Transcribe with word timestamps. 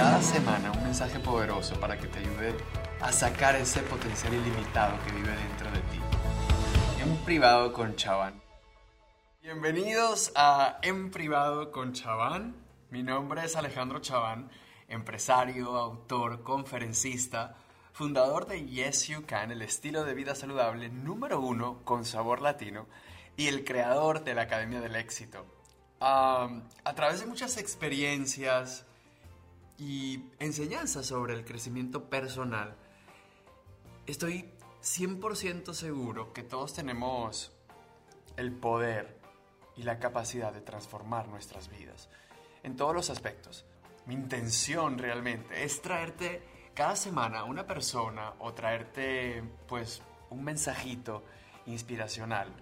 cada 0.00 0.22
semana 0.22 0.72
un 0.72 0.82
mensaje 0.82 1.18
poderoso 1.18 1.78
para 1.78 1.98
que 1.98 2.06
te 2.06 2.20
ayude 2.20 2.54
a 3.02 3.12
sacar 3.12 3.54
ese 3.54 3.82
potencial 3.82 4.32
ilimitado 4.32 4.96
que 5.04 5.12
vive 5.12 5.28
dentro 5.28 5.70
de 5.70 5.80
ti. 5.80 6.00
En 7.02 7.18
privado 7.18 7.74
con 7.74 7.96
Chaván. 7.96 8.40
Bienvenidos 9.42 10.32
a 10.36 10.78
En 10.80 11.10
privado 11.10 11.70
con 11.70 11.92
Chaván. 11.92 12.56
Mi 12.88 13.02
nombre 13.02 13.44
es 13.44 13.56
Alejandro 13.56 13.98
Chaván, 13.98 14.50
empresario, 14.88 15.76
autor, 15.76 16.44
conferencista, 16.44 17.56
fundador 17.92 18.46
de 18.46 18.64
Yes 18.64 19.08
You 19.08 19.26
Can, 19.26 19.50
el 19.50 19.60
estilo 19.60 20.04
de 20.04 20.14
vida 20.14 20.34
saludable 20.34 20.88
número 20.88 21.42
uno 21.42 21.80
con 21.84 22.06
sabor 22.06 22.40
latino 22.40 22.86
y 23.36 23.48
el 23.48 23.64
creador 23.64 24.24
de 24.24 24.32
la 24.32 24.42
Academia 24.42 24.80
del 24.80 24.96
Éxito. 24.96 25.44
a 26.00 26.94
través 26.94 27.20
de 27.20 27.26
muchas 27.26 27.58
experiencias 27.58 28.86
y 29.80 30.22
enseñanzas 30.38 31.06
sobre 31.06 31.32
el 31.32 31.46
crecimiento 31.46 32.10
personal, 32.10 32.76
estoy 34.06 34.52
100% 34.82 35.72
seguro 35.72 36.34
que 36.34 36.42
todos 36.42 36.74
tenemos 36.74 37.50
el 38.36 38.52
poder 38.52 39.18
y 39.76 39.82
la 39.84 39.98
capacidad 39.98 40.52
de 40.52 40.60
transformar 40.60 41.28
nuestras 41.28 41.70
vidas 41.70 42.10
en 42.62 42.76
todos 42.76 42.94
los 42.94 43.08
aspectos. 43.08 43.64
Mi 44.04 44.12
intención 44.12 44.98
realmente 44.98 45.64
es 45.64 45.80
traerte 45.80 46.42
cada 46.74 46.94
semana 46.94 47.44
una 47.44 47.66
persona 47.66 48.34
o 48.38 48.52
traerte 48.52 49.42
pues 49.66 50.02
un 50.28 50.44
mensajito 50.44 51.24
inspiracional 51.64 52.52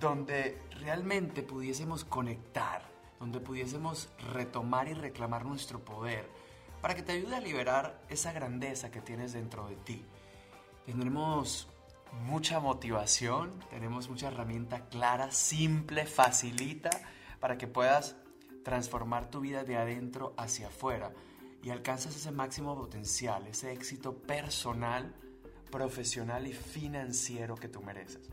donde 0.00 0.62
realmente 0.80 1.42
pudiésemos 1.42 2.06
conectar, 2.06 2.82
donde 3.18 3.40
pudiésemos 3.40 4.08
retomar 4.32 4.88
y 4.88 4.94
reclamar 4.94 5.44
nuestro 5.44 5.84
poder, 5.84 6.28
para 6.80 6.94
que 6.94 7.02
te 7.02 7.12
ayude 7.12 7.36
a 7.36 7.40
liberar 7.40 8.00
esa 8.08 8.32
grandeza 8.32 8.90
que 8.90 9.00
tienes 9.00 9.32
dentro 9.32 9.68
de 9.68 9.76
ti. 9.76 10.04
Tendremos 10.86 11.68
mucha 12.12 12.60
motivación, 12.60 13.58
tenemos 13.70 14.08
mucha 14.08 14.28
herramienta 14.28 14.88
clara, 14.88 15.30
simple, 15.30 16.06
facilita, 16.06 16.90
para 17.40 17.58
que 17.58 17.66
puedas 17.66 18.16
transformar 18.64 19.30
tu 19.30 19.40
vida 19.40 19.64
de 19.64 19.76
adentro 19.76 20.34
hacia 20.36 20.68
afuera 20.68 21.12
y 21.62 21.70
alcanzas 21.70 22.16
ese 22.16 22.30
máximo 22.30 22.74
potencial, 22.76 23.46
ese 23.46 23.72
éxito 23.72 24.16
personal, 24.16 25.14
profesional 25.70 26.46
y 26.46 26.52
financiero 26.52 27.56
que 27.56 27.68
tú 27.68 27.82
mereces. 27.82 28.28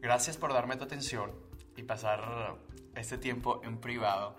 Gracias 0.00 0.36
por 0.36 0.52
darme 0.52 0.76
tu 0.76 0.84
atención 0.84 1.32
y 1.76 1.82
pasar 1.82 2.58
este 2.94 3.18
tiempo 3.18 3.60
en 3.64 3.78
privado 3.78 4.36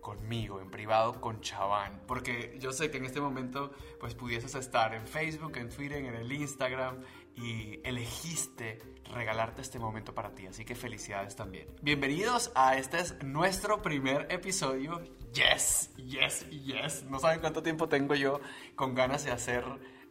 conmigo, 0.00 0.60
en 0.60 0.70
privado 0.70 1.20
con 1.20 1.40
Chaván, 1.40 2.02
porque 2.06 2.56
yo 2.60 2.72
sé 2.72 2.90
que 2.90 2.98
en 2.98 3.06
este 3.06 3.20
momento 3.20 3.72
pues 3.98 4.14
pudieses 4.14 4.54
estar 4.54 4.94
en 4.94 5.06
Facebook, 5.06 5.56
en 5.56 5.70
Twitter, 5.70 6.04
en 6.04 6.14
el 6.14 6.30
Instagram 6.30 7.02
y 7.36 7.80
elegiste 7.84 8.80
regalarte 9.12 9.62
este 9.62 9.78
momento 9.78 10.14
para 10.14 10.34
ti, 10.34 10.46
así 10.46 10.64
que 10.64 10.74
felicidades 10.74 11.36
también. 11.36 11.68
Bienvenidos 11.80 12.52
a 12.54 12.76
este 12.76 13.00
es 13.00 13.22
nuestro 13.24 13.80
primer 13.80 14.26
episodio. 14.30 15.00
Yes, 15.32 15.90
yes, 15.96 16.48
yes. 16.50 17.04
No 17.04 17.18
saben 17.18 17.40
cuánto 17.40 17.62
tiempo 17.62 17.88
tengo 17.88 18.14
yo 18.14 18.40
con 18.76 18.94
ganas 18.94 19.24
de 19.24 19.32
hacer 19.32 19.64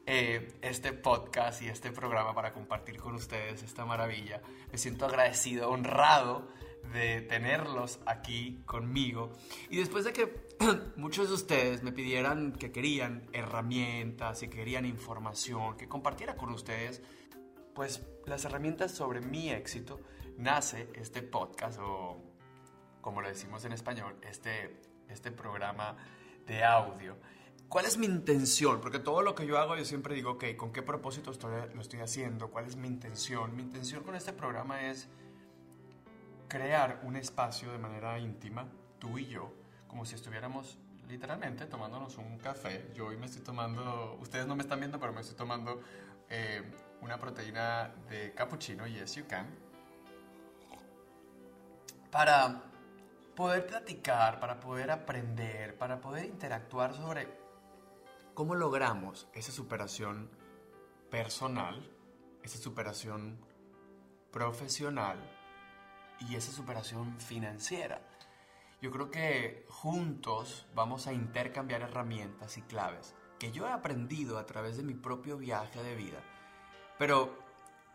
eh, 0.05 0.53
este 0.61 0.91
podcast 0.91 1.61
y 1.61 1.67
este 1.67 1.91
programa 1.91 2.33
para 2.33 2.51
compartir 2.51 2.97
con 2.97 3.15
ustedes 3.15 3.61
esta 3.63 3.85
maravilla. 3.85 4.41
Me 4.71 4.77
siento 4.77 5.05
agradecido, 5.05 5.69
honrado 5.69 6.49
de 6.91 7.21
tenerlos 7.21 7.99
aquí 8.05 8.61
conmigo. 8.65 9.31
Y 9.69 9.77
después 9.77 10.05
de 10.05 10.13
que 10.13 10.47
muchos 10.95 11.29
de 11.29 11.35
ustedes 11.35 11.83
me 11.83 11.91
pidieran 11.91 12.53
que 12.53 12.71
querían 12.71 13.29
herramientas 13.33 14.43
y 14.43 14.49
querían 14.49 14.85
información, 14.85 15.77
que 15.77 15.87
compartiera 15.87 16.35
con 16.35 16.49
ustedes, 16.51 17.01
pues 17.73 18.01
las 18.25 18.45
herramientas 18.45 18.91
sobre 18.91 19.21
mi 19.21 19.49
éxito, 19.49 19.99
nace 20.37 20.89
este 20.93 21.21
podcast 21.21 21.79
o, 21.81 22.21
como 23.01 23.21
lo 23.21 23.27
decimos 23.27 23.63
en 23.65 23.73
español, 23.73 24.15
este, 24.21 24.81
este 25.09 25.31
programa 25.31 25.95
de 26.45 26.63
audio 26.63 27.15
¿Cuál 27.73 27.87
es 27.87 27.97
mi 27.97 28.05
intención? 28.05 28.79
Porque 28.81 28.99
todo 28.99 29.23
lo 29.23 29.33
que 29.33 29.47
yo 29.47 29.57
hago 29.57 29.75
yo 29.75 29.83
siempre 29.83 30.13
digo, 30.13 30.33
ok, 30.33 30.55
¿con 30.55 30.71
qué 30.71 30.83
propósito 30.83 31.31
estoy, 31.31 31.53
lo 31.73 31.81
estoy 31.81 32.01
haciendo? 32.01 32.51
¿Cuál 32.51 32.67
es 32.67 32.75
mi 32.75 32.87
intención? 32.87 33.55
Mi 33.55 33.63
intención 33.63 34.03
con 34.03 34.13
este 34.13 34.31
programa 34.31 34.91
es 34.91 35.09
crear 36.47 37.01
un 37.03 37.15
espacio 37.15 37.71
de 37.71 37.77
manera 37.77 38.19
íntima, 38.19 38.67
tú 38.99 39.17
y 39.17 39.27
yo, 39.27 39.53
como 39.87 40.05
si 40.05 40.15
estuviéramos 40.15 40.77
literalmente 41.07 41.65
tomándonos 41.65 42.17
un 42.17 42.37
café. 42.37 42.91
Yo 42.95 43.07
hoy 43.07 43.17
me 43.17 43.25
estoy 43.25 43.41
tomando, 43.41 44.17
ustedes 44.21 44.47
no 44.47 44.55
me 44.55 44.63
están 44.63 44.79
viendo, 44.79 44.99
pero 44.99 45.13
me 45.13 45.21
estoy 45.21 45.35
tomando 45.35 45.81
eh, 46.29 46.63
una 47.01 47.17
proteína 47.17 47.93
de 48.09 48.33
cappuccino, 48.33 48.87
yes 48.87 49.15
you 49.15 49.25
can, 49.27 49.47
para 52.11 52.61
poder 53.35 53.65
platicar, 53.65 54.39
para 54.39 54.59
poder 54.59 54.91
aprender, 54.91 55.77
para 55.77 55.99
poder 55.99 56.25
interactuar 56.25 56.93
sobre 56.93 57.43
¿Cómo 58.33 58.55
logramos 58.55 59.27
esa 59.33 59.51
superación 59.51 60.27
personal, 61.11 61.87
esa 62.41 62.57
superación 62.57 63.37
profesional 64.31 65.19
y 66.19 66.35
esa 66.35 66.51
superación 66.51 67.19
financiera? 67.19 68.01
Yo 68.81 68.91
creo 68.91 69.09
que 69.09 69.65
juntos 69.69 70.67
vamos 70.75 71.07
a 71.07 71.13
intercambiar 71.13 71.81
herramientas 71.81 72.57
y 72.57 72.61
claves 72.63 73.15
que 73.39 73.51
yo 73.51 73.67
he 73.67 73.71
aprendido 73.71 74.37
a 74.37 74.45
través 74.45 74.77
de 74.77 74.83
mi 74.83 74.93
propio 74.93 75.37
viaje 75.37 75.81
de 75.81 75.95
vida, 75.95 76.19
pero 76.97 77.37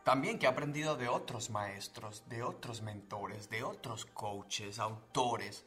también 0.05 0.39
que 0.39 0.47
he 0.47 0.49
aprendido 0.49 0.97
de 0.97 1.09
otros 1.09 1.51
maestros, 1.51 2.27
de 2.29 2.43
otros 2.43 2.81
mentores, 2.81 3.51
de 3.51 3.63
otros 3.63 4.07
coaches, 4.07 4.79
autores, 4.79 5.67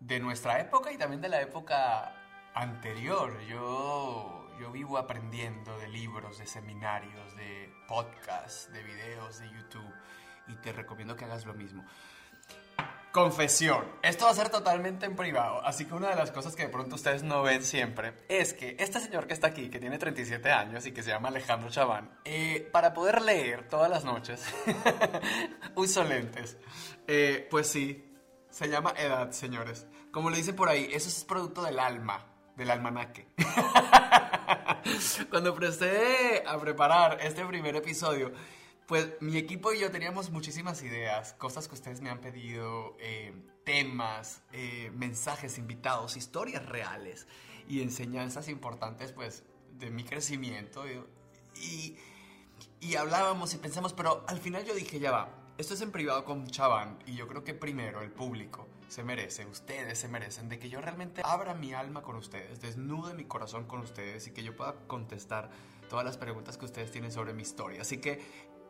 de 0.00 0.18
nuestra 0.20 0.60
época 0.60 0.90
y 0.92 0.98
también 0.98 1.20
de 1.20 1.28
la 1.28 1.40
época 1.40 2.12
anterior. 2.54 3.40
Yo, 3.42 4.48
yo 4.60 4.72
vivo 4.72 4.98
aprendiendo 4.98 5.78
de 5.78 5.88
libros, 5.88 6.38
de 6.38 6.46
seminarios, 6.46 7.36
de 7.36 7.72
podcasts, 7.86 8.72
de 8.72 8.82
videos 8.82 9.38
de 9.38 9.48
YouTube 9.50 9.94
y 10.48 10.54
te 10.54 10.72
recomiendo 10.72 11.16
que 11.16 11.24
hagas 11.24 11.44
lo 11.44 11.54
mismo. 11.54 11.84
Confesión. 13.12 13.82
Esto 14.02 14.26
va 14.26 14.32
a 14.32 14.34
ser 14.34 14.50
totalmente 14.50 15.06
en 15.06 15.16
privado, 15.16 15.64
así 15.64 15.86
que 15.86 15.94
una 15.94 16.10
de 16.10 16.16
las 16.16 16.30
cosas 16.32 16.54
que 16.54 16.64
de 16.64 16.68
pronto 16.68 16.96
ustedes 16.96 17.22
no 17.22 17.42
ven 17.42 17.62
siempre 17.62 18.12
es 18.28 18.52
que 18.52 18.76
este 18.78 19.00
señor 19.00 19.26
que 19.26 19.32
está 19.32 19.46
aquí, 19.46 19.70
que 19.70 19.78
tiene 19.78 19.96
37 19.96 20.52
años 20.52 20.84
y 20.84 20.92
que 20.92 21.02
se 21.02 21.10
llama 21.10 21.28
Alejandro 21.28 21.70
Chaván, 21.70 22.10
eh, 22.26 22.68
para 22.72 22.92
poder 22.92 23.22
leer 23.22 23.68
todas 23.68 23.88
las 23.88 24.04
noches, 24.04 24.44
uso 25.74 26.04
lentes. 26.04 26.58
Eh, 27.06 27.48
pues 27.50 27.68
sí, 27.68 28.14
se 28.50 28.68
llama 28.68 28.92
edad, 28.98 29.30
señores. 29.30 29.86
Como 30.10 30.28
le 30.28 30.36
dicen 30.36 30.54
por 30.54 30.68
ahí, 30.68 30.90
eso 30.92 31.08
es 31.08 31.24
producto 31.24 31.62
del 31.62 31.78
alma 31.78 32.36
del 32.56 32.70
almanaque. 32.70 33.28
Cuando 35.30 35.54
presté 35.54 36.42
a 36.46 36.58
preparar 36.58 37.18
este 37.20 37.44
primer 37.44 37.76
episodio, 37.76 38.32
pues 38.86 39.20
mi 39.20 39.36
equipo 39.36 39.72
y 39.72 39.80
yo 39.80 39.90
teníamos 39.90 40.30
muchísimas 40.30 40.82
ideas, 40.82 41.32
cosas 41.34 41.66
que 41.66 41.74
ustedes 41.74 42.00
me 42.00 42.10
han 42.10 42.20
pedido, 42.20 42.96
eh, 43.00 43.34
temas, 43.64 44.42
eh, 44.52 44.92
mensajes, 44.94 45.58
invitados, 45.58 46.16
historias 46.16 46.64
reales 46.66 47.26
y 47.68 47.82
enseñanzas 47.82 48.48
importantes 48.48 49.12
pues 49.12 49.42
de 49.72 49.90
mi 49.90 50.04
crecimiento. 50.04 50.84
Y, 51.56 51.96
y 52.80 52.94
hablábamos 52.94 53.52
y 53.54 53.58
pensamos, 53.58 53.92
pero 53.92 54.24
al 54.28 54.38
final 54.38 54.64
yo 54.64 54.74
dije, 54.74 55.00
ya 55.00 55.10
va, 55.10 55.30
esto 55.58 55.74
es 55.74 55.80
en 55.80 55.90
privado 55.90 56.24
con 56.24 56.46
Chaván 56.46 56.98
y 57.06 57.16
yo 57.16 57.26
creo 57.26 57.42
que 57.42 57.54
primero 57.54 58.02
el 58.02 58.12
público 58.12 58.68
se 58.88 59.02
merece, 59.02 59.46
ustedes 59.46 59.98
se 59.98 60.06
merecen, 60.06 60.48
de 60.48 60.60
que 60.60 60.68
yo 60.68 60.80
realmente 60.80 61.22
abra 61.24 61.54
mi 61.54 61.72
alma 61.72 62.02
con 62.02 62.14
ustedes, 62.14 62.60
desnude 62.60 63.14
mi 63.14 63.24
corazón 63.24 63.64
con 63.64 63.80
ustedes 63.80 64.28
y 64.28 64.30
que 64.30 64.44
yo 64.44 64.54
pueda 64.54 64.76
contestar 64.86 65.50
todas 65.88 66.04
las 66.04 66.16
preguntas 66.18 66.56
que 66.56 66.66
ustedes 66.66 66.92
tienen 66.92 67.10
sobre 67.10 67.32
mi 67.32 67.42
historia. 67.42 67.82
Así 67.82 67.98
que 67.98 68.20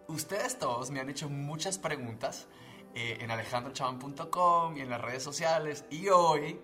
ustedes 0.09 0.59
todos 0.59 0.91
me 0.91 1.01
han 1.01 1.11
hecho 1.11 1.29
muchas 1.29 1.79
preguntas 1.79 2.47
eh, 2.95 3.19
en 3.21 3.31
alejandrochavan.com 3.31 4.77
y 4.77 4.81
en 4.81 4.91
las 4.91 5.01
redes 5.01 5.23
sociales 5.23 5.85
y 5.91 6.09
hoy 6.09 6.61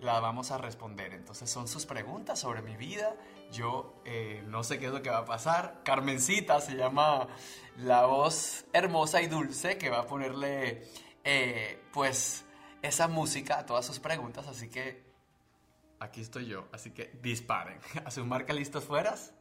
la 0.00 0.20
vamos 0.20 0.50
a 0.50 0.58
responder. 0.58 1.14
Entonces 1.14 1.48
son 1.48 1.68
sus 1.68 1.86
preguntas 1.86 2.38
sobre 2.38 2.62
mi 2.62 2.76
vida. 2.76 3.16
Yo 3.52 3.94
eh, 4.04 4.42
no 4.46 4.64
sé 4.64 4.78
qué 4.78 4.86
es 4.86 4.92
lo 4.92 5.02
que 5.02 5.10
va 5.10 5.18
a 5.18 5.24
pasar. 5.24 5.80
Carmencita 5.84 6.60
se 6.60 6.76
llama 6.76 7.28
la 7.76 8.06
voz 8.06 8.64
hermosa 8.72 9.22
y 9.22 9.26
dulce 9.26 9.78
que 9.78 9.90
va 9.90 10.00
a 10.00 10.06
ponerle 10.06 10.82
eh, 11.24 11.82
pues 11.92 12.44
esa 12.82 13.08
música 13.08 13.58
a 13.58 13.66
todas 13.66 13.84
sus 13.84 13.98
preguntas, 13.98 14.46
así 14.46 14.68
que 14.68 15.04
aquí 15.98 16.20
estoy 16.20 16.46
yo, 16.46 16.68
así 16.72 16.90
que 16.90 17.18
disparen. 17.22 17.78
A 18.04 18.10
su 18.10 18.24
marca 18.24 18.52
listos 18.52 18.84
fueras. 18.84 19.32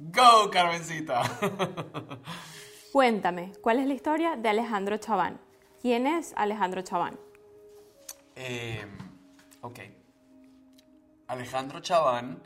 ¡Go, 0.00 0.48
Carmencita! 0.48 1.22
Cuéntame, 2.92 3.50
¿cuál 3.60 3.80
es 3.80 3.86
la 3.88 3.94
historia 3.94 4.36
de 4.36 4.48
Alejandro 4.48 4.96
Chaván? 4.96 5.40
¿Quién 5.82 6.06
es 6.06 6.32
Alejandro 6.36 6.82
Chaván? 6.82 7.18
Eh, 8.36 8.86
ok. 9.60 9.80
Alejandro 11.26 11.80
Chaván 11.80 12.40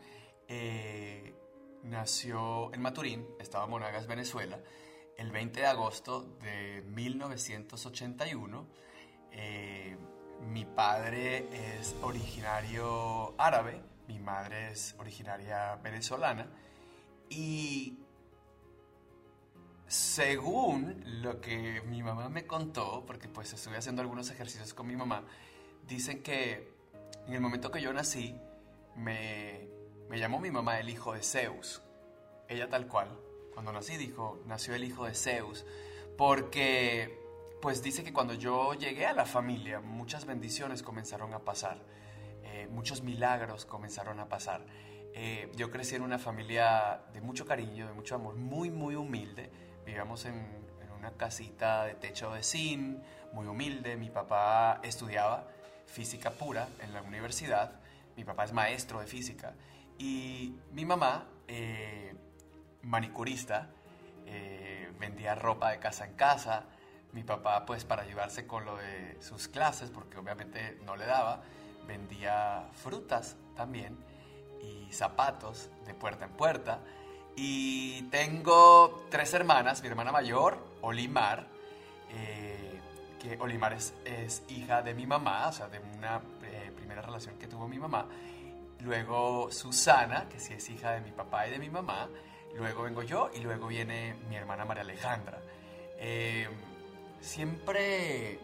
eh, 0.49 1.35
nació 1.83 2.73
en 2.73 2.81
Maturín, 2.81 3.27
estaba 3.39 3.65
en 3.65 3.71
Monagas, 3.71 4.07
Venezuela, 4.07 4.59
el 5.19 5.31
20 5.31 5.61
de 5.61 5.67
agosto 5.67 6.23
de 6.41 6.83
1981. 6.87 8.67
Eh, 9.31 9.99
mi 10.41 10.65
padre 10.65 11.79
es 11.79 11.95
originario 12.01 13.35
árabe, 13.37 13.83
mi 14.09 14.19
madre 14.19 14.71
es 14.73 14.95
originaria 14.99 15.77
venezolana 15.83 16.49
y 17.35 17.99
según 19.87 21.03
lo 21.23 21.41
que 21.41 21.81
mi 21.83 22.03
mamá 22.03 22.29
me 22.29 22.47
contó, 22.47 23.05
porque 23.07 23.29
pues 23.29 23.53
estuve 23.53 23.77
haciendo 23.77 24.03
algunos 24.03 24.31
ejercicios 24.31 24.75
con 24.75 24.87
mi 24.87 24.97
mamá, 24.97 25.25
dicen 25.87 26.23
que 26.23 26.73
en 27.27 27.35
el 27.35 27.41
momento 27.41 27.71
que 27.71 27.81
yo 27.81 27.93
nací, 27.93 28.39
me, 28.97 29.69
llamó 30.11 30.41
mi 30.41 30.51
mamá 30.51 30.79
el 30.79 30.91
hijo 30.91 31.15
de 31.15 31.23
Zeus. 31.23 31.83
Ella 32.49 32.69
tal 32.69 32.87
cual, 32.87 33.09
cuando 33.55 33.73
nací 33.73 33.97
dijo, 33.97 34.43
nació 34.47 34.75
el 34.75 34.85
hijo 34.85 35.07
de 35.07 35.15
Zeus, 35.15 35.65
porque 36.19 37.19
pues 37.63 37.83
dice 37.83 38.05
que 38.05 38.13
cuando 38.13 38.35
yo 38.35 38.75
llegué 38.75 39.07
a 39.07 39.15
la 39.15 39.25
familia, 39.25 39.81
muchas 39.81 40.27
bendiciones 40.27 40.83
comenzaron 40.83 41.33
a 41.33 41.39
pasar, 41.39 41.83
eh, 42.43 42.69
muchos 42.71 43.03
milagros 43.03 43.65
comenzaron 43.65 44.21
a 44.21 44.29
pasar. 44.29 44.67
Eh, 45.15 45.51
yo 45.57 45.71
crecí 45.71 45.95
en 45.95 46.03
una 46.03 46.19
familia 46.19 47.03
de 47.13 47.21
mucho 47.21 47.45
cariño, 47.45 47.87
de 47.87 47.93
mucho 47.93 48.15
amor, 48.15 48.35
muy, 48.37 48.71
muy 48.71 48.95
humilde. 48.95 49.51
Vivíamos 49.85 50.25
en, 50.25 50.63
una 50.97 51.17
casita 51.17 51.85
de 51.85 51.95
techo 51.95 52.33
de 52.33 52.45
zinc, 52.45 53.03
muy 53.33 53.47
humilde. 53.47 53.97
Mi 53.97 54.09
papá 54.09 54.79
estudiaba 54.85 55.49
física 55.87 56.31
pura 56.31 56.69
en 56.79 56.95
la 56.95 57.03
universidad. 57.03 57.81
Mi 58.17 58.25
papá 58.25 58.45
es 58.45 58.53
maestro 58.53 59.01
de 59.01 59.07
física. 59.07 59.55
Y 59.99 60.55
mi 60.71 60.85
mamá, 60.85 61.27
eh, 61.49 62.15
manicurista, 62.83 63.69
eh, 64.27 64.93
vendía 65.01 65.35
ropa 65.35 65.73
de 65.73 65.81
casa 65.81 66.07
en 66.07 66.15
casa. 66.15 66.67
Mi 67.13 67.25
papá, 67.25 67.67
pues 67.67 67.85
para 67.85 68.03
ayudarse 68.03 68.47
con 68.47 68.65
lo 68.65 68.77
de 68.77 69.21
sus 69.21 69.49
clases, 69.49 69.91
porque 69.91 70.19
obviamente 70.19 70.79
no 70.85 70.95
le 70.97 71.05
daba, 71.05 71.43
vendía 71.87 72.69
frutas 72.73 73.37
también 73.57 74.12
y 74.63 74.93
zapatos 74.93 75.69
de 75.87 75.95
puerta 75.95 76.25
en 76.25 76.33
puerta. 76.33 76.81
Y 77.37 78.03
tengo 78.11 79.05
tres 79.11 79.33
hermanas, 79.35 79.83
mi 79.83 79.89
hermana 79.89 80.13
mayor, 80.13 80.59
Olimar, 80.83 81.47
eh, 82.11 82.81
que 83.21 83.39
Olimar 83.41 83.73
es, 83.73 84.43
hija 84.49 84.83
de 84.83 84.95
mi 84.95 85.07
mamá, 85.07 85.49
o 85.49 85.53
sea, 85.53 85.69
de 85.69 85.79
una 85.79 86.21
eh, 86.43 86.73
primera 86.75 87.03
relación 87.03 87.39
que 87.39 87.47
tuvo 87.47 87.69
mi 87.69 87.79
mamá. 87.79 88.07
Luego 88.81 89.51
Susana, 89.51 90.29
que 90.29 90.41
sí 90.41 90.55
es 90.55 90.69
hija 90.69 90.93
de 90.93 91.01
mi 91.01 91.13
papá 91.13 91.47
y 91.47 91.53
de 91.53 91.59
mi 91.59 91.71
mamá. 91.71 92.09
Luego 92.57 92.83
vengo 92.83 93.03
yo 93.03 93.31
y 93.35 93.41
luego 93.41 93.69
viene 93.69 94.15
mi 94.29 94.37
hermana 94.37 94.65
María 94.65 94.83
Alejandra. 94.83 95.41
Eh, 95.99 96.49
siempre 97.21 98.41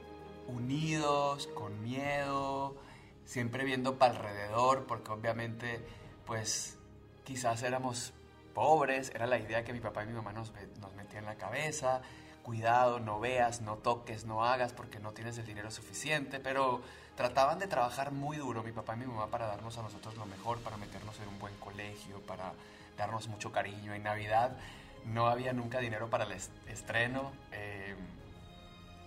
unidos, 0.47 1.49
con 1.49 1.83
miedo, 1.83 2.77
siempre 3.25 3.65
viendo 3.65 3.99
para 3.99 4.17
alrededor, 4.17 4.87
porque 4.87 5.13
obviamente, 5.13 5.85
pues 6.29 6.79
quizás 7.25 7.65
éramos 7.65 8.13
pobres, 8.55 9.11
era 9.13 9.27
la 9.27 9.39
idea 9.39 9.65
que 9.65 9.73
mi 9.73 9.81
papá 9.81 10.05
y 10.05 10.07
mi 10.07 10.13
mamá 10.13 10.33
nos, 10.33 10.53
nos 10.81 10.95
metían 10.95 11.25
en 11.25 11.31
la 11.31 11.35
cabeza 11.35 12.03
cuidado, 12.49 12.99
no 12.99 13.21
veas, 13.21 13.61
no 13.61 13.77
toques, 13.77 14.25
no 14.25 14.43
hagas 14.43 14.73
porque 14.73 15.01
no 15.01 15.13
tienes 15.13 15.37
el 15.37 15.45
dinero 15.45 15.71
suficiente, 15.71 16.41
pero 16.41 16.81
trataban 17.15 17.59
de 17.59 17.67
trabajar 17.67 18.11
muy 18.11 18.39
duro 18.39 18.63
mi 18.63 18.73
papá 18.73 18.95
y 18.95 19.01
mi 19.01 19.05
mamá 19.05 19.27
para 19.27 19.49
darnos 19.49 19.77
a 19.77 19.83
nosotros 19.83 20.17
lo 20.17 20.25
mejor, 20.25 20.59
para 20.61 20.79
meternos 20.79 21.21
en 21.21 21.29
un 21.29 21.39
buen 21.39 21.55
colegio, 21.57 22.21
para 22.23 22.55
darnos 22.97 23.29
mucho 23.29 23.53
cariño. 23.53 23.93
En 23.93 24.03
Navidad 24.03 24.57
no 25.05 25.27
había 25.27 25.53
nunca 25.53 25.79
dinero 25.81 26.09
para 26.09 26.25
el 26.25 26.33
estreno, 26.33 27.33
eh, 27.53 27.95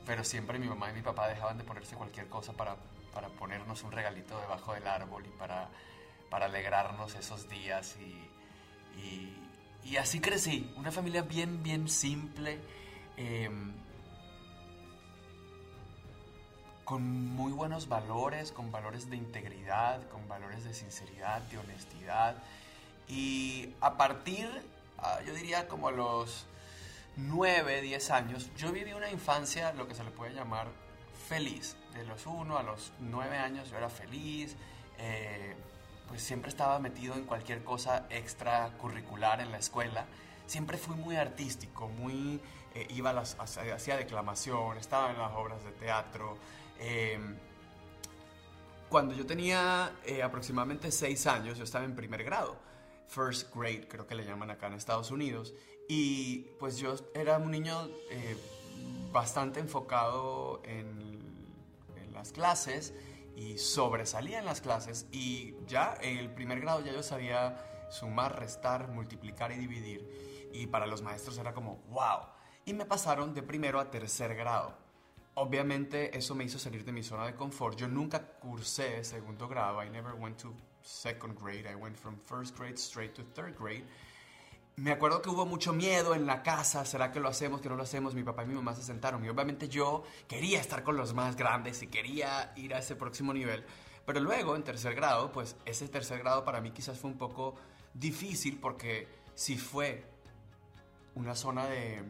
pero 0.05 0.23
siempre 0.23 0.59
mi 0.59 0.67
mamá 0.67 0.91
y 0.91 0.93
mi 0.93 1.01
papá 1.01 1.27
dejaban 1.27 1.57
de 1.57 1.63
ponerse 1.63 1.95
cualquier 1.95 2.27
cosa 2.27 2.53
para, 2.53 2.75
para 3.11 3.29
ponernos 3.29 3.81
un 3.81 3.91
regalito 3.91 4.39
debajo 4.39 4.75
del 4.75 4.85
árbol 4.85 5.25
y 5.25 5.29
para, 5.39 5.67
para 6.31 6.45
alegrarnos 6.45 7.13
esos 7.13 7.47
días 7.49 7.97
y, 7.99 9.37
y, 9.87 9.97
así 9.97 10.21
crecí, 10.21 10.73
una 10.77 10.91
familia 10.91 11.21
bien, 11.21 11.61
bien 11.61 11.89
simple 11.89 12.57
eh, 13.17 13.49
con 16.85 17.03
muy 17.35 17.51
buenos 17.51 17.89
valores, 17.89 18.53
con 18.53 18.71
valores 18.71 19.09
de 19.09 19.17
integridad, 19.17 20.07
con 20.07 20.27
valores 20.29 20.63
de 20.63 20.73
sinceridad, 20.73 21.41
de 21.43 21.57
honestidad. 21.57 22.41
Y 23.09 23.75
a 23.81 23.97
partir, 23.97 24.47
uh, 24.97 25.25
yo 25.25 25.33
diría 25.33 25.67
como 25.67 25.89
a 25.89 25.91
los 25.91 26.45
9, 27.17 27.81
10 27.81 28.11
años, 28.11 28.49
yo 28.57 28.71
viví 28.71 28.93
una 28.93 29.11
infancia, 29.11 29.73
lo 29.73 29.87
que 29.87 29.95
se 29.95 30.03
le 30.03 30.11
puede 30.11 30.33
llamar 30.33 30.67
feliz. 31.27 31.75
De 31.93 32.05
los 32.05 32.25
1 32.25 32.57
a 32.57 32.63
los 32.63 32.93
9 32.99 33.37
años 33.37 33.69
yo 33.69 33.77
era 33.77 33.89
feliz, 33.89 34.55
eh, 34.97 35.55
pues 36.11 36.23
siempre 36.23 36.49
estaba 36.49 36.77
metido 36.77 37.13
en 37.13 37.23
cualquier 37.23 37.63
cosa 37.63 38.05
extracurricular 38.09 39.39
en 39.39 39.49
la 39.49 39.59
escuela. 39.59 40.05
Siempre 40.45 40.77
fui 40.77 40.97
muy 40.97 41.15
artístico, 41.15 41.87
muy 41.87 42.41
eh, 42.75 42.85
iba 42.89 43.11
hacía 43.11 43.95
declamación, 43.95 44.77
estaba 44.77 45.11
en 45.11 45.17
las 45.17 45.31
obras 45.31 45.63
de 45.63 45.71
teatro. 45.71 46.37
Eh, 46.79 47.17
cuando 48.89 49.15
yo 49.15 49.25
tenía 49.25 49.93
eh, 50.03 50.21
aproximadamente 50.21 50.91
seis 50.91 51.25
años, 51.27 51.57
yo 51.57 51.63
estaba 51.63 51.85
en 51.85 51.95
primer 51.95 52.25
grado, 52.25 52.57
first 53.07 53.55
grade 53.55 53.87
creo 53.87 54.05
que 54.05 54.15
le 54.15 54.25
llaman 54.25 54.51
acá 54.51 54.67
en 54.67 54.73
Estados 54.73 55.11
Unidos, 55.11 55.53
y 55.87 56.39
pues 56.59 56.77
yo 56.77 56.93
era 57.15 57.37
un 57.37 57.51
niño 57.51 57.87
eh, 58.09 58.35
bastante 59.13 59.61
enfocado 59.61 60.61
en, 60.65 61.21
en 61.95 62.13
las 62.13 62.33
clases 62.33 62.93
y 63.35 63.57
sobresalía 63.57 64.39
en 64.39 64.45
las 64.45 64.61
clases 64.61 65.07
y 65.11 65.55
ya 65.67 65.97
en 66.01 66.17
el 66.17 66.29
primer 66.29 66.59
grado 66.59 66.81
ya 66.81 66.91
yo 66.91 67.03
sabía 67.03 67.87
sumar, 67.89 68.39
restar, 68.39 68.87
multiplicar 68.87 69.51
y 69.51 69.55
dividir. 69.55 70.49
Y 70.53 70.67
para 70.67 70.85
los 70.85 71.01
maestros 71.01 71.37
era 71.37 71.53
como, 71.53 71.77
wow 71.89 72.41
y 72.65 72.73
me 72.73 72.85
pasaron 72.85 73.33
de 73.33 73.41
primero 73.41 73.79
a 73.79 73.89
tercer 73.89 74.35
grado. 74.35 74.73
Obviamente 75.35 76.15
eso 76.17 76.35
me 76.35 76.43
hizo 76.43 76.59
salir 76.59 76.83
de 76.83 76.91
mi 76.91 77.03
zona 77.03 77.25
de 77.25 77.35
confort. 77.35 77.77
Yo 77.77 77.87
nunca 77.87 78.19
cursé 78.39 79.03
segundo 79.03 79.47
grado. 79.47 79.83
I 79.83 79.89
never 79.89 80.13
went 80.13 80.37
to 80.41 80.53
second 80.81 81.37
grade. 81.39 81.65
I 81.67 81.75
went 81.75 81.97
from 81.97 82.17
first 82.17 82.57
grade 82.57 82.77
straight 82.77 83.13
to 83.15 83.23
third 83.33 83.57
grade. 83.57 83.85
Me 84.77 84.91
acuerdo 84.91 85.21
que 85.21 85.29
hubo 85.29 85.45
mucho 85.45 85.73
miedo 85.73 86.15
en 86.15 86.25
la 86.25 86.41
casa. 86.43 86.85
¿Será 86.85 87.11
que 87.11 87.19
lo 87.19 87.27
hacemos, 87.27 87.61
que 87.61 87.69
no 87.69 87.75
lo 87.75 87.83
hacemos? 87.83 88.15
Mi 88.15 88.23
papá 88.23 88.43
y 88.43 88.47
mi 88.47 88.55
mamá 88.55 88.73
se 88.73 88.83
sentaron. 88.83 89.23
Y 89.23 89.29
obviamente 89.29 89.67
yo 89.67 90.03
quería 90.27 90.59
estar 90.59 90.83
con 90.83 90.97
los 90.97 91.13
más 91.13 91.35
grandes 91.35 91.81
y 91.83 91.87
quería 91.87 92.53
ir 92.55 92.73
a 92.73 92.79
ese 92.79 92.95
próximo 92.95 93.33
nivel. 93.33 93.63
Pero 94.05 94.19
luego, 94.19 94.55
en 94.55 94.63
tercer 94.63 94.95
grado, 94.95 95.31
pues 95.31 95.55
ese 95.65 95.87
tercer 95.87 96.19
grado 96.19 96.43
para 96.43 96.61
mí 96.61 96.71
quizás 96.71 96.97
fue 96.97 97.11
un 97.11 97.17
poco 97.17 97.55
difícil 97.93 98.59
porque 98.59 99.07
si 99.35 99.57
fue 99.57 100.05
una 101.15 101.35
zona 101.35 101.67
de 101.67 102.03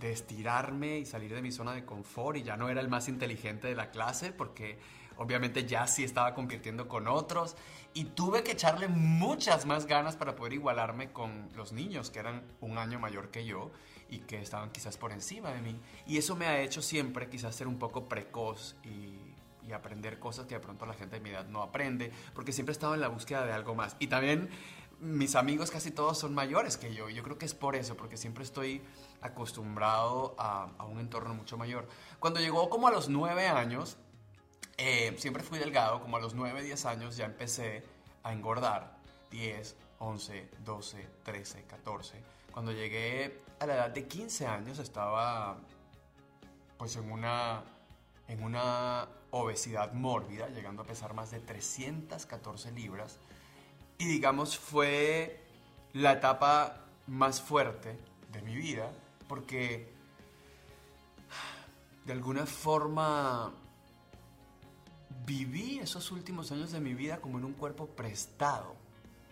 de 0.00 0.12
estirarme 0.12 0.98
y 0.98 1.04
salir 1.04 1.32
de 1.34 1.42
mi 1.42 1.52
zona 1.52 1.74
de 1.74 1.84
confort 1.84 2.38
y 2.38 2.42
ya 2.42 2.56
no 2.56 2.68
era 2.68 2.80
el 2.80 2.88
más 2.88 3.08
inteligente 3.08 3.68
de 3.68 3.74
la 3.74 3.90
clase 3.90 4.32
porque 4.32 4.78
obviamente 5.20 5.66
ya 5.66 5.86
sí 5.86 6.02
estaba 6.02 6.34
compitiendo 6.34 6.88
con 6.88 7.06
otros 7.06 7.54
y 7.92 8.04
tuve 8.04 8.42
que 8.42 8.52
echarle 8.52 8.88
muchas 8.88 9.66
más 9.66 9.84
ganas 9.84 10.16
para 10.16 10.34
poder 10.34 10.54
igualarme 10.54 11.12
con 11.12 11.50
los 11.54 11.72
niños 11.72 12.08
que 12.08 12.20
eran 12.20 12.42
un 12.62 12.78
año 12.78 12.98
mayor 12.98 13.30
que 13.30 13.44
yo 13.44 13.70
y 14.08 14.20
que 14.20 14.40
estaban 14.40 14.70
quizás 14.70 14.96
por 14.96 15.12
encima 15.12 15.50
de 15.50 15.60
mí. 15.60 15.78
Y 16.06 16.16
eso 16.16 16.36
me 16.36 16.46
ha 16.46 16.62
hecho 16.62 16.80
siempre 16.80 17.28
quizás 17.28 17.54
ser 17.54 17.68
un 17.68 17.78
poco 17.78 18.08
precoz 18.08 18.76
y, 18.82 19.18
aprender 19.72 20.18
cosas 20.18 20.46
que 20.46 20.56
de 20.56 20.60
pronto 20.60 20.84
la 20.84 20.94
gente 20.94 21.14
de 21.14 21.20
mi 21.22 21.30
edad 21.30 21.46
no 21.46 21.62
aprende 21.62 22.10
porque 22.34 22.50
siempre 22.50 22.72
he 22.72 22.74
estado 22.74 22.94
en 22.94 23.00
la 23.00 23.06
búsqueda 23.06 23.46
de 23.46 23.52
algo 23.52 23.76
más. 23.76 23.94
Y 24.00 24.08
también 24.08 24.50
mis 24.98 25.36
amigos 25.36 25.70
casi 25.70 25.92
todos 25.92 26.18
son 26.18 26.34
mayores 26.34 26.76
que 26.76 26.92
yo. 26.92 27.08
Yo 27.08 27.22
creo 27.22 27.38
que 27.38 27.46
es 27.46 27.54
por 27.54 27.76
eso, 27.76 27.96
porque 27.96 28.16
siempre 28.16 28.42
estoy 28.42 28.82
acostumbrado 29.20 30.34
a 30.38 30.84
un 30.86 30.98
entorno 30.98 31.34
mucho 31.34 31.56
mayor. 31.56 31.86
Cuando 32.18 32.40
llegó 32.40 32.68
como 32.68 32.88
a 32.88 32.90
los 32.90 33.08
nueve 33.08 33.46
años, 33.46 33.96
eh, 34.76 35.14
siempre 35.18 35.42
fui 35.42 35.58
delgado, 35.58 36.00
como 36.00 36.16
a 36.16 36.20
los 36.20 36.34
nueve, 36.34 36.62
diez 36.62 36.86
años 36.86 37.16
ya 37.16 37.26
empecé 37.26 37.84
a 38.22 38.32
engordar. 38.32 38.98
10, 39.30 39.76
11, 40.00 40.48
12, 40.64 41.08
13, 41.22 41.62
14. 41.64 42.22
Cuando 42.52 42.72
llegué 42.72 43.40
a 43.60 43.66
la 43.66 43.74
edad 43.74 43.90
de 43.90 44.06
15 44.06 44.46
años 44.46 44.78
estaba 44.78 45.58
pues 46.76 46.96
en 46.96 47.12
una, 47.12 47.62
en 48.26 48.42
una 48.42 49.06
obesidad 49.30 49.92
mórbida, 49.92 50.48
llegando 50.48 50.82
a 50.82 50.86
pesar 50.86 51.14
más 51.14 51.30
de 51.30 51.40
314 51.40 52.72
libras 52.72 53.18
y 53.98 54.06
digamos 54.06 54.58
fue 54.58 55.44
la 55.92 56.12
etapa 56.12 56.86
más 57.06 57.40
fuerte 57.40 57.98
de 58.32 58.42
mi 58.42 58.56
vida 58.56 58.90
porque 59.28 59.92
de 62.06 62.12
alguna 62.12 62.46
forma 62.46 63.52
viví 65.26 65.78
esos 65.78 66.10
últimos 66.12 66.52
años 66.52 66.72
de 66.72 66.80
mi 66.80 66.94
vida 66.94 67.20
como 67.20 67.38
en 67.38 67.44
un 67.44 67.54
cuerpo 67.54 67.86
prestado. 67.88 68.76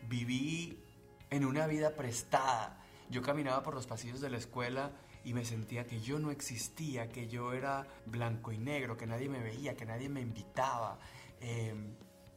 Viví 0.08 0.82
en 1.30 1.44
una 1.44 1.66
vida 1.66 1.94
prestada. 1.94 2.82
Yo 3.10 3.22
caminaba 3.22 3.62
por 3.62 3.74
los 3.74 3.86
pasillos 3.86 4.20
de 4.20 4.30
la 4.30 4.38
escuela 4.38 4.92
y 5.24 5.34
me 5.34 5.44
sentía 5.44 5.86
que 5.86 6.00
yo 6.00 6.18
no 6.18 6.30
existía, 6.30 7.08
que 7.08 7.28
yo 7.28 7.52
era 7.52 7.86
blanco 8.06 8.52
y 8.52 8.58
negro, 8.58 8.96
que 8.96 9.06
nadie 9.06 9.28
me 9.28 9.40
veía, 9.40 9.76
que 9.76 9.86
nadie 9.86 10.08
me 10.08 10.20
invitaba. 10.20 10.98
Eh, 11.40 11.74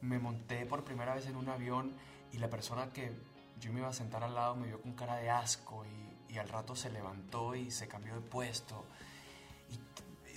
me 0.00 0.18
monté 0.18 0.66
por 0.66 0.84
primera 0.84 1.14
vez 1.14 1.26
en 1.26 1.36
un 1.36 1.48
avión 1.48 1.94
y 2.32 2.38
la 2.38 2.50
persona 2.50 2.92
que 2.92 3.12
yo 3.60 3.72
me 3.72 3.80
iba 3.80 3.88
a 3.88 3.92
sentar 3.92 4.24
al 4.24 4.34
lado 4.34 4.56
me 4.56 4.66
vio 4.66 4.80
con 4.80 4.92
cara 4.92 5.16
de 5.16 5.30
asco 5.30 5.84
y, 5.86 6.36
al 6.38 6.48
rato 6.48 6.74
se 6.74 6.90
levantó 6.90 7.54
y 7.54 7.70
se 7.70 7.86
cambió 7.86 8.14
de 8.14 8.22
puesto. 8.22 8.86
Y 9.68 9.78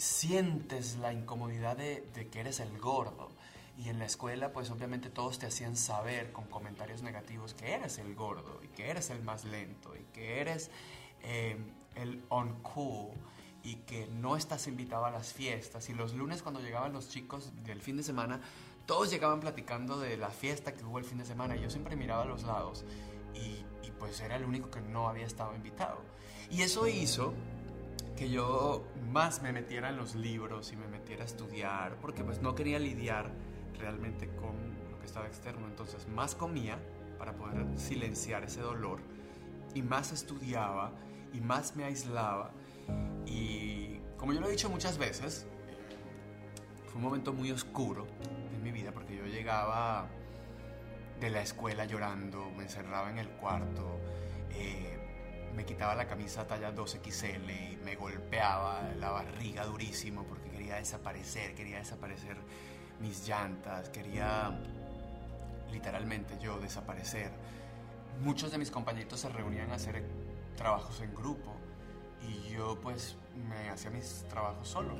sientes 0.05 0.97
la 0.97 1.11
incomodidad 1.13 1.77
de, 1.77 2.29
que 2.31 2.39
eres 2.39 2.59
el 2.59 2.77
gordo. 2.79 3.29
Y 3.77 3.89
en 3.89 3.99
la 3.99 4.05
escuela, 4.05 4.53
pues 4.53 4.69
obviamente 4.71 5.09
todos 5.09 5.39
te 5.39 5.47
hacían 5.47 5.75
saber 5.75 6.31
con 6.31 6.45
comentarios 6.45 7.01
negativos 7.01 7.53
que 7.53 7.73
eres 7.73 7.97
el 7.97 8.15
gordo 8.15 8.61
y 8.63 8.67
que 8.69 8.89
eres 8.89 9.09
el 9.09 9.21
más 9.21 9.43
lento 9.43 9.93
y 9.97 10.03
que 10.13 10.39
eres 10.39 10.71
eh, 11.23 11.57
el 11.95 12.23
uncool 12.29 13.09
y 13.63 13.75
que 13.77 14.07
no 14.07 14.37
estás 14.37 14.67
invitado 14.67 15.05
a 15.05 15.11
las 15.11 15.33
fiestas. 15.33 15.89
Y 15.89 15.93
los 15.93 16.13
lunes 16.13 16.41
cuando 16.41 16.61
llegaban 16.61 16.93
los 16.93 17.09
chicos 17.09 17.51
del 17.65 17.81
fin 17.81 17.97
de 17.97 18.03
semana, 18.03 18.39
todos 18.85 19.11
llegaban 19.11 19.41
platicando 19.41 19.99
de 19.99 20.15
la 20.15 20.29
fiesta 20.29 20.73
que 20.73 20.85
hubo 20.85 20.99
el 20.99 21.03
fin 21.03 21.17
de 21.17 21.25
semana. 21.25 21.57
Y 21.57 21.61
yo 21.61 21.69
siempre 21.69 21.97
miraba 21.97 22.21
a 22.21 22.27
los 22.27 22.43
lados 22.43 22.85
y, 23.33 23.65
y 23.85 23.91
pues 23.99 24.21
era 24.21 24.37
el 24.37 24.45
único 24.45 24.71
que 24.71 24.79
no 24.79 25.09
había 25.09 25.25
estado 25.25 25.53
invitado. 25.53 25.99
Y 26.49 26.61
eso 26.61 26.87
hizo 26.87 27.33
que 28.15 28.29
yo 28.29 28.85
más 29.11 29.41
me 29.41 29.51
metiera 29.51 29.89
en 29.89 29.97
los 29.97 30.15
libros 30.15 30.71
y 30.71 30.75
me 30.75 30.87
metiera 30.87 31.23
a 31.23 31.25
estudiar, 31.25 31.97
porque 32.01 32.23
pues 32.23 32.41
no 32.41 32.55
quería 32.55 32.79
lidiar 32.79 33.31
realmente 33.77 34.27
con 34.35 34.55
lo 34.91 34.99
que 34.99 35.05
estaba 35.05 35.27
externo. 35.27 35.67
Entonces 35.67 36.07
más 36.07 36.35
comía 36.35 36.79
para 37.17 37.33
poder 37.33 37.65
silenciar 37.77 38.43
ese 38.43 38.61
dolor 38.61 38.99
y 39.73 39.81
más 39.81 40.11
estudiaba 40.11 40.91
y 41.33 41.41
más 41.41 41.75
me 41.75 41.83
aislaba. 41.83 42.51
Y 43.25 43.99
como 44.17 44.33
yo 44.33 44.39
lo 44.39 44.47
he 44.47 44.51
dicho 44.51 44.69
muchas 44.69 44.97
veces, 44.97 45.45
fue 46.85 46.95
un 46.95 47.01
momento 47.01 47.33
muy 47.33 47.51
oscuro 47.51 48.07
en 48.53 48.63
mi 48.63 48.71
vida 48.71 48.91
porque 48.91 49.17
yo 49.17 49.25
llegaba 49.25 50.07
de 51.19 51.29
la 51.29 51.41
escuela 51.41 51.85
llorando, 51.85 52.49
me 52.55 52.63
encerraba 52.63 53.09
en 53.09 53.17
el 53.17 53.29
cuarto, 53.29 53.99
eh, 54.51 54.94
me 55.55 55.65
quitaba 55.65 55.95
la 55.95 56.07
camisa 56.07 56.45
talla 56.45 56.73
2XL 56.73 57.49
y 57.49 57.77
me 57.83 57.95
golpeaba 57.95 58.91
la 58.99 59.11
barriga 59.11 59.65
durísimo 59.65 60.23
porque 60.23 60.49
quería 60.49 60.75
desaparecer, 60.75 61.55
quería 61.55 61.77
desaparecer 61.77 62.37
mis 62.99 63.27
llantas, 63.27 63.89
quería 63.89 64.59
literalmente 65.71 66.37
yo 66.39 66.59
desaparecer. 66.59 67.31
Muchos 68.21 68.51
de 68.51 68.57
mis 68.57 68.71
compañeritos 68.71 69.21
se 69.21 69.29
reunían 69.29 69.71
a 69.71 69.75
hacer 69.75 70.03
trabajos 70.57 71.01
en 71.01 71.13
grupo 71.13 71.55
y 72.21 72.49
yo 72.49 72.79
pues 72.81 73.15
me 73.47 73.69
hacía 73.69 73.91
mis 73.91 74.25
trabajos 74.29 74.67
solo. 74.67 74.95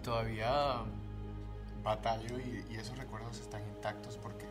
Y 0.00 0.02
todavía 0.02 0.78
batallo 1.84 2.38
y, 2.40 2.74
esos 2.74 2.96
recuerdos 2.96 3.38
están 3.38 3.62
intactos 3.66 4.16
porque, 4.16 4.46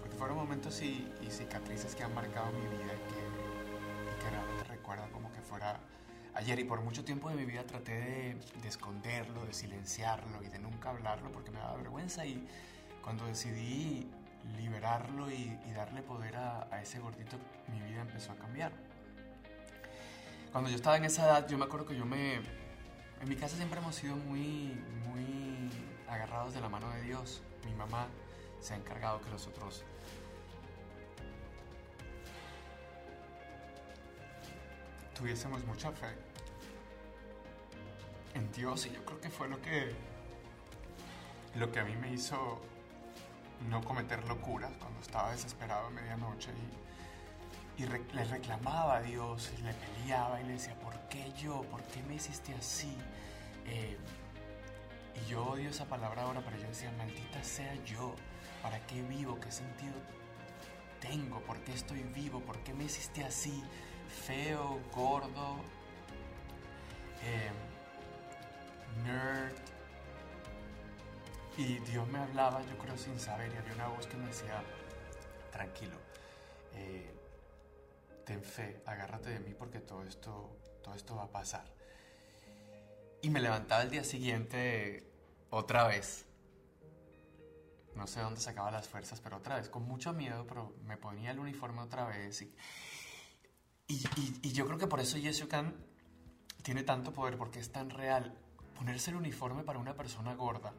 porque 0.00 0.16
fueron 0.16 0.36
momentos 0.36 0.82
y, 0.82 1.08
cicatrices 1.30 1.94
que 1.94 2.02
han 2.02 2.12
marcado 2.12 2.50
mi 2.50 2.66
vida 2.66 2.92
y 2.92 3.12
que, 3.12 4.16
y 4.16 4.20
que 4.20 4.30
realmente 4.30 4.64
recuerdo 4.64 5.04
como 5.12 5.32
que 5.32 5.42
fuera 5.42 5.78
ayer 6.34 6.58
y 6.58 6.64
por 6.64 6.80
mucho 6.80 7.04
tiempo 7.04 7.28
de 7.28 7.36
mi 7.36 7.44
vida 7.44 7.62
traté 7.62 8.36
de, 8.60 8.68
esconderlo, 8.68 9.44
de 9.46 9.52
silenciarlo 9.52 10.42
y 10.42 10.48
de 10.48 10.58
nunca 10.58 10.90
hablarlo 10.90 11.30
porque 11.30 11.52
me 11.52 11.60
daba 11.60 11.76
vergüenza 11.76 12.26
y 12.26 12.44
cuando 13.00 13.26
decidí 13.26 14.10
liberarlo 14.56 15.30
y, 15.30 15.56
darle 15.72 16.02
poder 16.02 16.34
a, 16.34 16.66
a, 16.68 16.82
ese 16.82 16.98
gordito, 16.98 17.36
mi 17.68 17.80
vida 17.88 18.00
empezó 18.00 18.32
a 18.32 18.34
cambiar. 18.34 18.72
Cuando 20.50 20.68
yo 20.68 20.74
estaba 20.74 20.96
en 20.96 21.04
esa 21.04 21.26
edad, 21.26 21.48
yo 21.48 21.56
me 21.58 21.66
acuerdo 21.66 21.86
que 21.86 21.96
yo 21.96 22.04
me... 22.04 22.59
En 23.20 23.28
mi 23.28 23.36
casa 23.36 23.56
siempre 23.56 23.78
hemos 23.80 23.94
sido 23.94 24.16
muy, 24.16 24.82
muy 25.06 25.70
agarrados 26.08 26.54
de 26.54 26.60
la 26.60 26.68
mano 26.68 26.90
de 26.90 27.02
Dios. 27.02 27.42
Mi 27.66 27.74
mamá 27.74 28.06
se 28.60 28.74
ha 28.74 28.76
encargado 28.76 29.20
que 29.20 29.30
nosotros 29.30 29.84
tuviésemos 35.14 35.62
mucha 35.66 35.92
fe 35.92 36.08
en 38.34 38.50
Dios 38.52 38.86
y 38.86 38.90
yo 38.90 39.04
creo 39.04 39.20
que 39.20 39.28
fue 39.28 39.48
lo 39.48 39.60
que 39.60 39.94
lo 41.56 41.70
que 41.70 41.80
a 41.80 41.84
mí 41.84 41.94
me 41.96 42.12
hizo 42.12 42.60
no 43.68 43.82
cometer 43.84 44.24
locuras 44.26 44.72
cuando 44.78 45.00
estaba 45.00 45.32
desesperado 45.32 45.88
a 45.88 45.90
medianoche 45.90 46.50
y, 46.52 46.89
le 47.86 48.24
reclamaba 48.24 48.96
a 48.96 49.02
Dios 49.02 49.52
y 49.58 49.62
le 49.62 49.72
peleaba 49.74 50.40
y 50.40 50.44
le 50.44 50.52
decía, 50.54 50.74
¿por 50.80 50.98
qué 51.08 51.32
yo? 51.32 51.62
¿Por 51.62 51.82
qué 51.84 52.02
me 52.02 52.14
hiciste 52.14 52.54
así? 52.54 52.96
Eh, 53.66 53.96
y 55.14 55.30
yo 55.30 55.44
odio 55.44 55.70
esa 55.70 55.86
palabra 55.86 56.22
ahora, 56.22 56.42
pero 56.44 56.56
yo 56.58 56.68
decía, 56.68 56.92
maldita 56.98 57.42
sea 57.42 57.74
yo, 57.84 58.14
¿para 58.62 58.78
qué 58.86 59.02
vivo? 59.02 59.38
¿Qué 59.40 59.50
sentido 59.50 59.94
tengo? 61.00 61.40
¿Por 61.40 61.58
qué 61.60 61.72
estoy 61.72 62.02
vivo? 62.02 62.40
¿Por 62.40 62.58
qué 62.60 62.74
me 62.74 62.84
hiciste 62.84 63.24
así? 63.24 63.62
Feo, 64.26 64.80
gordo, 64.92 65.56
em, 67.22 69.04
nerd. 69.04 69.56
Y 71.56 71.78
Dios 71.80 72.06
me 72.08 72.18
hablaba, 72.18 72.62
yo 72.62 72.78
creo, 72.78 72.96
sin 72.96 73.18
saber, 73.18 73.52
y 73.52 73.56
había 73.56 73.74
una 73.74 73.88
voz 73.88 74.06
que 74.06 74.16
me 74.16 74.26
decía, 74.26 74.62
tranquilo, 75.52 75.96
eh, 76.74 77.19
ten 78.30 78.44
fe, 78.44 78.80
agárrate 78.86 79.30
de 79.30 79.40
mí 79.40 79.54
porque 79.58 79.80
todo 79.80 80.04
esto, 80.04 80.56
todo 80.84 80.94
esto 80.94 81.16
va 81.16 81.24
a 81.24 81.32
pasar. 81.32 81.64
Y 83.22 83.30
me 83.30 83.40
levantaba 83.40 83.82
el 83.82 83.90
día 83.90 84.04
siguiente 84.04 85.04
otra 85.50 85.88
vez 85.88 86.26
no 87.96 88.06
sé 88.06 88.20
dónde 88.20 88.40
sacaba 88.40 88.70
las 88.70 88.88
fuerzas, 88.88 89.20
pero 89.20 89.38
otra 89.38 89.56
vez, 89.56 89.68
con 89.68 89.82
mucho 89.82 90.12
miedo, 90.12 90.46
pero 90.46 90.74
me 90.84 90.96
ponía 90.96 91.32
el 91.32 91.38
uniforme 91.38 91.82
otra 91.82 92.06
vez. 92.06 92.40
Y, 92.42 92.54
y, 93.88 94.52
yo 94.52 94.64
creo 94.66 94.78
que 94.78 94.86
por 94.86 95.00
eso 95.00 95.18
Jessica 95.18 95.72
tiene 96.62 96.82
tanto 96.82 97.12
poder, 97.12 97.36
porque 97.36 97.58
es 97.58 97.72
tan 97.72 97.90
real. 97.90 98.38
Ponerse 98.78 99.10
el 99.10 99.16
uniforme 99.16 99.64
para 99.64 99.78
una 99.78 99.94
persona 99.94 100.34
gorda 100.34 100.72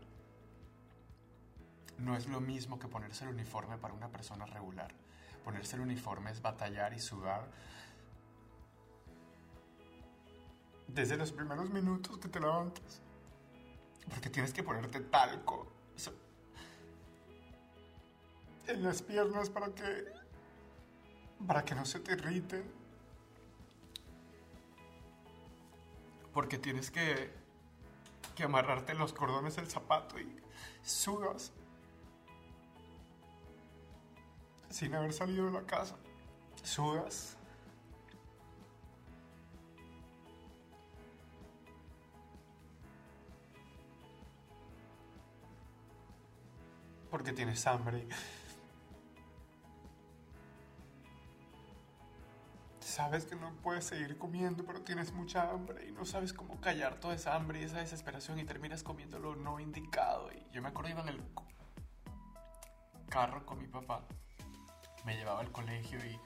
no 2.00 2.16
es 2.18 2.28
lo 2.28 2.42
mismo 2.42 2.80
que 2.80 2.88
ponerse 2.88 3.26
el 3.26 3.32
uniforme 3.32 3.78
para 3.78 3.94
una 3.94 4.10
persona 4.10 4.48
regular. 4.48 4.96
Ponerse 5.44 5.76
el 5.76 5.82
uniforme 5.82 6.32
es 6.32 6.42
batallar 6.42 6.94
y 6.94 7.00
sudar. 7.00 7.48
Desde 10.88 11.18
los 11.18 11.32
primeros 11.32 11.70
minutos 11.70 12.18
que 12.18 12.28
te 12.28 12.40
levantas. 12.40 13.02
Porque 14.10 14.30
tienes 14.30 14.54
que 14.54 14.64
ponerte 14.64 15.00
talco 15.00 15.68
en 18.68 18.84
las 18.84 19.02
piernas 19.02 19.50
para 19.50 19.74
que 19.74 20.06
para 21.46 21.66
que 21.66 21.76
no 21.76 21.86
se 21.86 22.00
te 22.00 22.14
irriten. 22.14 22.64
Porque 26.34 26.58
tienes 26.58 26.92
que 26.92 27.42
que 28.36 28.44
amarrarte 28.44 28.94
los 28.94 29.14
cordones 29.14 29.56
del 29.56 29.68
zapato 29.68 30.20
y 30.20 30.36
sudas 30.84 31.52
sin 34.72 34.96
haber 34.96 35.14
salido 35.14 35.46
de 35.46 35.52
la 35.52 35.62
casa. 35.64 35.96
Sudas. 36.64 37.38
Porque 47.10 47.34
tienes 47.34 47.68
hambre. 47.68 48.08
sabes 52.92 53.26
que 53.26 53.36
no 53.36 53.54
puedes 53.64 53.86
seguir 53.86 54.18
comiendo, 54.18 54.66
pero 54.66 54.82
tienes 54.82 55.14
mucha 55.14 55.50
hambre 55.50 55.88
y 55.88 55.92
no 55.92 56.06
sabes 56.06 56.34
cómo 56.34 56.60
callar 56.60 57.00
toda 57.00 57.16
esa 57.16 57.36
hambre 57.36 57.62
y 57.62 57.64
esa 57.64 57.80
desesperación 57.80 58.38
y 58.38 58.44
terminas 58.44 58.84
comiendo 58.84 59.18
lo 59.18 59.36
no 59.36 59.60
indicado. 59.60 60.30
Y 60.34 60.46
yo 60.54 60.62
me 60.62 60.68
acuerdo 60.68 60.92
iba 60.92 61.02
en 61.02 61.10
el 61.10 61.22
carro 63.10 63.46
con 63.46 63.60
mi 63.60 63.68
papá, 63.68 64.04
me 65.06 65.16
llevaba 65.16 65.42
al 65.42 65.52
colegio 65.52 66.00
y 66.06 66.20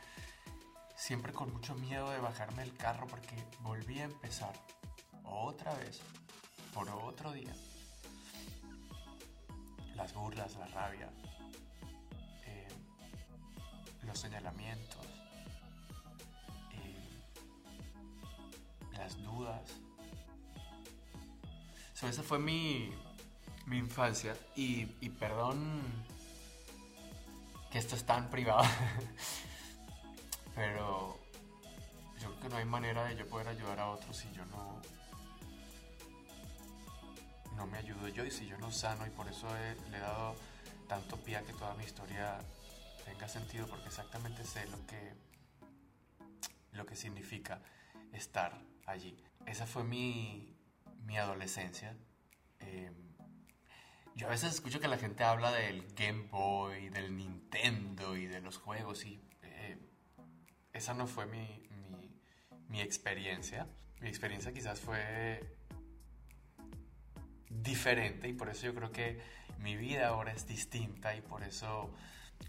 siempre 0.95 1.33
con 1.33 1.51
mucho 1.51 1.75
miedo 1.75 2.09
de 2.11 2.19
bajarme 2.19 2.63
del 2.63 2.75
carro 2.75 3.07
porque 3.07 3.35
volví 3.61 3.99
a 3.99 4.05
empezar 4.05 4.53
otra 5.23 5.73
vez, 5.75 6.01
por 6.73 6.89
otro 6.89 7.31
día. 7.31 7.53
Las 9.95 10.13
burlas, 10.13 10.55
la 10.55 10.67
rabia, 10.67 11.09
los 14.05 14.19
señalamientos, 14.19 15.05
eh, 16.71 17.19
las 18.93 19.21
dudas. 19.21 19.61
esa 22.03 22.21
fue 22.21 22.37
mi, 22.37 22.91
mi 23.65 23.79
infancia 23.79 24.37
y, 24.55 24.87
y 25.01 25.09
perdón 25.09 25.81
esto 27.77 27.95
es 27.95 28.05
tan 28.05 28.29
privado, 28.29 28.63
pero 30.55 31.19
yo 32.19 32.29
creo 32.29 32.39
que 32.39 32.49
no 32.49 32.57
hay 32.57 32.65
manera 32.65 33.05
de 33.05 33.15
yo 33.15 33.27
poder 33.27 33.49
ayudar 33.49 33.79
a 33.79 33.89
otros 33.89 34.15
si 34.17 34.31
yo 34.31 34.45
no 34.45 34.81
no 37.55 37.67
me 37.67 37.77
ayudo 37.77 38.09
yo 38.09 38.25
y 38.25 38.31
si 38.31 38.45
yo 38.47 38.57
no 38.57 38.71
sano 38.71 39.07
y 39.07 39.09
por 39.09 39.27
eso 39.29 39.47
le 39.91 39.97
he 39.97 40.01
dado 40.01 40.35
tanto 40.87 41.17
pie 41.17 41.37
a 41.37 41.43
que 41.43 41.53
toda 41.53 41.73
mi 41.75 41.85
historia 41.85 42.37
tenga 43.05 43.27
sentido 43.27 43.67
porque 43.67 43.87
exactamente 43.87 44.43
sé 44.43 44.65
lo 44.67 44.85
que 44.85 45.13
lo 46.73 46.85
que 46.85 46.95
significa 46.95 47.61
estar 48.11 48.61
allí. 48.85 49.17
Esa 49.45 49.65
fue 49.65 49.83
mi, 49.83 50.55
mi 51.05 51.17
adolescencia. 51.17 51.95
Em, 52.59 53.04
yo 54.15 54.27
a 54.27 54.29
veces 54.29 54.53
escucho 54.53 54.79
que 54.79 54.87
la 54.87 54.97
gente 54.97 55.23
habla 55.23 55.51
del 55.51 55.85
Game 55.93 56.27
Boy, 56.31 56.89
del 56.89 57.15
Nintendo 57.15 58.15
y 58.15 58.27
de 58.27 58.41
los 58.41 58.57
juegos 58.57 59.05
y 59.05 59.21
eh, 59.43 59.77
esa 60.73 60.93
no 60.93 61.05
fue 61.05 61.25
mi, 61.25 61.61
mi, 61.69 62.09
mi 62.69 62.81
experiencia. 62.81 63.67
Mi 63.99 64.07
experiencia 64.07 64.53
quizás 64.53 64.79
fue 64.79 65.57
diferente 67.49 68.29
y 68.29 68.33
por 68.33 68.49
eso 68.49 68.67
yo 68.67 68.75
creo 68.75 68.91
que 68.91 69.21
mi 69.59 69.75
vida 69.75 70.07
ahora 70.07 70.31
es 70.31 70.47
distinta 70.47 71.15
y 71.15 71.21
por 71.21 71.43
eso 71.43 71.93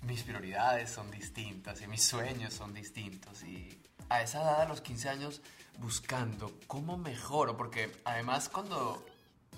mis 0.02 0.22
prioridades 0.22 0.90
son 0.90 1.10
distintas 1.10 1.80
y 1.82 1.88
mis 1.88 2.04
sueños 2.04 2.54
son 2.54 2.74
distintos 2.74 3.42
y 3.42 3.82
a 4.08 4.22
esa 4.22 4.42
edad, 4.42 4.62
a 4.62 4.68
los 4.68 4.80
15 4.80 5.08
años, 5.08 5.42
buscando 5.78 6.52
cómo 6.68 6.96
mejoro, 6.96 7.56
porque 7.56 7.90
además 8.04 8.48
cuando, 8.48 9.04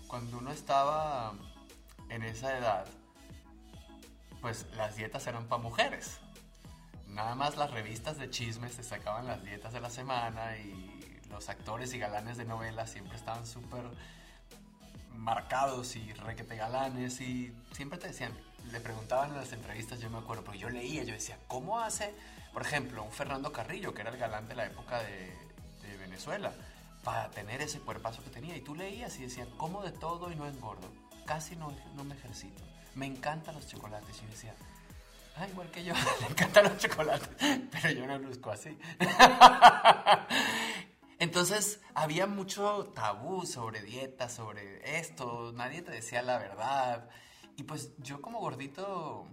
cuando 0.06 0.38
uno 0.38 0.52
estaba 0.52 1.34
en 2.08 2.22
esa 2.22 2.56
edad, 2.56 2.86
pues 4.40 4.66
las 4.76 4.96
dietas 4.96 5.26
eran 5.26 5.46
para 5.46 5.62
mujeres. 5.62 6.18
Nada 7.06 7.34
más 7.34 7.56
las 7.56 7.70
revistas 7.70 8.18
de 8.18 8.30
chismes 8.30 8.76
te 8.76 8.82
sacaban 8.82 9.26
las 9.26 9.42
dietas 9.44 9.72
de 9.72 9.80
la 9.80 9.90
semana 9.90 10.56
y 10.58 11.20
los 11.30 11.48
actores 11.48 11.92
y 11.94 11.98
galanes 11.98 12.36
de 12.36 12.44
novelas 12.44 12.90
siempre 12.90 13.16
estaban 13.16 13.46
súper 13.46 13.84
marcados 15.18 15.96
y 15.96 16.12
requete 16.12 16.56
galanes 16.56 17.20
y 17.20 17.52
siempre 17.72 17.98
te 17.98 18.08
decían, 18.08 18.32
le 18.70 18.80
preguntaban 18.80 19.30
en 19.30 19.36
las 19.36 19.52
entrevistas, 19.52 20.00
yo 20.00 20.10
me 20.10 20.18
acuerdo, 20.18 20.44
porque 20.44 20.58
yo 20.58 20.70
leía, 20.70 21.02
yo 21.04 21.14
decía, 21.14 21.38
¿cómo 21.48 21.80
hace, 21.80 22.14
por 22.52 22.62
ejemplo, 22.62 23.02
un 23.02 23.12
Fernando 23.12 23.52
Carrillo, 23.52 23.94
que 23.94 24.02
era 24.02 24.10
el 24.10 24.18
galán 24.18 24.48
de 24.48 24.54
la 24.54 24.66
época 24.66 25.00
de, 25.02 25.48
Venezuela, 25.98 26.52
para 27.02 27.30
tener 27.30 27.60
ese 27.60 27.80
cuerpazo 27.80 28.22
que 28.22 28.30
tenía? 28.30 28.56
Y 28.56 28.60
tú 28.60 28.74
leías 28.74 29.18
y 29.18 29.22
decían, 29.22 29.48
¿cómo 29.56 29.82
de 29.82 29.92
todo 29.92 30.30
y 30.30 30.36
no 30.36 30.46
engordo? 30.46 30.88
Casi 31.28 31.56
no, 31.56 31.70
no 31.94 32.04
me 32.04 32.14
ejercito. 32.14 32.62
Me 32.94 33.04
encantan 33.04 33.54
los 33.54 33.68
chocolates. 33.68 34.16
Y 34.16 34.23
yo 34.23 34.30
decía, 34.30 34.54
igual 35.47 35.70
que 35.70 35.85
yo, 35.85 35.92
me 36.23 36.28
encantan 36.28 36.64
los 36.64 36.78
chocolates, 36.78 37.28
pero 37.70 37.90
yo 37.90 38.06
no 38.06 38.18
luzco 38.18 38.50
así. 38.50 38.78
Entonces 41.18 41.82
había 41.94 42.26
mucho 42.26 42.92
tabú 42.94 43.44
sobre 43.44 43.82
dieta, 43.82 44.30
sobre 44.30 44.99
esto, 44.99 45.52
nadie 45.52 45.82
te 45.82 45.90
decía 45.90 46.23
la 46.23 46.38
verdad. 46.38 47.11
Y 47.56 47.64
pues 47.64 47.92
yo 47.99 48.23
como 48.23 48.40
gordito 48.40 49.26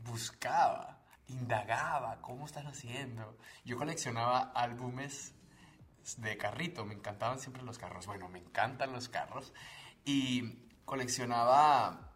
buscaba, 0.00 1.00
indagaba, 1.28 2.20
¿cómo 2.20 2.44
están 2.44 2.66
haciendo? 2.66 3.38
Yo 3.64 3.78
coleccionaba 3.78 4.52
álbumes 4.54 5.32
de 6.18 6.36
carrito, 6.36 6.84
me 6.84 6.94
encantaban 6.94 7.38
siempre 7.38 7.62
los 7.62 7.78
carros. 7.78 8.06
Bueno, 8.06 8.28
me 8.28 8.40
encantan 8.40 8.92
los 8.92 9.08
carros. 9.08 9.54
Y 10.04 10.66
coleccionaba 10.84 12.14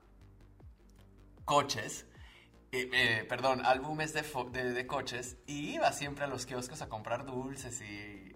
coches 1.44 2.07
eh, 2.77 2.90
eh, 2.92 3.25
perdón, 3.29 3.64
álbumes 3.64 4.12
de, 4.14 4.23
de, 4.73 4.87
coches 4.88 5.37
y 5.47 5.75
iba 5.75 5.92
siempre 5.92 6.25
a 6.25 6.27
los 6.27 6.44
kioscos 6.44 6.83
a 6.83 6.88
comprar 6.88 7.25
dulces 7.25 7.81
y, 7.83 8.35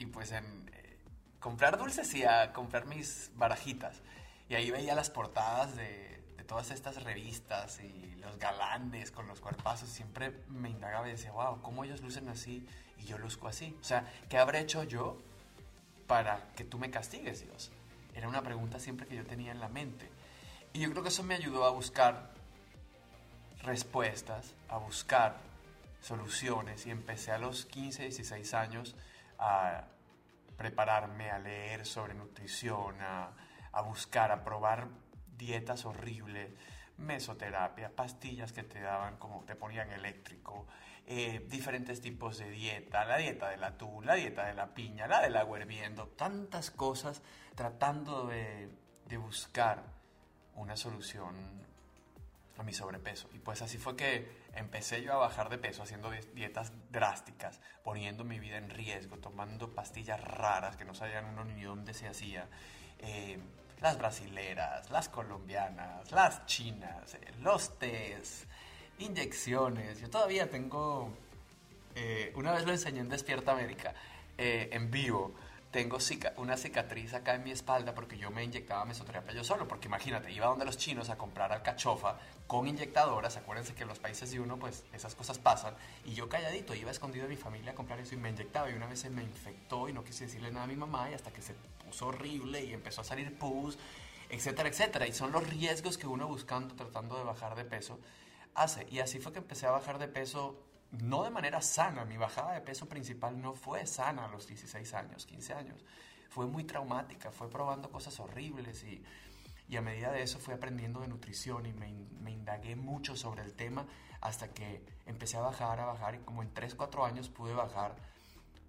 y, 0.00 0.06
pues 0.06 0.32
en 0.32 0.68
eh, 0.72 0.98
comprar 1.38 1.78
dulces 1.78 2.12
y 2.14 2.24
a 2.24 2.52
comprar 2.52 2.86
mis 2.86 3.30
barajitas. 3.36 4.02
Y 4.48 4.56
ahí 4.56 4.72
veía 4.72 4.96
las 4.96 5.10
portadas 5.10 5.76
de, 5.76 6.24
de, 6.36 6.42
todas 6.42 6.72
estas 6.72 7.04
revistas 7.04 7.78
y 7.78 8.16
los 8.16 8.36
galanes 8.38 9.12
con 9.12 9.28
los 9.28 9.40
cuerpazos. 9.40 9.90
Siempre 9.90 10.32
me 10.48 10.70
indagaba 10.70 11.06
y 11.06 11.12
decía, 11.12 11.30
wow, 11.30 11.62
¿cómo 11.62 11.84
ellos 11.84 12.00
lucen 12.00 12.28
así 12.28 12.66
y 12.98 13.04
yo 13.04 13.16
luzco 13.18 13.46
así? 13.46 13.76
O 13.80 13.84
sea, 13.84 14.12
¿qué 14.28 14.38
habré 14.38 14.58
hecho 14.58 14.82
yo 14.82 15.22
para 16.08 16.52
que 16.56 16.64
tú 16.64 16.80
me 16.80 16.90
castigues, 16.90 17.42
Dios? 17.42 17.70
Era 18.14 18.28
una 18.28 18.42
pregunta 18.42 18.78
siempre 18.78 19.06
que 19.06 19.16
yo 19.16 19.24
tenía 19.26 19.52
en 19.52 19.60
la 19.60 19.68
mente. 19.68 20.08
Y 20.72 20.80
yo 20.80 20.90
creo 20.90 21.02
que 21.02 21.08
eso 21.08 21.22
me 21.22 21.34
ayudó 21.34 21.64
a 21.64 21.70
buscar 21.70 22.30
respuestas, 23.62 24.54
a 24.68 24.78
buscar 24.78 25.36
soluciones 26.00 26.86
y 26.86 26.90
empecé 26.90 27.32
a 27.32 27.38
los 27.38 27.64
15, 27.66 28.02
16 28.02 28.54
años 28.54 28.94
a 29.38 29.84
prepararme, 30.56 31.30
a 31.30 31.38
leer 31.38 31.86
sobre 31.86 32.14
nutrición, 32.14 32.96
a, 33.00 33.32
buscar, 33.82 34.30
a 34.30 34.44
probar 34.44 34.88
dietas 35.36 35.84
horribles, 35.84 36.52
mesoterapia, 36.98 37.90
pastillas 37.94 38.52
que 38.52 38.62
te 38.62 38.80
daban 38.80 39.16
como 39.16 39.44
te 39.44 39.56
ponían 39.56 39.90
eléctrico, 39.90 40.66
eh, 41.06 41.44
diferentes 41.48 42.00
tipos 42.00 42.38
de 42.38 42.50
dieta, 42.50 43.04
la 43.04 43.18
dieta 43.18 43.50
del 43.50 43.62
atún, 43.64 44.06
la 44.06 44.14
dieta 44.14 44.46
de 44.46 44.54
la 44.54 44.74
piña, 44.74 45.06
la 45.06 45.20
del 45.20 45.36
agua 45.36 45.58
hirviendo, 45.58 46.08
tantas 46.08 46.70
cosas 46.70 47.22
tratando 47.54 48.26
de, 48.26 48.68
de 49.06 49.16
buscar 49.16 49.82
una 50.54 50.76
solución 50.76 51.64
a 52.56 52.62
mi 52.62 52.72
sobrepeso. 52.72 53.28
Y 53.34 53.38
pues 53.38 53.62
así 53.62 53.78
fue 53.78 53.96
que 53.96 54.44
empecé 54.54 55.02
yo 55.02 55.12
a 55.12 55.16
bajar 55.16 55.48
de 55.48 55.58
peso 55.58 55.82
haciendo 55.82 56.10
dietas 56.34 56.72
drásticas, 56.90 57.60
poniendo 57.82 58.24
mi 58.24 58.38
vida 58.38 58.56
en 58.56 58.70
riesgo, 58.70 59.18
tomando 59.18 59.74
pastillas 59.74 60.20
raras 60.20 60.76
que 60.76 60.84
no 60.84 60.94
sabían 60.94 61.26
uno 61.26 61.44
ni 61.44 61.62
dónde 61.62 61.94
se 61.94 62.06
hacía. 62.06 62.48
Eh, 63.00 63.38
las 63.80 63.98
brasileras, 63.98 64.90
las 64.90 65.08
colombianas, 65.08 66.10
las 66.12 66.46
chinas, 66.46 67.14
eh, 67.14 67.32
los 67.40 67.78
tés, 67.78 68.46
inyecciones. 68.98 70.00
Yo 70.00 70.10
todavía 70.10 70.50
tengo, 70.50 71.10
eh, 71.94 72.32
una 72.36 72.52
vez 72.52 72.64
lo 72.64 72.72
enseñé 72.72 73.00
en 73.00 73.08
Despierta 73.08 73.52
América, 73.52 73.94
en 74.36 74.90
vivo, 74.90 75.32
tengo 75.74 75.98
una 76.36 76.56
cicatriz 76.56 77.14
acá 77.14 77.34
en 77.34 77.42
mi 77.42 77.50
espalda 77.50 77.96
porque 77.96 78.16
yo 78.16 78.30
me 78.30 78.44
inyectaba 78.44 78.84
mesoterapia 78.84 79.32
yo 79.34 79.42
solo, 79.42 79.66
porque 79.66 79.88
imagínate, 79.88 80.30
iba 80.30 80.46
donde 80.46 80.64
los 80.64 80.78
chinos 80.78 81.10
a 81.10 81.18
comprar 81.18 81.52
alcachofa 81.52 82.16
con 82.46 82.68
inyectadoras, 82.68 83.36
acuérdense 83.36 83.74
que 83.74 83.82
en 83.82 83.88
los 83.88 83.98
países 83.98 84.30
de 84.30 84.38
uno 84.38 84.56
pues 84.56 84.84
esas 84.92 85.16
cosas 85.16 85.38
pasan, 85.38 85.74
y 86.04 86.14
yo 86.14 86.28
calladito 86.28 86.76
iba 86.76 86.92
escondido 86.92 87.24
de 87.24 87.30
mi 87.30 87.36
familia 87.36 87.72
a 87.72 87.74
comprar 87.74 87.98
eso 87.98 88.14
y 88.14 88.18
me 88.18 88.30
inyectaba 88.30 88.70
y 88.70 88.74
una 88.74 88.86
vez 88.86 89.00
se 89.00 89.10
me 89.10 89.24
infectó 89.24 89.88
y 89.88 89.92
no 89.92 90.04
quise 90.04 90.26
decirle 90.26 90.52
nada 90.52 90.62
a 90.62 90.68
mi 90.68 90.76
mamá 90.76 91.10
y 91.10 91.14
hasta 91.14 91.32
que 91.32 91.42
se 91.42 91.54
puso 91.84 92.06
horrible 92.06 92.64
y 92.64 92.72
empezó 92.72 93.00
a 93.00 93.04
salir 93.04 93.36
pus, 93.36 93.76
etcétera, 94.30 94.68
etcétera, 94.68 95.08
y 95.08 95.12
son 95.12 95.32
los 95.32 95.44
riesgos 95.48 95.98
que 95.98 96.06
uno 96.06 96.28
buscando, 96.28 96.76
tratando 96.76 97.18
de 97.18 97.24
bajar 97.24 97.56
de 97.56 97.64
peso, 97.64 97.98
hace, 98.54 98.86
y 98.90 99.00
así 99.00 99.18
fue 99.18 99.32
que 99.32 99.38
empecé 99.38 99.66
a 99.66 99.70
bajar 99.70 99.98
de 99.98 100.08
peso 100.08 100.60
no 101.02 101.24
de 101.24 101.30
manera 101.30 101.60
sana. 101.60 102.04
Mi 102.04 102.16
bajada 102.16 102.52
de 102.54 102.60
peso 102.60 102.88
principal 102.88 103.40
no 103.40 103.54
fue 103.54 103.86
sana 103.86 104.26
a 104.26 104.28
los 104.28 104.46
16 104.46 104.94
años, 104.94 105.26
15 105.26 105.54
años. 105.54 105.84
Fue 106.28 106.46
muy 106.46 106.64
traumática, 106.64 107.30
fue 107.30 107.48
probando 107.48 107.90
cosas 107.90 108.18
horribles 108.20 108.82
y, 108.84 109.02
y 109.68 109.76
a 109.76 109.82
medida 109.82 110.10
de 110.10 110.22
eso 110.22 110.38
fui 110.38 110.54
aprendiendo 110.54 111.00
de 111.00 111.08
nutrición 111.08 111.66
y 111.66 111.72
me, 111.72 111.92
me, 112.20 112.32
indagué 112.32 112.76
mucho 112.76 113.16
sobre 113.16 113.42
el 113.42 113.54
tema 113.54 113.86
hasta 114.20 114.52
que 114.52 114.84
empecé 115.06 115.36
a 115.36 115.40
bajar, 115.40 115.80
a 115.80 115.84
bajar 115.86 116.16
y 116.16 116.18
como 116.18 116.42
en 116.42 116.52
3, 116.52 116.74
4 116.74 117.04
años 117.04 117.28
pude 117.28 117.54
bajar 117.54 117.94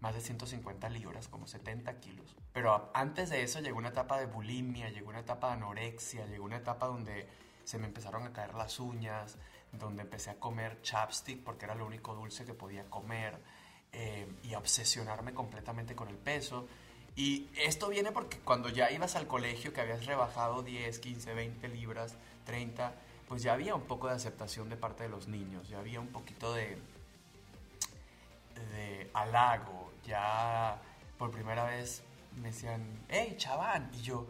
más 0.01 0.13
de 0.13 0.21
150 0.21 0.89
libras, 0.89 1.27
como 1.27 1.47
70 1.47 1.99
kilos. 1.99 2.35
Pero 2.53 2.91
antes 2.93 3.29
de 3.29 3.41
eso 3.41 3.59
llegó 3.59 3.77
una 3.77 3.89
etapa 3.89 4.19
de 4.19 4.27
bulimia, 4.27 4.89
llegó 4.89 5.09
una 5.09 5.21
etapa 5.21 5.47
de 5.47 5.53
anorexia, 5.53 6.25
llegó 6.27 6.45
una 6.45 6.57
etapa 6.57 6.87
donde 6.87 7.27
se 7.63 7.79
me 7.79 7.87
empezaron 7.87 8.23
a 8.23 8.33
caer 8.33 8.53
las 8.53 8.79
uñas, 8.79 9.37
donde 9.79 10.03
empecé 10.03 10.31
a 10.31 10.39
comer 10.39 10.81
chapstick 10.81 11.43
porque 11.43 11.65
era 11.65 11.75
lo 11.75 11.85
único 11.85 12.13
dulce 12.15 12.45
que 12.45 12.53
podía 12.53 12.85
comer 12.89 13.39
eh, 13.91 14.27
y 14.43 14.53
a 14.53 14.57
obsesionarme 14.57 15.33
completamente 15.33 15.95
con 15.95 16.09
el 16.09 16.17
peso. 16.17 16.67
Y 17.15 17.47
esto 17.55 17.87
viene 17.87 18.11
porque 18.11 18.39
cuando 18.39 18.69
ya 18.69 18.91
ibas 18.91 19.15
al 19.15 19.27
colegio, 19.27 19.71
que 19.71 19.81
habías 19.81 20.05
rebajado 20.05 20.63
10, 20.63 20.99
15, 20.99 21.33
20 21.33 21.67
libras, 21.69 22.15
30, 22.45 22.93
pues 23.27 23.41
ya 23.41 23.53
había 23.53 23.73
un 23.73 23.83
poco 23.83 24.07
de 24.07 24.15
aceptación 24.15 24.69
de 24.69 24.75
parte 24.75 25.03
de 25.03 25.09
los 25.09 25.27
niños, 25.27 25.69
ya 25.69 25.79
había 25.79 25.99
un 25.99 26.09
poquito 26.09 26.53
de, 26.53 26.77
de 28.73 29.09
halago, 29.13 29.91
ya 30.05 30.81
por 31.17 31.31
primera 31.31 31.63
vez 31.63 32.03
me 32.35 32.49
decían, 32.49 32.83
hey, 33.09 33.35
chaván, 33.37 33.89
y 33.93 34.01
yo, 34.01 34.27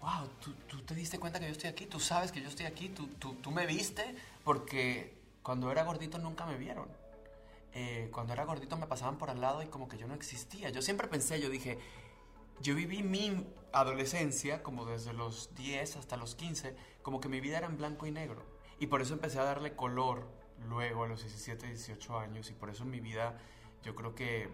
wow, 0.00 0.28
¿tú, 0.40 0.82
te 0.82 0.94
diste 0.94 1.18
cuenta 1.18 1.40
que 1.40 1.46
yo 1.46 1.52
estoy 1.52 1.70
aquí, 1.70 1.86
tú 1.86 1.98
sabes 1.98 2.30
que 2.30 2.40
yo 2.40 2.48
estoy 2.48 2.66
aquí, 2.66 2.90
tú, 2.90 3.06
tú, 3.18 3.34
tú 3.36 3.50
me 3.50 3.66
viste, 3.66 4.14
porque 4.48 5.12
Cuando 5.42 5.70
era 5.70 5.84
gordito 5.84 6.16
nunca 6.16 6.46
me 6.46 6.56
vieron. 6.56 6.88
Eh, 7.74 8.08
cuando 8.10 8.32
era 8.32 8.46
gordito 8.46 8.78
me 8.78 8.86
pasaban 8.86 9.18
por 9.18 9.28
al 9.28 9.42
lado 9.42 9.62
y 9.62 9.66
como 9.66 9.88
que 9.88 9.98
yo 9.98 10.08
no 10.08 10.14
existía. 10.14 10.70
Yo 10.70 10.80
siempre 10.80 11.06
pensé, 11.06 11.38
yo 11.38 11.50
dije, 11.50 11.78
yo 12.62 12.74
viví 12.74 13.02
mi 13.02 13.46
adolescencia 13.74 14.62
como 14.62 14.86
desde 14.86 15.12
los 15.12 15.54
10 15.54 15.96
hasta 15.96 16.16
los 16.16 16.34
15, 16.34 16.74
como 17.02 17.20
que 17.20 17.28
mi 17.28 17.40
vida 17.40 17.58
era 17.58 17.66
en 17.66 17.76
blanco 17.76 18.06
y 18.06 18.10
negro. 18.10 18.42
Y 18.80 18.86
por 18.86 19.02
eso 19.02 19.12
empecé 19.12 19.38
a 19.38 19.44
darle 19.44 19.76
color 19.76 20.26
luego 20.66 21.04
a 21.04 21.08
los 21.08 21.20
17, 21.20 21.66
18 21.66 22.18
años 22.18 22.50
y 22.50 22.54
por 22.54 22.70
eso 22.70 22.86
mi 22.86 23.00
vida 23.00 23.38
yo 23.82 23.94
creo 23.94 24.14
que, 24.14 24.48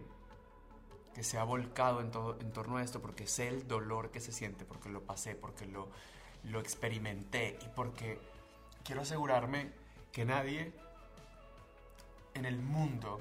que 1.14 1.22
se 1.22 1.38
ha 1.38 1.44
volcado 1.44 2.00
en, 2.00 2.10
todo, 2.10 2.36
en 2.40 2.50
torno 2.52 2.78
a 2.78 2.82
esto 2.82 3.00
porque 3.00 3.28
sé 3.28 3.46
el 3.46 3.68
dolor 3.68 4.10
que 4.10 4.18
se 4.18 4.32
siente, 4.32 4.64
porque 4.64 4.88
lo 4.88 5.04
pasé, 5.04 5.36
porque 5.36 5.66
lo, 5.66 5.88
lo 6.42 6.58
experimenté 6.58 7.56
y 7.64 7.68
porque 7.76 8.18
quiero 8.82 9.02
asegurarme 9.02 9.83
que 10.14 10.24
nadie 10.24 10.72
en 12.34 12.44
el 12.44 12.56
mundo 12.56 13.20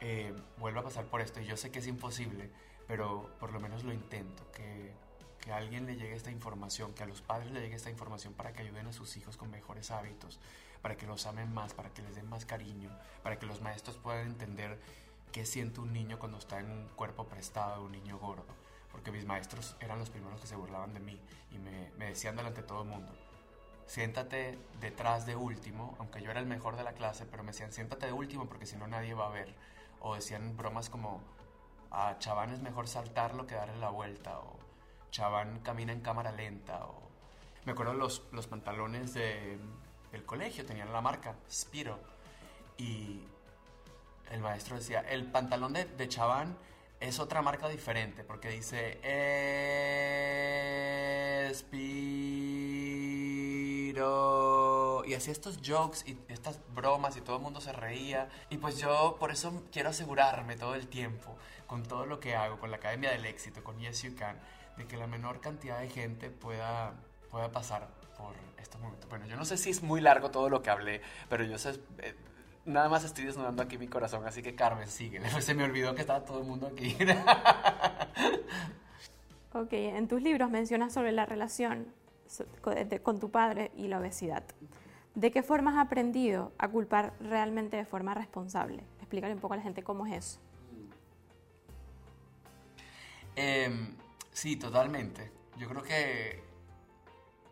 eh, 0.00 0.34
vuelva 0.58 0.82
a 0.82 0.84
pasar 0.84 1.06
por 1.06 1.22
esto. 1.22 1.40
Y 1.40 1.46
yo 1.46 1.56
sé 1.56 1.70
que 1.70 1.78
es 1.78 1.86
imposible, 1.86 2.50
pero 2.86 3.30
por 3.40 3.50
lo 3.52 3.60
menos 3.60 3.82
lo 3.82 3.94
intento, 3.94 4.44
que, 4.52 4.92
que 5.40 5.52
a 5.52 5.56
alguien 5.56 5.86
le 5.86 5.96
llegue 5.96 6.14
esta 6.14 6.30
información, 6.30 6.92
que 6.92 7.02
a 7.02 7.06
los 7.06 7.22
padres 7.22 7.50
le 7.50 7.62
llegue 7.62 7.76
esta 7.76 7.88
información 7.88 8.34
para 8.34 8.52
que 8.52 8.60
ayuden 8.60 8.86
a 8.88 8.92
sus 8.92 9.16
hijos 9.16 9.38
con 9.38 9.50
mejores 9.50 9.90
hábitos, 9.90 10.38
para 10.82 10.98
que 10.98 11.06
los 11.06 11.24
amen 11.26 11.52
más, 11.54 11.72
para 11.72 11.88
que 11.88 12.02
les 12.02 12.14
den 12.14 12.28
más 12.28 12.44
cariño, 12.44 12.90
para 13.22 13.38
que 13.38 13.46
los 13.46 13.62
maestros 13.62 13.96
puedan 13.96 14.26
entender 14.26 14.78
qué 15.32 15.46
siente 15.46 15.80
un 15.80 15.94
niño 15.94 16.18
cuando 16.18 16.36
está 16.36 16.60
en 16.60 16.70
un 16.70 16.88
cuerpo 16.88 17.24
prestado, 17.26 17.84
un 17.84 17.92
niño 17.92 18.18
gordo. 18.18 18.54
Porque 18.90 19.10
mis 19.10 19.24
maestros 19.24 19.76
eran 19.80 19.98
los 19.98 20.10
primeros 20.10 20.42
que 20.42 20.46
se 20.46 20.56
burlaban 20.56 20.92
de 20.92 21.00
mí 21.00 21.18
y 21.50 21.58
me, 21.58 21.90
me 21.96 22.08
decían 22.08 22.36
delante 22.36 22.60
de 22.60 22.66
todo 22.66 22.82
el 22.82 22.88
mundo, 22.88 23.14
siéntate 23.86 24.58
detrás 24.80 25.26
de 25.26 25.36
último, 25.36 25.94
aunque 25.98 26.22
yo 26.22 26.30
era 26.30 26.40
el 26.40 26.46
mejor 26.46 26.76
de 26.76 26.84
la 26.84 26.92
clase, 26.92 27.26
pero 27.26 27.42
me 27.42 27.52
decían, 27.52 27.72
siéntate 27.72 28.06
de 28.06 28.12
último 28.12 28.46
porque 28.46 28.66
si 28.66 28.76
no 28.76 28.86
nadie 28.86 29.14
va 29.14 29.26
a 29.26 29.30
ver. 29.30 29.54
O 30.00 30.14
decían 30.14 30.56
bromas 30.56 30.90
como, 30.90 31.20
a 31.90 32.18
Chaván 32.18 32.50
es 32.50 32.60
mejor 32.60 32.88
saltarlo 32.88 33.46
que 33.46 33.54
darle 33.54 33.78
la 33.78 33.90
vuelta, 33.90 34.38
o 34.38 34.58
Chaván 35.10 35.60
camina 35.60 35.92
en 35.92 36.00
cámara 36.00 36.32
lenta, 36.32 36.84
o... 36.86 37.02
Me 37.64 37.72
acuerdo 37.72 37.92
los, 37.92 38.24
los 38.32 38.48
pantalones 38.48 39.14
de, 39.14 39.58
del 40.10 40.24
colegio, 40.24 40.66
tenían 40.66 40.92
la 40.92 41.00
marca, 41.00 41.36
Spiro, 41.48 42.00
y 42.76 43.22
el 44.30 44.40
maestro 44.40 44.76
decía, 44.76 45.00
el 45.00 45.26
pantalón 45.26 45.72
de, 45.72 45.84
de 45.84 46.08
Chaván 46.08 46.56
es 46.98 47.20
otra 47.20 47.42
marca 47.42 47.68
diferente, 47.68 48.24
porque 48.24 48.48
dice, 48.48 48.98
Spiro, 51.54 52.41
y 53.92 55.14
hacía 55.14 55.32
estos 55.32 55.58
jokes 55.64 55.98
y 56.06 56.18
estas 56.28 56.60
bromas 56.74 57.16
y 57.16 57.20
todo 57.20 57.36
el 57.36 57.42
mundo 57.42 57.60
se 57.60 57.72
reía. 57.72 58.28
Y 58.50 58.58
pues 58.58 58.78
yo 58.78 59.16
por 59.18 59.30
eso 59.30 59.62
quiero 59.72 59.90
asegurarme 59.90 60.56
todo 60.56 60.74
el 60.74 60.88
tiempo, 60.88 61.36
con 61.66 61.82
todo 61.82 62.06
lo 62.06 62.20
que 62.20 62.34
hago, 62.34 62.58
con 62.58 62.70
la 62.70 62.76
Academia 62.78 63.10
del 63.10 63.24
Éxito, 63.26 63.62
con 63.62 63.78
Yes 63.78 64.02
You 64.02 64.14
Can, 64.16 64.38
de 64.76 64.86
que 64.86 64.96
la 64.96 65.06
menor 65.06 65.40
cantidad 65.40 65.78
de 65.80 65.88
gente 65.88 66.30
pueda, 66.30 66.94
pueda 67.30 67.50
pasar 67.52 67.88
por 68.16 68.34
estos 68.58 68.80
momentos. 68.80 69.08
Bueno, 69.08 69.26
yo 69.26 69.36
no 69.36 69.44
sé 69.44 69.56
si 69.56 69.70
es 69.70 69.82
muy 69.82 70.00
largo 70.00 70.30
todo 70.30 70.48
lo 70.48 70.62
que 70.62 70.70
hablé, 70.70 71.00
pero 71.28 71.44
yo 71.44 71.58
sé... 71.58 71.78
eh, 71.98 72.14
Nada 72.64 72.88
más 72.88 73.02
estoy 73.02 73.24
desnudando 73.24 73.60
aquí 73.60 73.76
mi 73.76 73.88
corazón, 73.88 74.24
así 74.24 74.40
que 74.40 74.54
Carmen, 74.54 74.88
sigue. 74.88 75.20
Se 75.42 75.52
me 75.52 75.64
olvidó 75.64 75.96
que 75.96 76.02
estaba 76.02 76.24
todo 76.24 76.38
el 76.38 76.44
mundo 76.46 76.68
aquí. 76.68 76.96
Ok, 79.54 79.72
en 79.74 80.08
tus 80.08 80.22
libros 80.22 80.48
mencionas 80.48 80.94
sobre 80.94 81.12
la 81.12 81.26
relación 81.26 81.92
con 83.02 83.18
tu 83.18 83.30
padre 83.30 83.72
y 83.76 83.88
la 83.88 83.98
obesidad. 83.98 84.44
¿De 85.14 85.30
qué 85.30 85.42
forma 85.42 85.72
has 85.72 85.86
aprendido 85.86 86.52
a 86.58 86.68
culpar 86.68 87.12
realmente 87.20 87.76
de 87.76 87.84
forma 87.84 88.14
responsable? 88.14 88.84
Explícale 88.98 89.34
un 89.34 89.40
poco 89.40 89.54
a 89.54 89.58
la 89.58 89.62
gente 89.62 89.82
cómo 89.82 90.06
es 90.06 90.14
eso. 90.14 90.40
Em, 93.36 93.96
sí, 94.32 94.56
totalmente. 94.56 95.30
Yo 95.58 95.68
creo 95.68 95.82
que 95.82 96.42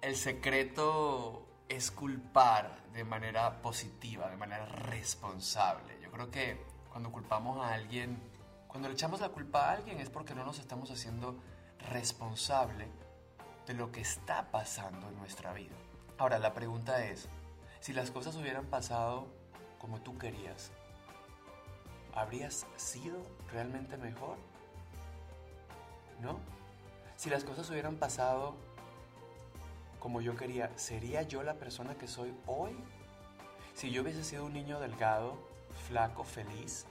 el 0.01 0.17
secreto 0.17 1.47
es 1.69 1.91
culpar 1.91 2.83
de 2.93 3.05
manera 3.05 3.61
positiva, 3.61 4.29
de 4.31 4.37
manera 4.37 4.65
responsable. 4.65 5.99
Yo 6.03 6.11
creo 6.11 6.31
que 6.31 6.65
cuando 6.91 7.13
culpamos 7.13 7.65
a 7.65 7.75
alguien, 7.75 8.19
cuando 8.67 8.89
le 8.89 8.95
echamos 8.95 9.21
la 9.21 9.29
culpa 9.29 9.69
a 9.69 9.73
alguien 9.73 10.01
es 10.01 10.09
porque 10.09 10.35
no 10.35 10.45
nos 10.45 10.59
estamos 10.59 10.91
haciendo 10.91 11.37
responsable 11.91 12.89
de 13.67 13.75
lo 13.75 13.93
que 13.93 14.01
está 14.01 14.51
pasando 14.51 15.09
en 15.09 15.17
nuestra 15.19 15.53
vida. 15.53 15.75
Ahora, 16.19 16.39
la 16.39 16.55
pregunta 16.55 17.05
es, 17.05 17.29
si 17.81 17.93
las 17.93 18.11
cosas 18.11 18.37
hubieran 18.37 18.67
pasado 18.67 19.27
como 19.79 20.01
tú 20.01 20.19
querías, 20.19 20.71
¿habrías 22.15 22.67
sido 22.77 23.23
realmente 23.53 23.97
mejor? 23.97 24.37
¿no? 26.21 26.39
Si 27.17 27.31
las 27.31 27.45
cosas 27.45 27.69
hubieran 27.71 27.97
pasado 27.97 28.55
como 29.99 30.21
yo 30.21 30.37
quería, 30.37 30.71
¿sería 30.77 31.23
yo 31.23 31.43
la 31.43 31.55
persona 31.55 31.95
que 31.95 32.09
soy 32.09 32.33
hoy? 32.47 32.75
Si 33.75 33.91
yo 33.91 34.03
hubiese 34.03 34.25
sido 34.25 34.47
un 34.47 34.55
niño 34.55 34.81
delgado, 34.81 35.37
flaco, 35.89 36.25
feliz, 36.25 36.87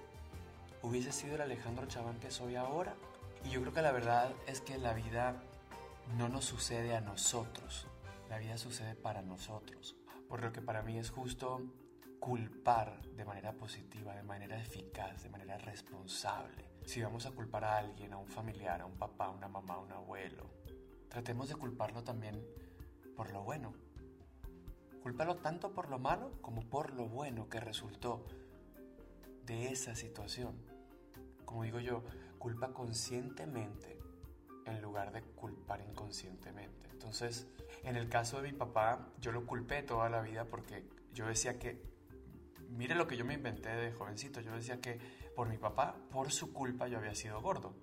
¿hubiese 0.84 1.12
sido 1.12 1.36
el 1.36 1.42
Alejandro 1.42 1.88
Chaván 1.88 2.20
que 2.20 2.30
soy 2.30 2.56
ahora? 2.56 2.94
Y 3.44 3.50
yo 3.50 3.62
creo 3.62 3.74
que 3.74 3.82
la 3.82 3.92
verdad 3.92 4.32
es 4.48 4.62
que 4.62 4.78
la 4.78 4.94
vida 4.94 5.36
no 6.18 6.28
nos 6.28 6.46
sucede 6.46 6.96
a 6.96 7.02
nosotros, 7.02 7.88
la 8.30 8.38
vida 8.38 8.58
sucede 8.58 8.96
para 8.96 9.22
nosotros. 9.22 9.96
Por 10.28 10.44
lo 10.44 10.52
que 10.52 10.62
para 10.62 10.82
mí 10.82 10.98
es 10.98 11.10
justo 11.10 11.62
culpar 12.20 13.02
de 13.16 13.26
manera 13.26 13.54
positiva, 13.54 14.16
de 14.16 14.24
manera 14.24 14.60
eficaz, 14.62 15.24
de 15.24 15.30
manera 15.30 15.58
responsable. 15.58 16.66
Si 16.86 17.02
vamos 17.02 17.26
a 17.26 17.32
culpar 17.32 17.64
a 17.64 17.78
alguien, 17.78 18.14
a 18.14 18.18
un 18.18 18.28
familiar, 18.28 18.82
a 18.82 18.86
un 18.86 18.98
papá, 18.98 19.26
a 19.26 19.32
una 19.32 19.48
mamá, 19.48 19.76
a 19.76 19.80
un 19.80 19.92
abuelo, 19.92 20.50
tratemos 21.10 21.50
de 21.50 21.56
culparlo 21.56 22.04
también 22.04 22.44
por 23.16 23.32
lo 23.32 23.44
bueno. 23.44 23.74
Cúlpalo 25.04 25.38
tanto 25.38 25.74
por 25.74 25.90
lo 25.90 25.98
malo 25.98 26.32
como 26.42 26.62
por 26.62 26.94
lo 26.94 27.08
bueno 27.08 27.50
que 27.50 27.60
resultó 27.60 28.26
de 29.46 29.72
esa 29.72 29.96
situación. 29.96 30.56
Como 31.46 31.64
digo 31.64 31.80
yo, 31.80 32.04
culpa 32.38 32.74
conscientemente 32.74 33.99
en 34.70 34.82
lugar 34.82 35.12
de 35.12 35.22
culpar 35.22 35.82
inconscientemente. 35.82 36.90
Entonces, 36.92 37.48
en 37.84 37.96
el 37.96 38.10
caso 38.10 38.42
de 38.42 38.52
mi 38.52 38.58
papá, 38.58 39.08
yo 39.20 39.32
lo 39.32 39.46
culpé 39.46 39.84
toda 39.84 40.10
la 40.10 40.22
vida 40.22 40.46
porque 40.46 40.84
yo 41.14 41.28
decía 41.28 41.58
que, 41.60 41.82
mire 42.70 42.96
lo 42.96 43.08
que 43.08 43.18
yo 43.18 43.26
me 43.26 43.34
inventé 43.34 43.70
de 43.70 43.92
jovencito, 43.92 44.42
yo 44.42 44.54
decía 44.54 44.80
que 44.82 45.00
por 45.36 45.48
mi 45.48 45.58
papá, 45.58 45.96
por 46.12 46.32
su 46.32 46.54
culpa 46.54 46.88
yo 46.88 46.98
había 46.98 47.16
sido 47.16 47.42
gordo. 47.42 47.74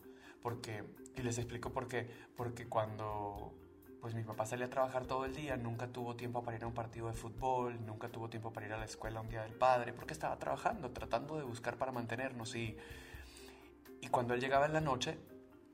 Porque, 0.42 0.84
y 1.16 1.22
les 1.22 1.38
explico 1.38 1.72
por 1.72 1.88
qué, 1.88 2.08
porque 2.36 2.68
cuando 2.68 3.54
pues 4.00 4.14
mi 4.14 4.22
papá 4.22 4.46
salía 4.46 4.66
a 4.66 4.70
trabajar 4.70 5.06
todo 5.06 5.24
el 5.24 5.34
día, 5.34 5.56
nunca 5.56 5.88
tuvo 5.88 6.14
tiempo 6.14 6.44
para 6.44 6.56
ir 6.56 6.62
a 6.62 6.68
un 6.68 6.74
partido 6.74 7.08
de 7.08 7.14
fútbol, 7.14 7.84
nunca 7.84 8.08
tuvo 8.08 8.28
tiempo 8.28 8.52
para 8.52 8.66
ir 8.66 8.72
a 8.72 8.78
la 8.78 8.84
escuela 8.84 9.20
un 9.20 9.28
día 9.28 9.42
del 9.42 9.54
padre, 9.54 9.92
porque 9.92 10.12
estaba 10.12 10.38
trabajando, 10.38 10.92
tratando 10.92 11.36
de 11.36 11.42
buscar 11.42 11.76
para 11.76 11.90
mantenernos 11.90 12.54
y, 12.54 12.76
y 14.00 14.06
cuando 14.06 14.34
él 14.34 14.40
llegaba 14.40 14.66
en 14.66 14.74
la 14.74 14.80
noche, 14.80 15.18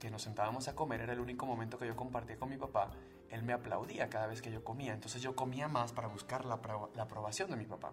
que 0.02 0.10
nos 0.10 0.22
sentábamos 0.22 0.66
a 0.66 0.74
comer, 0.74 1.00
era 1.00 1.12
el 1.12 1.20
único 1.20 1.46
momento 1.46 1.78
que 1.78 1.86
yo 1.86 1.94
compartía 1.94 2.36
con 2.36 2.50
mi 2.50 2.56
papá, 2.56 2.90
él 3.30 3.44
me 3.44 3.52
aplaudía 3.52 4.10
cada 4.10 4.26
vez 4.26 4.42
que 4.42 4.50
yo 4.50 4.64
comía, 4.64 4.92
entonces 4.92 5.22
yo 5.22 5.36
comía 5.36 5.68
más 5.68 5.92
para 5.92 6.08
buscar 6.08 6.44
la, 6.44 6.58
la 6.96 7.04
aprobación 7.04 7.52
de 7.52 7.56
mi 7.56 7.66
papá. 7.66 7.92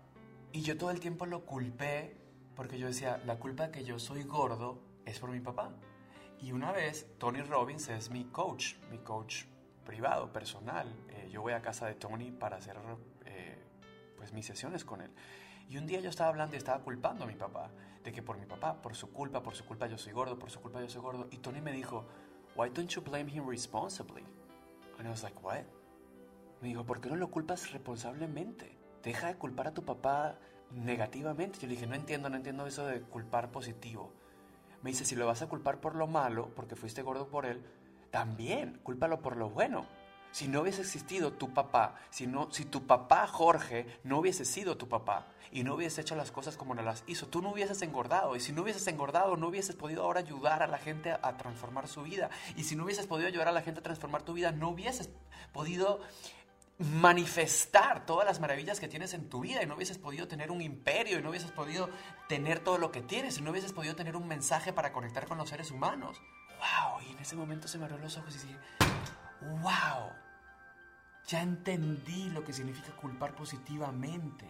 Y 0.51 0.63
yo 0.63 0.75
todo 0.75 0.89
el 0.89 0.99
tiempo 0.99 1.27
lo 1.27 1.45
culpé 1.45 2.17
porque 2.55 2.79
yo 2.79 2.87
decía, 2.87 3.21
la 3.27 3.37
culpa 3.37 3.67
de 3.67 3.71
que 3.71 3.83
yo 3.83 3.99
soy 3.99 4.23
gordo 4.23 4.81
es 5.05 5.19
por 5.19 5.29
mi 5.29 5.39
papá. 5.39 5.69
Y 6.41 6.51
una 6.51 6.71
vez, 6.71 7.05
Tony 7.19 7.41
Robbins 7.43 7.87
es 7.89 8.09
mi 8.09 8.23
coach, 8.23 8.77
mi 8.89 8.97
coach 8.97 9.43
privado, 9.85 10.33
personal. 10.33 10.87
Eh, 11.09 11.29
yo 11.31 11.43
voy 11.43 11.53
a 11.53 11.61
casa 11.61 11.85
de 11.85 11.93
Tony 11.93 12.31
para 12.31 12.57
hacer 12.57 12.75
eh, 13.25 13.63
pues 14.17 14.33
mis 14.33 14.47
sesiones 14.47 14.83
con 14.83 15.01
él. 15.01 15.11
Y 15.69 15.77
un 15.77 15.85
día 15.85 15.99
yo 15.99 16.09
estaba 16.09 16.31
hablando 16.31 16.55
y 16.55 16.57
estaba 16.57 16.79
culpando 16.83 17.25
a 17.25 17.27
mi 17.27 17.35
papá, 17.35 17.69
de 18.03 18.11
que 18.11 18.23
por 18.23 18.37
mi 18.37 18.45
papá, 18.45 18.81
por 18.81 18.95
su 18.95 19.11
culpa, 19.11 19.43
por 19.43 19.55
su 19.55 19.65
culpa 19.65 19.87
yo 19.87 19.97
soy 19.97 20.13
gordo, 20.13 20.39
por 20.39 20.51
su 20.51 20.59
culpa 20.61 20.81
yo 20.81 20.89
soy 20.89 21.01
gordo. 21.01 21.27
Y 21.31 21.37
Tony 21.37 21.61
me 21.61 21.71
dijo, 21.71 22.05
why 22.55 22.69
don't 22.69 22.89
you 22.89 23.01
blame 23.01 23.31
him 23.31 23.47
responsibly? 23.47 24.23
And 24.97 25.07
I 25.07 25.11
was 25.11 25.23
like, 25.23 25.37
what? 25.41 25.63
Me 26.61 26.69
dijo, 26.69 26.85
¿por 26.85 26.99
qué 27.01 27.09
no 27.09 27.15
lo 27.15 27.29
culpas 27.31 27.71
responsablemente? 27.71 28.77
Deja 29.03 29.27
de 29.27 29.35
culpar 29.35 29.67
a 29.67 29.73
tu 29.73 29.83
papá 29.83 30.37
negativamente. 30.71 31.59
Yo 31.59 31.67
le 31.67 31.75
dije, 31.75 31.87
no 31.87 31.95
entiendo, 31.95 32.29
no 32.29 32.35
entiendo 32.35 32.67
eso 32.67 32.85
de 32.85 33.01
culpar 33.01 33.51
positivo. 33.51 34.11
Me 34.81 34.91
dice, 34.91 35.05
si 35.05 35.15
lo 35.15 35.25
vas 35.25 35.41
a 35.41 35.47
culpar 35.47 35.79
por 35.79 35.95
lo 35.95 36.07
malo, 36.07 36.51
porque 36.55 36.75
fuiste 36.75 37.01
gordo 37.01 37.27
por 37.27 37.45
él, 37.45 37.63
también 38.11 38.79
cúlpalo 38.83 39.21
por 39.21 39.37
lo 39.37 39.49
bueno. 39.49 39.85
Si 40.31 40.47
no 40.47 40.61
hubiese 40.61 40.81
existido 40.81 41.33
tu 41.33 41.53
papá, 41.53 41.95
si, 42.11 42.27
no, 42.27 42.51
si 42.51 42.65
tu 42.65 42.85
papá 42.85 43.27
Jorge 43.27 43.99
no 44.03 44.19
hubiese 44.19 44.45
sido 44.45 44.77
tu 44.77 44.87
papá 44.87 45.27
y 45.51 45.63
no 45.63 45.75
hubiese 45.75 46.01
hecho 46.01 46.15
las 46.15 46.31
cosas 46.31 46.55
como 46.55 46.75
no 46.75 46.83
las 46.83 47.03
hizo, 47.07 47.27
tú 47.27 47.41
no 47.41 47.51
hubieses 47.51 47.81
engordado. 47.81 48.35
Y 48.35 48.39
si 48.39 48.51
no 48.51 48.61
hubieses 48.61 48.85
engordado, 48.87 49.35
no 49.37 49.47
hubieses 49.47 49.75
podido 49.75 50.03
ahora 50.03 50.19
ayudar 50.19 50.61
a 50.61 50.67
la 50.67 50.77
gente 50.77 51.11
a, 51.11 51.37
transformar 51.37 51.87
su 51.87 52.03
vida. 52.03 52.29
Y 52.55 52.63
si 52.63 52.75
no 52.75 52.83
hubieses 52.83 53.07
podido 53.07 53.27
ayudar 53.27 53.47
a 53.47 53.51
la 53.51 53.61
gente 53.61 53.79
a 53.79 53.83
transformar 53.83 54.21
tu 54.21 54.33
vida, 54.33 54.51
no 54.51 54.69
hubieses 54.69 55.09
podido 55.51 56.01
manifestar 56.77 58.05
todas 58.05 58.25
las 58.25 58.39
maravillas 58.39 58.79
que 58.79 58.87
tienes 58.87 59.13
en 59.13 59.29
tu 59.29 59.41
vida 59.41 59.61
y 59.61 59.65
no 59.65 59.75
hubieses 59.75 59.97
podido 59.97 60.29
tener 60.29 60.49
un 60.49 60.61
imperio 60.61 61.19
y 61.19 61.21
no 61.21 61.29
hubieses 61.29 61.51
podido 61.51 61.89
tener 62.29 62.59
todo 62.59 62.77
lo 62.77 62.89
que 62.91 63.01
tienes 63.01 63.37
y 63.37 63.41
no 63.41 63.51
hubieses 63.51 63.73
podido 63.73 63.95
tener 63.95 64.15
un 64.15 64.27
mensaje 64.27 64.71
para 64.71 64.93
conectar 64.93 65.27
con 65.27 65.37
los 65.37 65.49
seres 65.49 65.71
humanos. 65.71 66.21
¡Wow! 66.59 67.01
Y 67.07 67.11
en 67.11 67.19
ese 67.19 67.35
momento 67.35 67.67
se 67.67 67.77
me 67.77 67.85
abrió 67.85 67.97
los 67.97 68.15
ojos 68.17 68.35
y 68.35 68.47
dije, 68.47 68.59
¡Wow! 69.41 70.11
Ya 71.27 71.41
entendí 71.41 72.29
lo 72.29 72.43
que 72.43 72.53
significa 72.53 72.91
culpar 72.95 73.35
positivamente. 73.35 74.47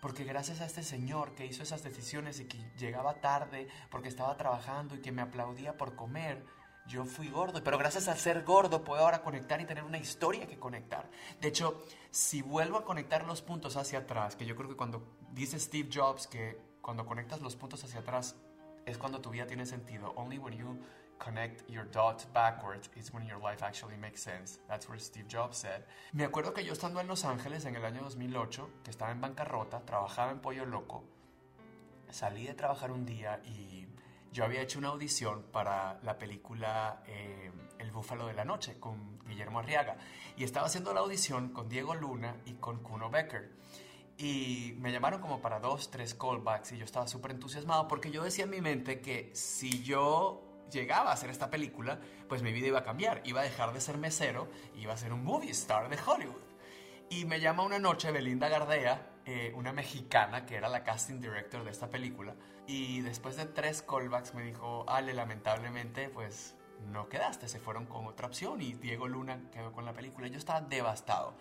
Porque 0.00 0.24
gracias 0.24 0.60
a 0.60 0.66
este 0.66 0.82
señor 0.82 1.34
que 1.34 1.46
hizo 1.46 1.62
esas 1.62 1.82
decisiones 1.82 2.38
y 2.38 2.46
que 2.46 2.58
llegaba 2.78 3.20
tarde 3.20 3.68
porque 3.90 4.08
estaba 4.08 4.36
trabajando 4.36 4.94
y 4.94 5.00
que 5.00 5.10
me 5.10 5.22
aplaudía 5.22 5.76
por 5.76 5.96
comer, 5.96 6.44
yo 6.86 7.04
fui 7.04 7.28
gordo, 7.28 7.64
pero 7.64 7.78
gracias 7.78 8.06
a 8.06 8.14
ser 8.14 8.44
gordo 8.44 8.84
puedo 8.84 9.02
ahora 9.02 9.22
conectar 9.22 9.60
y 9.60 9.64
tener 9.64 9.82
una 9.82 9.98
historia 9.98 10.46
que 10.46 10.58
conectar. 10.58 11.10
De 11.40 11.48
hecho, 11.48 11.82
si 12.10 12.42
vuelvo 12.42 12.78
a 12.78 12.84
conectar 12.84 13.24
los 13.26 13.42
puntos 13.42 13.76
hacia 13.76 14.00
atrás, 14.00 14.36
que 14.36 14.46
yo 14.46 14.54
creo 14.54 14.68
que 14.68 14.76
cuando 14.76 15.02
dice 15.32 15.58
Steve 15.58 15.88
Jobs 15.92 16.28
que 16.28 16.60
cuando 16.80 17.04
conectas 17.04 17.40
los 17.40 17.56
puntos 17.56 17.82
hacia 17.82 18.00
atrás 18.00 18.36
es 18.84 18.98
cuando 18.98 19.20
tu 19.20 19.30
vida 19.30 19.46
tiene 19.46 19.66
sentido. 19.66 20.12
Only 20.14 20.38
when 20.38 20.56
you 20.56 20.78
connect 21.18 21.68
your 21.68 21.84
dots 21.84 22.26
backwards 22.32 22.88
is 22.96 23.12
when 23.12 23.26
your 23.26 23.38
life 23.38 23.62
actually 23.62 23.96
makes 23.96 24.22
sense. 24.22 24.58
That's 24.68 24.88
what 24.88 25.00
Steve 25.00 25.26
Jobs 25.28 25.58
said. 25.58 25.84
Me 26.12 26.24
acuerdo 26.24 26.52
que 26.52 26.64
yo 26.64 26.72
estando 26.72 27.00
en 27.00 27.06
Los 27.06 27.24
Ángeles 27.24 27.64
en 27.64 27.76
el 27.76 27.84
año 27.84 28.02
2008, 28.02 28.70
que 28.84 28.90
estaba 28.90 29.10
en 29.12 29.20
bancarrota, 29.20 29.80
trabajaba 29.84 30.32
en 30.32 30.40
Pollo 30.40 30.64
Loco, 30.64 31.04
salí 32.10 32.46
de 32.46 32.54
trabajar 32.54 32.90
un 32.90 33.04
día 33.04 33.40
y 33.44 33.86
yo 34.32 34.44
había 34.44 34.60
hecho 34.60 34.78
una 34.78 34.88
audición 34.88 35.44
para 35.50 35.98
la 36.02 36.18
película 36.18 37.02
eh, 37.06 37.50
El 37.78 37.90
Búfalo 37.90 38.26
de 38.26 38.34
la 38.34 38.44
Noche 38.44 38.78
con 38.78 39.18
Guillermo 39.26 39.60
Arriaga 39.60 39.96
y 40.36 40.44
estaba 40.44 40.66
haciendo 40.66 40.92
la 40.92 41.00
audición 41.00 41.50
con 41.50 41.68
Diego 41.68 41.94
Luna 41.94 42.36
y 42.44 42.54
con 42.54 42.82
Kuno 42.82 43.10
Becker. 43.10 43.50
Y 44.18 44.74
me 44.78 44.92
llamaron 44.92 45.20
como 45.20 45.40
para 45.40 45.60
dos, 45.60 45.90
tres 45.90 46.14
callbacks 46.14 46.72
y 46.72 46.78
yo 46.78 46.84
estaba 46.84 47.06
súper 47.06 47.32
entusiasmado 47.32 47.88
porque 47.88 48.10
yo 48.10 48.24
decía 48.24 48.44
en 48.44 48.50
mi 48.50 48.60
mente 48.60 49.00
que 49.00 49.30
si 49.34 49.82
yo 49.82 50.45
llegaba 50.70 51.10
a 51.10 51.14
hacer 51.14 51.30
esta 51.30 51.50
película, 51.50 52.00
pues 52.28 52.42
mi 52.42 52.52
vida 52.52 52.68
iba 52.68 52.80
a 52.80 52.84
cambiar. 52.84 53.20
Iba 53.24 53.40
a 53.40 53.44
dejar 53.44 53.72
de 53.72 53.80
ser 53.80 53.98
mesero 53.98 54.48
y 54.74 54.82
iba 54.82 54.92
a 54.92 54.96
ser 54.96 55.12
un 55.12 55.24
movie 55.24 55.50
star 55.50 55.88
de 55.88 55.98
Hollywood. 56.04 56.42
Y 57.08 57.24
me 57.24 57.40
llama 57.40 57.62
una 57.62 57.78
noche 57.78 58.10
Belinda 58.10 58.48
Gardea, 58.48 59.10
eh, 59.24 59.52
una 59.54 59.72
mexicana 59.72 60.44
que 60.44 60.56
era 60.56 60.68
la 60.68 60.82
casting 60.82 61.20
director 61.20 61.64
de 61.64 61.70
esta 61.70 61.88
película. 61.88 62.34
Y 62.66 63.00
después 63.02 63.36
de 63.36 63.46
tres 63.46 63.82
callbacks 63.82 64.34
me 64.34 64.42
dijo, 64.42 64.84
Ale, 64.88 65.14
lamentablemente, 65.14 66.08
pues 66.08 66.56
no 66.90 67.08
quedaste, 67.08 67.48
se 67.48 67.60
fueron 67.60 67.86
con 67.86 68.06
otra 68.06 68.26
opción 68.26 68.60
y 68.60 68.74
Diego 68.74 69.08
Luna 69.08 69.40
quedó 69.52 69.72
con 69.72 69.84
la 69.84 69.92
película. 69.92 70.26
Yo 70.28 70.38
estaba 70.38 70.60
devastado. 70.60 71.34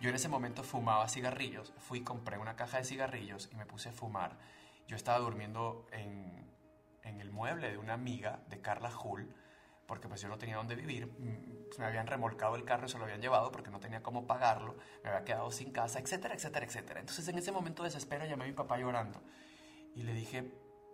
Yo 0.00 0.08
en 0.08 0.14
ese 0.14 0.28
momento 0.28 0.62
fumaba 0.62 1.06
cigarrillos, 1.08 1.74
fui, 1.76 2.00
compré 2.02 2.38
una 2.38 2.56
caja 2.56 2.78
de 2.78 2.84
cigarrillos 2.84 3.50
y 3.52 3.56
me 3.56 3.66
puse 3.66 3.90
a 3.90 3.92
fumar. 3.92 4.38
Yo 4.88 4.96
estaba 4.96 5.18
durmiendo 5.18 5.86
en, 5.92 6.49
en 7.04 7.20
el 7.20 7.30
mueble 7.30 7.70
de 7.70 7.78
una 7.78 7.94
amiga 7.94 8.40
de 8.48 8.60
Carla 8.60 8.90
Hull, 8.96 9.34
porque 9.86 10.08
pues 10.08 10.20
yo 10.20 10.28
no 10.28 10.38
tenía 10.38 10.56
dónde 10.56 10.76
vivir, 10.76 11.06
mm, 11.06 11.78
me 11.78 11.84
habían 11.84 12.06
remolcado 12.06 12.56
el 12.56 12.64
carro 12.64 12.86
y 12.86 12.88
se 12.88 12.98
lo 12.98 13.04
habían 13.04 13.20
llevado 13.20 13.50
porque 13.50 13.70
no 13.70 13.80
tenía 13.80 14.02
cómo 14.02 14.26
pagarlo, 14.26 14.76
me 15.02 15.10
había 15.10 15.24
quedado 15.24 15.50
sin 15.50 15.72
casa, 15.72 15.98
etcétera, 15.98 16.34
etcétera, 16.34 16.64
etcétera. 16.66 17.00
Entonces 17.00 17.26
en 17.28 17.38
ese 17.38 17.52
momento 17.52 17.82
de 17.82 17.88
desespero 17.88 18.24
llamé 18.24 18.44
a 18.44 18.46
mi 18.46 18.52
papá 18.52 18.78
llorando 18.78 19.20
y 19.94 20.02
le 20.02 20.14
dije, 20.14 20.50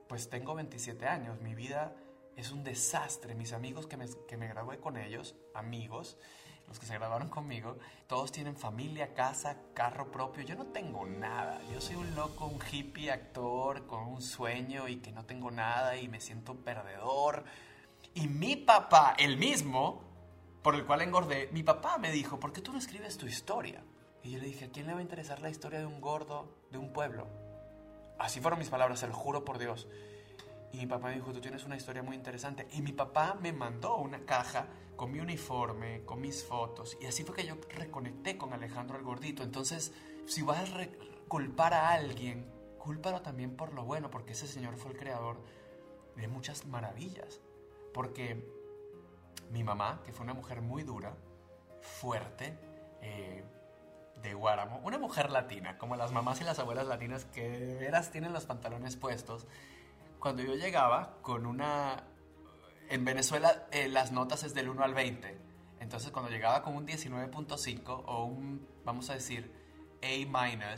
pues 0.09 0.31
tengo 0.31 0.55
27 0.55 1.07
años, 1.07 1.41
mi 1.41 1.55
vida 1.55 1.95
es 2.37 2.53
un 2.53 2.65
desastre, 2.65 3.35
mis 3.35 3.53
amigos 3.53 3.87
que 3.87 3.97
me, 3.97 4.07
que 4.29 4.37
me 4.37 4.49
gradué 4.49 4.79
con 4.79 4.97
ellos, 4.97 5.37
amigos, 5.55 6.19
los 6.69 6.79
que 6.79 6.87
se 6.87 6.95
graduaron 6.95 7.29
conmigo, 7.29 7.77
todos 8.07 8.33
tienen 8.33 8.57
familia, 8.57 9.15
casa, 9.15 9.57
carro 9.75 10.11
propio. 10.11 10.43
Yo 10.43 10.57
no 10.57 10.67
tengo 10.67 11.07
nada. 11.07 11.61
Yo 11.73 11.81
soy 11.81 11.97
un 11.97 12.15
loco, 12.15 12.47
un 12.47 12.61
hippie 12.71 13.11
actor 13.11 13.87
con 13.87 14.03
un 14.03 14.23
sueño 14.23 14.89
y 14.89 14.97
que 14.97 15.13
no 15.13 15.25
tengo 15.25 15.51
nada 15.51 15.97
y 15.97 16.09
me 16.09 16.21
siento 16.21 16.55
perdedor. 16.55 17.45
Y 18.15 18.29
mi 18.29 18.57
papá, 18.57 19.15
el 19.19 19.37
mismo, 19.37 20.03
por 20.63 20.75
el 20.75 20.85
cual 20.85 21.03
engordé, 21.03 21.49
mi 21.53 21.63
papá 21.63 21.99
me 21.99 22.11
dijo, 22.11 22.41
¿por 22.41 22.53
qué 22.53 22.61
tú 22.61 22.73
no 22.73 22.79
escribes 22.79 23.17
tu 23.17 23.27
historia? 23.27 23.83
Y 24.23 24.33
yo 24.33 24.39
le 24.41 24.47
dije, 24.47 24.65
¿a 24.65 24.69
quién 24.71 24.87
le 24.87 24.93
va 24.93 24.99
a 24.99 25.03
interesar 25.03 25.41
la 25.41 25.51
historia 25.51 25.79
de 25.79 25.87
un 25.87 26.01
gordo 26.01 26.49
de 26.73 26.79
un 26.79 26.93
pueblo? 26.93 27.29
Así 28.19 28.41
fueron 28.41 28.59
mis 28.59 28.71
palabras, 28.71 28.99
se 28.99 29.07
lo 29.07 29.15
juro 29.15 29.45
por 29.45 29.59
Dios. 29.59 29.87
Y 30.73 30.79
mi 30.79 30.87
papá 30.87 31.09
me 31.09 31.15
dijo, 31.15 31.33
tú 31.33 31.41
tienes 31.41 31.65
una 31.65 31.77
historia 31.77 32.03
muy 32.03 32.17
interesante. 32.17 32.67
Y 32.73 32.83
mi 32.83 32.93
papá 32.93 33.37
me 33.41 33.53
mandó 33.53 33.97
una 33.97 34.21
caja 34.21 34.67
con 34.97 35.13
mi 35.13 35.21
uniforme, 35.21 36.05
con 36.05 36.21
mis 36.21 36.45
fotos. 36.45 36.97
Y 37.01 37.07
así 37.07 37.25
fue 37.25 37.37
que 37.37 37.47
yo 37.47 37.57
reconecté 37.71 38.37
con 38.37 38.53
Alejandro 38.53 38.97
el 38.97 39.05
Gordito. 39.05 39.43
Entonces, 39.43 39.93
si 40.27 40.43
vas 40.43 40.71
a 40.71 40.89
culpar 41.29 41.75
a 41.75 41.91
alguien, 41.91 42.51
cúlpalo 42.79 43.23
también 43.23 43.57
por 43.57 43.73
lo 43.75 43.85
bueno, 43.85 44.11
porque 44.11 44.33
ese 44.33 44.47
señor 44.47 44.77
fue 44.77 44.93
el 44.93 44.99
creador 44.99 45.41
de 46.17 46.29
muchas 46.29 46.67
maravillas. 46.67 47.41
Porque 47.93 48.49
mi 49.51 49.63
mamá, 49.63 50.03
que 50.05 50.13
fue 50.13 50.25
una 50.25 50.35
mujer 50.35 50.63
muy 50.63 50.83
dura, 50.83 51.17
fuerte, 51.81 52.59
eh, 53.03 53.45
de 54.23 54.35
Guáramo, 54.35 54.81
una 54.83 54.99
mujer 54.99 55.31
latina, 55.31 55.77
como 55.79 55.95
las 55.95 56.11
mamás 56.11 56.41
y 56.41 56.45
las 56.45 56.59
abuelas 56.59 56.87
latinas 56.87 57.27
que 57.27 57.49
de 57.49 57.75
veras 57.77 58.11
tienen 58.11 58.33
los 58.33 58.47
pantalones 58.47 58.97
puestos, 58.97 59.47
cuando 60.19 60.43
yo 60.43 60.55
llegaba 60.55 61.19
con 61.23 61.47
una 61.47 62.05
en 62.89 63.05
Venezuela 63.05 63.67
eh, 63.73 63.89
las 63.89 64.13
notas 64.13 64.43
es 64.45 64.55
del 64.55 64.69
1 64.69 64.83
al 64.85 64.95
20. 64.95 65.37
Entonces 65.81 66.11
cuando 66.11 66.31
llegaba 66.31 66.63
con 66.63 66.75
un 66.77 66.87
19.5 66.87 67.83
o 68.07 68.25
un, 68.25 68.67
vamos 68.85 69.11
a 69.11 69.15
decir, 69.15 69.53
A- 70.03 70.77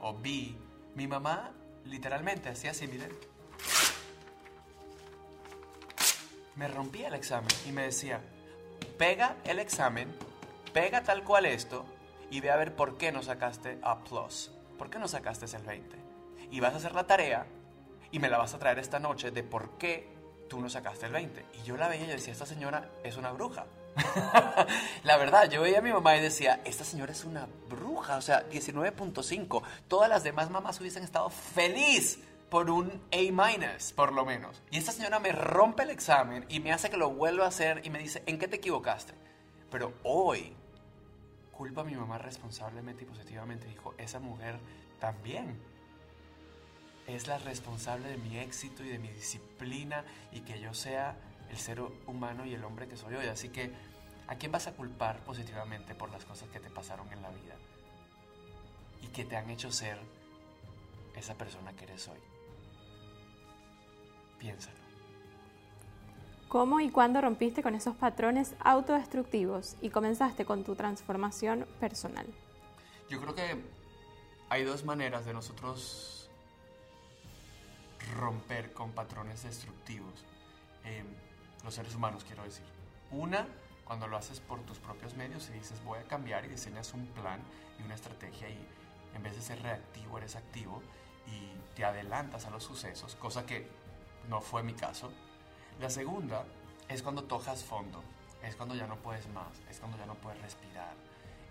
o 0.00 0.14
B, 0.18 0.54
mi 0.94 1.06
mamá 1.06 1.52
literalmente 1.84 2.48
hacía 2.48 2.70
así, 2.72 2.86
miren. 2.86 3.10
Me 6.56 6.68
rompía 6.68 7.08
el 7.08 7.14
examen 7.14 7.48
y 7.68 7.72
me 7.72 7.82
decía, 7.82 8.20
pega 8.98 9.36
el 9.44 9.58
examen, 9.60 10.12
pega 10.72 11.02
tal 11.02 11.22
cual 11.24 11.46
esto 11.46 11.84
y 12.30 12.40
ve 12.40 12.50
a 12.50 12.56
ver 12.56 12.74
por 12.74 12.98
qué 12.98 13.12
no 13.12 13.22
sacaste 13.22 13.78
A+. 13.82 13.98
¿Por 14.04 14.90
qué 14.90 14.98
no 14.98 15.08
sacaste 15.08 15.46
el 15.46 15.62
20? 15.64 15.96
Y 16.50 16.60
vas 16.60 16.74
a 16.74 16.78
hacer 16.78 16.94
la 16.94 17.06
tarea 17.06 17.46
y 18.10 18.18
me 18.18 18.28
la 18.28 18.38
vas 18.38 18.54
a 18.54 18.58
traer 18.58 18.78
esta 18.78 18.98
noche 18.98 19.30
de 19.30 19.42
por 19.44 19.78
qué 19.78 20.08
tú 20.48 20.60
no 20.60 20.68
sacaste 20.68 21.06
el 21.06 21.12
20. 21.12 21.44
Y 21.54 21.62
yo 21.66 21.76
la 21.76 21.88
veía 21.88 22.04
y 22.04 22.08
decía, 22.08 22.32
esta 22.32 22.46
señora 22.46 22.88
es 23.04 23.16
una 23.16 23.30
bruja. 23.32 23.66
la 25.02 25.16
verdad, 25.16 25.50
yo 25.50 25.62
veía 25.62 25.78
a 25.78 25.82
mi 25.82 25.92
mamá 25.92 26.16
y 26.16 26.20
decía, 26.20 26.60
esta 26.64 26.84
señora 26.84 27.12
es 27.12 27.24
una 27.24 27.48
bruja, 27.68 28.16
o 28.16 28.22
sea, 28.22 28.48
19.5. 28.48 29.62
Todas 29.88 30.08
las 30.08 30.24
demás 30.24 30.50
mamás 30.50 30.80
hubiesen 30.80 31.04
estado 31.04 31.30
feliz 31.30 32.18
por 32.48 32.70
un 32.70 33.02
A-, 33.12 33.94
por 33.94 34.12
lo 34.12 34.24
menos. 34.24 34.62
Y 34.70 34.78
esta 34.78 34.92
señora 34.92 35.18
me 35.18 35.32
rompe 35.32 35.82
el 35.82 35.90
examen 35.90 36.46
y 36.48 36.60
me 36.60 36.72
hace 36.72 36.90
que 36.90 36.96
lo 36.96 37.10
vuelva 37.10 37.44
a 37.44 37.48
hacer 37.48 37.82
y 37.84 37.90
me 37.90 37.98
dice, 37.98 38.22
¿en 38.26 38.38
qué 38.38 38.48
te 38.48 38.56
equivocaste? 38.56 39.12
Pero 39.70 39.92
hoy, 40.02 40.54
culpa 41.52 41.82
a 41.82 41.84
mi 41.84 41.94
mamá 41.94 42.18
responsablemente 42.18 43.04
y 43.04 43.06
positivamente. 43.06 43.66
Dijo, 43.66 43.94
esa 43.98 44.18
mujer 44.18 44.58
también 44.98 45.60
es 47.08 47.26
la 47.26 47.38
responsable 47.38 48.08
de 48.08 48.18
mi 48.18 48.38
éxito 48.38 48.84
y 48.84 48.88
de 48.88 48.98
mi 48.98 49.08
disciplina 49.08 50.04
y 50.30 50.40
que 50.40 50.60
yo 50.60 50.74
sea 50.74 51.16
el 51.50 51.56
ser 51.56 51.80
humano 52.06 52.44
y 52.44 52.54
el 52.54 52.62
hombre 52.64 52.86
que 52.86 52.96
soy 52.96 53.14
hoy. 53.14 53.26
Así 53.26 53.48
que, 53.48 53.72
¿a 54.26 54.36
quién 54.36 54.52
vas 54.52 54.66
a 54.66 54.72
culpar 54.72 55.20
positivamente 55.20 55.94
por 55.94 56.10
las 56.10 56.24
cosas 56.26 56.48
que 56.50 56.60
te 56.60 56.68
pasaron 56.68 57.10
en 57.12 57.22
la 57.22 57.30
vida? 57.30 57.56
Y 59.02 59.06
que 59.06 59.24
te 59.24 59.36
han 59.36 59.48
hecho 59.48 59.72
ser 59.72 59.98
esa 61.16 61.34
persona 61.34 61.72
que 61.72 61.84
eres 61.84 62.08
hoy. 62.08 62.18
Piénsalo. 64.38 64.76
¿Cómo 66.48 66.80
y 66.80 66.90
cuándo 66.90 67.20
rompiste 67.20 67.62
con 67.62 67.74
esos 67.74 67.96
patrones 67.96 68.54
autodestructivos 68.60 69.76
y 69.80 69.90
comenzaste 69.90 70.44
con 70.44 70.64
tu 70.64 70.76
transformación 70.76 71.66
personal? 71.80 72.26
Yo 73.08 73.20
creo 73.20 73.34
que 73.34 73.62
hay 74.48 74.64
dos 74.64 74.84
maneras 74.84 75.26
de 75.26 75.34
nosotros 75.34 76.17
romper 78.14 78.72
con 78.72 78.92
patrones 78.92 79.42
destructivos. 79.42 80.24
Eh, 80.84 81.04
los 81.64 81.74
seres 81.74 81.94
humanos, 81.94 82.24
quiero 82.24 82.44
decir. 82.44 82.64
Una, 83.10 83.46
cuando 83.84 84.06
lo 84.06 84.16
haces 84.16 84.40
por 84.40 84.60
tus 84.60 84.78
propios 84.78 85.14
medios 85.14 85.48
y 85.48 85.54
dices 85.54 85.82
voy 85.82 85.98
a 85.98 86.04
cambiar 86.04 86.44
y 86.44 86.48
diseñas 86.48 86.92
un 86.92 87.06
plan 87.06 87.40
y 87.78 87.82
una 87.82 87.94
estrategia 87.94 88.48
y 88.48 88.68
en 89.14 89.22
vez 89.22 89.34
de 89.34 89.40
ser 89.40 89.62
reactivo 89.62 90.18
eres 90.18 90.36
activo 90.36 90.82
y 91.26 91.74
te 91.74 91.84
adelantas 91.84 92.44
a 92.44 92.50
los 92.50 92.64
sucesos, 92.64 93.14
cosa 93.16 93.46
que 93.46 93.66
no 94.28 94.40
fue 94.40 94.62
mi 94.62 94.74
caso. 94.74 95.10
La 95.80 95.88
segunda 95.88 96.44
es 96.88 97.02
cuando 97.02 97.24
tojas 97.24 97.64
fondo, 97.64 98.02
es 98.42 98.56
cuando 98.56 98.74
ya 98.74 98.86
no 98.86 98.96
puedes 98.96 99.26
más, 99.28 99.58
es 99.70 99.78
cuando 99.78 99.96
ya 99.96 100.06
no 100.06 100.14
puedes 100.14 100.40
respirar, 100.42 100.94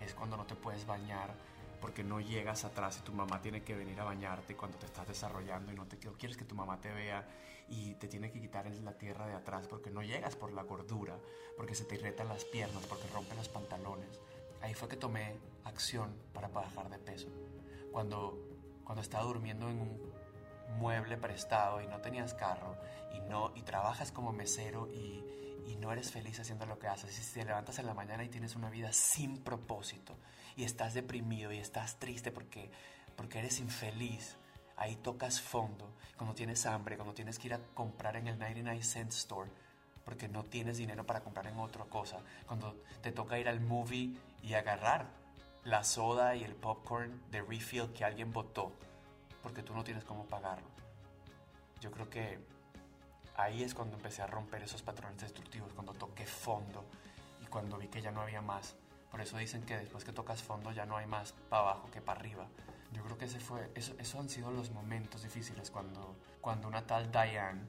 es 0.01 0.13
cuando 0.13 0.37
no 0.37 0.45
te 0.45 0.55
puedes 0.55 0.85
bañar 0.85 1.33
porque 1.81 2.03
no 2.03 2.19
llegas 2.19 2.65
atrás 2.65 2.97
y 2.99 3.01
tu 3.01 3.13
mamá 3.13 3.41
tiene 3.41 3.63
que 3.63 3.75
venir 3.75 3.99
a 3.99 4.03
bañarte 4.03 4.55
cuando 4.55 4.77
te 4.77 4.85
estás 4.85 5.07
desarrollando 5.07 5.71
y 5.71 5.75
no 5.75 5.85
te 5.85 5.97
quieres 5.97 6.37
que 6.37 6.45
tu 6.45 6.55
mamá 6.55 6.79
te 6.81 6.91
vea 6.91 7.27
y 7.69 7.95
te 7.95 8.07
tiene 8.07 8.31
que 8.31 8.39
quitar 8.39 8.65
la 8.83 8.97
tierra 8.97 9.27
de 9.27 9.33
atrás 9.33 9.67
porque 9.67 9.89
no 9.89 10.01
llegas 10.01 10.35
por 10.35 10.53
la 10.53 10.63
gordura, 10.63 11.17
porque 11.55 11.75
se 11.75 11.85
te 11.85 11.95
irritan 11.95 12.27
las 12.27 12.45
piernas, 12.45 12.85
porque 12.87 13.07
rompen 13.13 13.37
los 13.37 13.49
pantalones. 13.49 14.19
ahí 14.61 14.73
fue 14.73 14.87
que 14.87 14.97
tomé 14.97 15.35
acción 15.65 16.15
para 16.33 16.47
bajar 16.47 16.89
de 16.89 16.97
peso. 16.97 17.27
Cuando, 17.91 18.37
cuando 18.83 19.01
estaba 19.01 19.23
durmiendo 19.23 19.69
en 19.69 19.79
un 19.79 20.13
mueble 20.77 21.17
prestado 21.17 21.81
y 21.81 21.87
no 21.87 21.99
tenías 21.99 22.33
carro 22.33 22.75
y, 23.13 23.19
no, 23.21 23.51
y 23.55 23.61
trabajas 23.61 24.11
como 24.11 24.31
mesero 24.31 24.87
y, 24.91 25.23
y 25.67 25.75
no 25.75 25.91
eres 25.91 26.11
feliz 26.11 26.39
haciendo 26.39 26.65
lo 26.65 26.79
que 26.79 26.87
haces, 26.87 27.19
y 27.19 27.23
si 27.23 27.33
te 27.39 27.45
levantas 27.45 27.77
en 27.77 27.85
la 27.85 27.93
mañana 27.93 28.23
y 28.23 28.29
tienes 28.29 28.55
una 28.55 28.69
vida 28.69 28.93
sin 28.93 29.37
propósito 29.37 30.15
y 30.55 30.63
estás 30.63 30.93
deprimido 30.93 31.51
y 31.51 31.57
estás 31.57 31.99
triste 31.99 32.31
porque, 32.31 32.71
porque 33.15 33.39
eres 33.39 33.59
infeliz, 33.59 34.37
ahí 34.77 34.95
tocas 34.95 35.41
fondo. 35.41 35.91
Cuando 36.15 36.33
tienes 36.33 36.65
hambre, 36.65 36.95
cuando 36.95 37.13
tienes 37.13 37.37
que 37.37 37.47
ir 37.47 37.53
a 37.53 37.59
comprar 37.75 38.15
en 38.15 38.27
el 38.27 38.39
99 38.39 38.81
cent 38.83 39.11
store 39.11 39.51
porque 40.05 40.29
no 40.29 40.43
tienes 40.43 40.77
dinero 40.77 41.05
para 41.05 41.19
comprar 41.19 41.47
en 41.47 41.59
otra 41.59 41.83
cosa. 41.83 42.19
Cuando 42.47 42.81
te 43.01 43.11
toca 43.11 43.37
ir 43.37 43.49
al 43.49 43.59
movie 43.59 44.17
y 44.41 44.53
agarrar 44.53 45.05
la 45.65 45.83
soda 45.83 46.35
y 46.37 46.45
el 46.45 46.55
popcorn 46.55 47.21
de 47.29 47.41
refill 47.41 47.91
que 47.91 48.05
alguien 48.05 48.31
botó 48.31 48.71
porque 49.43 49.63
tú 49.63 49.73
no 49.73 49.83
tienes 49.83 50.05
cómo 50.05 50.25
pagarlo. 50.25 50.67
Yo 51.81 51.91
creo 51.91 52.09
que 52.09 52.39
ahí 53.37 53.63
es 53.63 53.73
cuando 53.73 53.95
empecé 53.95 54.23
a 54.23 54.27
romper 54.27 54.63
esos 54.63 54.81
patrones 54.81 55.21
destructivos, 55.21 55.71
cuando 55.73 55.93
toqué 55.93 56.25
fondo 56.25 56.83
y 57.41 57.45
cuando 57.45 57.77
vi 57.77 57.87
que 57.87 58.01
ya 58.01 58.11
no 58.11 58.21
había 58.21 58.41
más. 58.41 58.75
Por 59.11 59.21
eso 59.21 59.37
dicen 59.37 59.63
que 59.63 59.77
después 59.77 60.03
que 60.03 60.11
tocas 60.11 60.43
fondo 60.43 60.71
ya 60.71 60.85
no 60.85 60.97
hay 60.97 61.05
más 61.05 61.33
para 61.49 61.61
abajo 61.61 61.89
que 61.91 62.01
para 62.01 62.19
arriba. 62.19 62.47
Yo 62.91 63.03
creo 63.03 63.17
que 63.17 63.25
ese 63.25 63.39
fue, 63.39 63.71
eso, 63.75 63.93
eso 63.99 64.19
han 64.19 64.27
sido 64.27 64.51
los 64.51 64.71
momentos 64.71 65.23
difíciles 65.23 65.71
cuando, 65.71 66.15
cuando 66.41 66.67
una 66.67 66.85
tal 66.85 67.11
Diane 67.11 67.61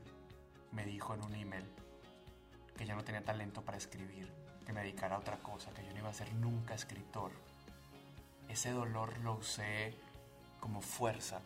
me 0.73 0.85
dijo 0.85 1.15
en 1.15 1.23
un 1.23 1.35
email 1.35 1.65
que 2.77 2.87
ya 2.87 2.95
no 2.95 3.05
tenía 3.05 3.25
talento 3.25 3.63
para 3.63 3.77
escribir, 3.77 4.33
que 4.65 4.73
me 4.73 4.81
dedicara 4.81 5.17
a 5.17 5.19
otra 5.19 5.39
cosa, 5.39 5.73
que 5.73 5.85
yo 5.85 5.93
no 5.93 5.99
iba 5.99 6.09
a 6.09 6.15
ser 6.15 6.33
nunca 6.35 6.75
escritor. 6.75 7.33
Ese 8.49 8.71
dolor 8.71 9.19
lo 9.19 9.35
usé 9.35 9.95
como 10.61 10.81
fuerza 10.81 11.41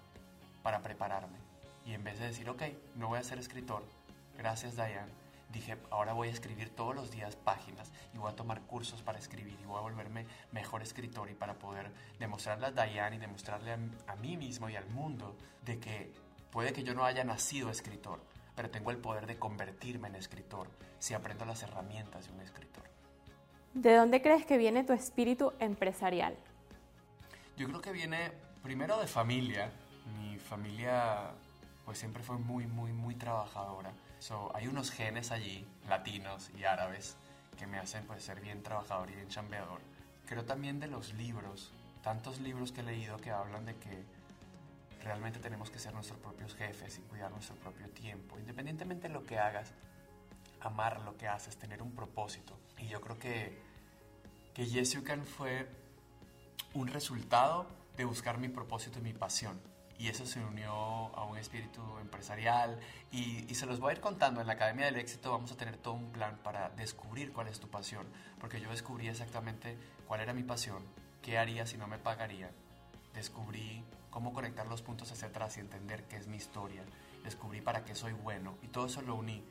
para 0.62 0.80
prepararme. 0.82 1.38
Y 1.84 1.94
en 1.94 2.04
vez 2.04 2.18
de 2.20 2.26
decir, 2.26 2.48
ok, 2.48 2.62
no 2.94 3.08
voy 3.08 3.18
a 3.18 3.24
ser 3.24 3.38
escritor, 3.38 3.82
gracias 4.36 4.76
Diane, 4.76 5.12
dije, 5.50 5.76
ahora 5.90 6.12
voy 6.12 6.28
a 6.28 6.30
escribir 6.30 6.70
todos 6.70 6.94
los 6.94 7.10
días 7.10 7.36
páginas 7.36 7.92
y 8.14 8.18
voy 8.18 8.30
a 8.30 8.36
tomar 8.36 8.62
cursos 8.62 9.02
para 9.02 9.18
escribir 9.18 9.58
y 9.60 9.64
voy 9.64 9.78
a 9.78 9.82
volverme 9.82 10.26
mejor 10.50 10.82
escritor 10.82 11.30
y 11.30 11.34
para 11.34 11.54
poder 11.54 11.92
demostrarle 12.18 12.66
a 12.66 12.70
Diane 12.70 13.16
y 13.16 13.18
demostrarle 13.18 13.72
a, 13.72 13.78
a 14.06 14.16
mí 14.16 14.36
mismo 14.36 14.68
y 14.68 14.76
al 14.76 14.88
mundo 14.88 15.36
de 15.64 15.78
que 15.78 16.12
puede 16.50 16.72
que 16.72 16.82
yo 16.82 16.94
no 16.94 17.04
haya 17.04 17.24
nacido 17.24 17.70
escritor, 17.70 18.20
pero 18.54 18.70
tengo 18.70 18.90
el 18.90 18.98
poder 18.98 19.26
de 19.26 19.38
convertirme 19.38 20.08
en 20.08 20.16
escritor 20.16 20.68
si 20.98 21.14
aprendo 21.14 21.44
las 21.44 21.62
herramientas 21.62 22.26
de 22.26 22.32
un 22.32 22.40
escritor. 22.40 22.84
¿De 23.74 23.96
dónde 23.96 24.20
crees 24.20 24.44
que 24.44 24.58
viene 24.58 24.84
tu 24.84 24.92
espíritu 24.92 25.54
empresarial? 25.58 26.36
Yo 27.56 27.66
creo 27.68 27.80
que 27.80 27.92
viene 27.92 28.32
primero 28.62 28.98
de 29.00 29.06
familia. 29.06 29.72
Mi 30.18 30.38
familia 30.38 31.30
pues 31.84 31.98
siempre 31.98 32.22
fue 32.22 32.36
muy, 32.36 32.66
muy, 32.66 32.92
muy 32.92 33.14
trabajadora. 33.14 33.92
So, 34.22 34.52
hay 34.54 34.68
unos 34.68 34.92
genes 34.92 35.32
allí, 35.32 35.66
latinos 35.88 36.48
y 36.56 36.62
árabes, 36.62 37.16
que 37.58 37.66
me 37.66 37.80
hacen 37.80 38.06
pues 38.06 38.22
ser 38.22 38.40
bien 38.40 38.62
trabajador 38.62 39.10
y 39.10 39.16
bien 39.16 39.26
chambeador. 39.26 39.80
Creo 40.26 40.44
también 40.44 40.78
de 40.78 40.86
los 40.86 41.12
libros, 41.14 41.72
tantos 42.04 42.38
libros 42.38 42.70
que 42.70 42.82
he 42.82 42.84
leído 42.84 43.16
que 43.16 43.32
hablan 43.32 43.64
de 43.64 43.74
que 43.74 44.04
realmente 45.02 45.40
tenemos 45.40 45.72
que 45.72 45.80
ser 45.80 45.92
nuestros 45.92 46.20
propios 46.20 46.54
jefes 46.54 46.98
y 46.98 47.00
cuidar 47.00 47.32
nuestro 47.32 47.56
propio 47.56 47.88
tiempo. 47.88 48.38
Independientemente 48.38 49.08
de 49.08 49.14
lo 49.14 49.24
que 49.24 49.40
hagas, 49.40 49.72
amar 50.60 51.00
lo 51.00 51.16
que 51.16 51.26
haces, 51.26 51.56
tener 51.56 51.82
un 51.82 51.90
propósito. 51.90 52.56
Y 52.78 52.86
yo 52.86 53.00
creo 53.00 53.18
que, 53.18 53.58
que 54.54 54.66
Yes 54.66 54.92
You 54.92 55.02
fue 55.36 55.66
un 56.74 56.86
resultado 56.86 57.66
de 57.96 58.04
buscar 58.04 58.38
mi 58.38 58.48
propósito 58.48 59.00
y 59.00 59.02
mi 59.02 59.14
pasión. 59.14 59.71
Y 60.02 60.08
eso 60.08 60.26
se 60.26 60.40
unió 60.40 60.72
a 61.14 61.24
un 61.26 61.38
espíritu 61.38 61.80
empresarial 62.00 62.76
y, 63.12 63.46
y, 63.48 63.54
se 63.54 63.66
los 63.66 63.78
voy 63.78 63.90
a 63.90 63.92
ir 63.92 64.00
contando. 64.00 64.40
En 64.40 64.48
la 64.48 64.54
Academia 64.54 64.86
del 64.86 64.96
Éxito 64.96 65.30
vamos 65.30 65.52
a 65.52 65.56
tener 65.56 65.76
todo 65.76 65.94
un 65.94 66.10
plan 66.10 66.40
para 66.42 66.70
descubrir 66.70 67.32
cuál 67.32 67.46
es 67.46 67.60
tu 67.60 67.68
pasión. 67.68 68.08
Porque 68.40 68.60
yo 68.60 68.68
descubrí 68.70 69.06
exactamente 69.06 69.78
cuál 70.08 70.20
era 70.20 70.34
mi 70.34 70.42
pasión, 70.42 70.82
qué 71.22 71.38
haría 71.38 71.66
si 71.66 71.78
no 71.78 71.86
me 71.86 71.98
pagaría. 71.98 72.50
Descubrí 73.14 73.84
cómo 74.10 74.32
conectar 74.32 74.66
los 74.66 74.82
puntos 74.82 75.12
hacia 75.12 75.28
atrás 75.28 75.56
y 75.56 75.60
entender 75.60 76.02
qué 76.08 76.16
es 76.16 76.26
mi 76.26 76.36
historia. 76.36 76.82
Descubrí 77.22 77.60
para 77.60 77.84
qué 77.84 77.94
soy 77.94 78.12
bueno 78.12 78.58
y 78.60 78.66
todo 78.66 78.86
eso 78.86 79.02
lo 79.02 79.14
uní. 79.14 79.44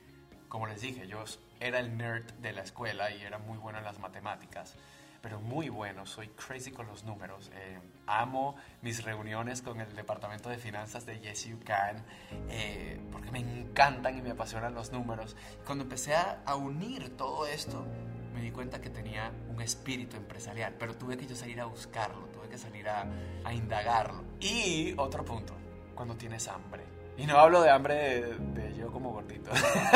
Como 0.50 0.68
les 0.68 0.82
dije, 0.82 1.08
yo 1.08 1.24
era 1.62 1.80
el 1.80 1.96
nerd 1.96 2.30
de 2.42 2.52
la 2.52 2.64
escuela 2.64 3.10
y 3.10 3.22
era 3.22 3.38
muy 3.38 3.58
bueno 3.58 3.78
en 3.78 3.86
las 3.86 4.00
matemáticas 4.00 4.76
pero 5.22 5.40
muy 5.40 5.70
bueno. 5.70 6.06
Soy 6.06 6.28
crazy 6.30 6.72
con 6.72 6.88
los 6.88 7.04
números. 7.04 7.52
Eh, 7.54 7.80
amo 8.08 8.56
mis 8.82 9.04
reuniones 9.04 9.62
con 9.62 9.80
el 9.80 9.96
departamento 9.96 10.50
de 10.50 10.58
finanzas 10.58 11.06
de 11.06 11.20
Yes 11.20 11.46
You 11.46 11.60
Can 11.64 12.04
eh, 12.50 13.00
porque 13.12 13.32
me 13.32 13.40
encantan 13.40 14.18
y 14.18 14.22
me 14.22 14.32
apasionan 14.32 14.74
los 14.74 14.92
números. 14.92 15.36
Cuando 15.66 15.84
empecé 15.84 16.16
a, 16.16 16.42
a, 16.46 16.56
unir 16.56 17.16
todo 17.16 17.46
esto, 17.46 17.86
me 18.34 18.42
di 18.42 18.52
cuenta 18.52 18.82
que 18.82 18.90
tenía 18.90 19.32
un 19.50 19.62
espíritu 19.62 20.18
empresarial, 20.18 20.76
pero 20.80 20.96
tuve 20.96 21.18
que 21.18 21.28
yo 21.28 21.36
salir 21.36 21.62
a 21.62 21.66
buscarlo, 21.66 22.28
tuve 22.28 22.50
que 22.50 22.58
salir 22.58 22.90
a, 22.90 23.06
a 23.44 23.54
indagarlo. 23.54 24.24
Y 24.40 24.94
otro 24.98 25.24
punto, 25.24 25.54
cuando 25.96 26.16
tienes 26.16 26.48
hambre. 26.48 26.84
Y 27.18 27.28
no 27.28 27.38
hablo 27.38 27.62
de 27.62 27.70
hambre 27.70 27.96
de, 27.96 28.38
de 28.38 28.76
yo 28.76 28.92
como 28.92 29.12
gordito. 29.12 29.52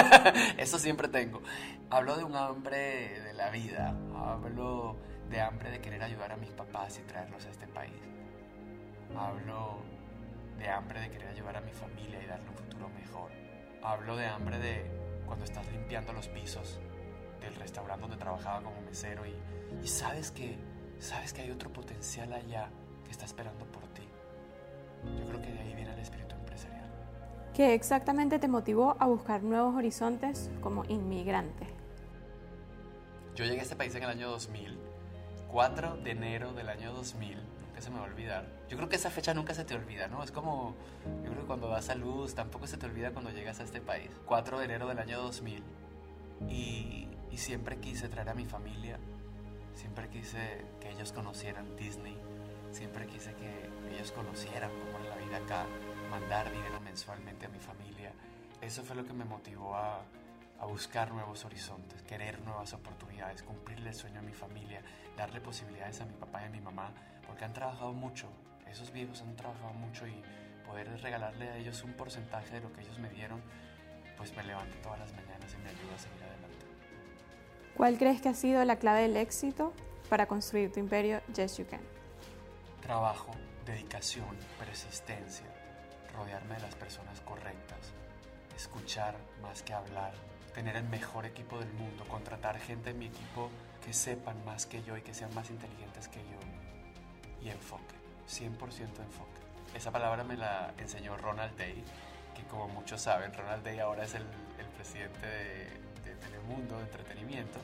Eso 0.57 0.77
siempre 0.77 1.07
tengo. 1.07 1.41
Hablo 1.89 2.17
de 2.17 2.23
un 2.23 2.35
hambre 2.35 3.21
de 3.21 3.33
la 3.33 3.49
vida. 3.49 3.95
Hablo 4.15 4.97
de 5.29 5.41
hambre 5.41 5.71
de 5.71 5.81
querer 5.81 6.03
ayudar 6.03 6.31
a 6.31 6.38
mis 6.38 6.51
papás 6.51 6.99
y 6.99 7.01
traerlos 7.03 7.45
a 7.45 7.49
este 7.49 7.67
país. 7.67 7.93
Hablo 9.15 9.79
de 10.57 10.69
hambre 10.69 10.99
de 10.99 11.09
querer 11.09 11.29
ayudar 11.29 11.57
a 11.57 11.61
mi 11.61 11.71
familia 11.71 12.21
y 12.21 12.27
darle 12.27 12.49
un 12.49 12.55
futuro 12.55 12.89
mejor. 12.89 13.31
Hablo 13.83 14.15
de 14.15 14.25
hambre 14.27 14.57
de 14.59 14.85
cuando 15.25 15.45
estás 15.45 15.69
limpiando 15.71 16.13
los 16.13 16.27
pisos 16.27 16.79
del 17.41 17.55
restaurante 17.55 18.01
donde 18.01 18.17
trabajaba 18.17 18.61
como 18.61 18.81
mesero 18.81 19.23
y, 19.25 19.35
y 19.83 19.88
sabes 19.88 20.31
que 20.31 20.57
sabes 20.99 21.33
que 21.33 21.41
hay 21.41 21.51
otro 21.51 21.71
potencial 21.71 22.31
allá 22.33 22.69
que 23.03 23.11
está 23.11 23.25
esperando 23.25 23.65
por 23.65 23.83
ti. 23.89 24.03
Yo 25.19 25.27
creo 25.27 25.41
que 25.41 25.51
de 25.51 25.59
ahí 25.59 25.75
viene 25.75 25.93
el 25.93 25.99
espíritu 25.99 26.35
empresarial. 26.35 26.89
¿Qué 27.53 27.73
exactamente 27.73 28.39
te 28.39 28.47
motivó 28.47 28.95
a 28.99 29.05
buscar 29.05 29.43
nuevos 29.43 29.75
horizontes 29.75 30.49
como 30.61 30.85
inmigrante? 30.85 31.67
Yo 33.35 33.43
llegué 33.43 33.59
a 33.59 33.63
este 33.63 33.75
país 33.75 33.93
en 33.95 34.03
el 34.03 34.09
año 34.09 34.29
2000 34.29 34.85
4 35.56 35.96
de 36.04 36.12
enero 36.12 36.52
del 36.52 36.68
año 36.68 36.91
2000, 36.91 37.38
nunca 37.38 37.80
se 37.80 37.89
me 37.89 37.96
va 37.96 38.04
a 38.04 38.08
olvidar. 38.08 38.46
Yo 38.68 38.76
creo 38.76 38.89
que 38.89 38.98
esa 38.98 39.10
fecha 39.10 39.34
nunca 39.34 39.54
se 39.54 39.63
te 39.63 39.74
olvida, 39.74 40.10
¿no? 40.10 40.22
Es 40.22 40.34
como, 40.34 40.76
yo 41.24 41.32
creo 41.32 41.48
cuando 41.48 41.70
das 41.70 41.89
a 41.89 41.96
luz, 41.96 42.36
tampoco 42.36 42.68
se 42.68 42.76
te 42.76 42.86
olvida 42.86 43.12
cuando 43.12 43.32
llegas 43.32 43.62
a 43.62 43.63
este 43.63 43.80
país. 43.80 44.12
4 44.26 44.60
de 44.60 44.65
enero 44.65 44.86
del 44.86 45.00
año 45.00 45.18
2000. 45.22 45.63
Y, 46.50 47.08
y 47.32 47.38
siempre 47.38 47.78
quise 47.78 48.10
traer 48.10 48.28
a 48.28 48.34
mi 48.34 48.44
familia, 48.44 49.00
siempre 49.76 50.10
quise 50.10 50.65
que 50.82 50.91
ellos 50.91 51.13
conocieran 51.13 51.78
Disney, 51.78 52.18
siempre 52.74 53.08
quise 53.08 53.34
que 53.36 53.70
ellos 53.96 54.12
conocieran 54.12 54.72
cómo 54.72 55.06
era 55.06 55.15
la 55.15 55.26
vida 55.26 55.38
acá, 55.38 55.68
mandar 56.12 56.52
dinero 56.52 56.82
mensualmente 56.82 57.46
a 57.46 57.50
mi 57.50 57.60
familia. 57.60 58.12
Eso 58.60 58.84
fue 58.84 58.98
lo 58.98 59.06
que 59.06 59.13
me 59.13 59.24
motivó 59.24 59.74
a 59.74 60.02
a 60.60 60.65
buscar 60.65 61.12
nuevos 61.12 61.46
horizontes, 61.46 62.02
querer 62.04 62.39
nuevas 62.41 62.74
oportunidades, 62.74 63.44
cumplirle 63.44 63.89
el 63.89 63.96
sueño 63.96 64.20
a 64.20 64.24
mi 64.24 64.34
familia, 64.34 64.82
darle 65.18 65.41
posibilidades 65.41 66.02
a 66.02 66.06
mi 66.06 66.13
papá 66.13 66.41
y 66.44 66.46
a 66.46 66.50
mi 66.50 66.62
mamá, 66.62 66.91
porque 67.26 67.46
han 67.46 67.54
trabajado 67.54 67.94
mucho, 67.94 68.28
esos 68.70 68.91
viejos 68.91 69.22
han 69.22 69.36
trabajado 69.36 69.74
mucho 69.74 70.08
y 70.08 70.22
poder 70.65 70.88
regalarle 71.02 71.50
a 71.50 71.58
ellos 71.58 71.84
un 71.84 71.94
porcentaje 71.94 72.56
de 72.56 72.62
lo 72.62 72.74
que 72.74 72.82
ellos 72.82 73.00
me 73.00 73.10
dieron, 73.10 73.41
pues 74.18 74.36
me 74.36 74.44
levanta 74.44 74.76
todas 74.82 75.00
las 75.00 75.12
mañanas 75.13 75.54
y 75.54 75.58
me 75.58 75.70
ayuda 75.70 75.96
a 75.96 76.00
seguir 76.00 76.24
adelante. 76.24 76.65
¿Cuál 77.76 77.98
crees 77.98 78.22
que 78.22 78.30
ha 78.30 78.34
sido 78.34 78.63
la 78.63 78.78
clave 78.78 79.02
del 79.02 79.18
éxito 79.18 79.74
para 80.10 80.28
construir 80.28 80.72
tu 80.72 80.80
imperio 80.80 81.22
Yes 81.36 81.58
You 81.58 81.65
Can? 81.68 81.82
Trabajo, 82.82 83.32
dedicación, 83.66 84.38
persistencia, 84.60 85.45
rodearme 86.16 86.56
de 86.56 86.62
las 86.62 86.76
personas 86.76 87.20
correctas, 87.22 87.93
escuchar 88.56 89.16
más 89.41 89.62
que 89.64 89.74
hablar, 89.74 90.14
tener 90.56 90.78
el 90.78 90.86
mejor 90.86 91.26
equipo 91.26 91.60
del 91.60 91.72
mundo, 91.74 92.06
contratar 92.08 92.58
gente 92.58 92.91
en 92.91 92.99
mi 92.99 93.08
equipo 93.08 93.51
que 93.86 93.91
sepan 93.91 94.43
más 94.45 94.66
que 94.66 94.82
yo 94.84 94.95
y 94.95 95.01
que 95.01 95.14
sean 95.14 95.36
más 95.36 95.49
inteligentes 95.49 96.08
que 96.08 96.20
yo. 96.20 96.39
Y 97.43 97.49
enfoque, 97.49 97.95
100% 98.30 98.47
enfoque. 99.01 99.41
Esa 99.76 99.91
palabra 99.91 100.24
me 100.24 100.38
la 100.38 100.74
enseñó 100.78 101.18
Ronald 101.18 101.58
Day, 101.58 101.84
que 102.34 102.43
como 102.45 102.70
muchos 102.70 103.01
saben, 103.01 103.34
Ronald 103.34 103.66
Day 103.66 103.80
ahora 103.80 104.06
es 104.06 104.16
el, 104.16 104.24
presidente 104.78 105.28
de, 105.28 106.10
de, 106.10 106.16
Telemundo, 106.22 106.78
de 106.78 106.84
entretenimiento, 106.84 107.60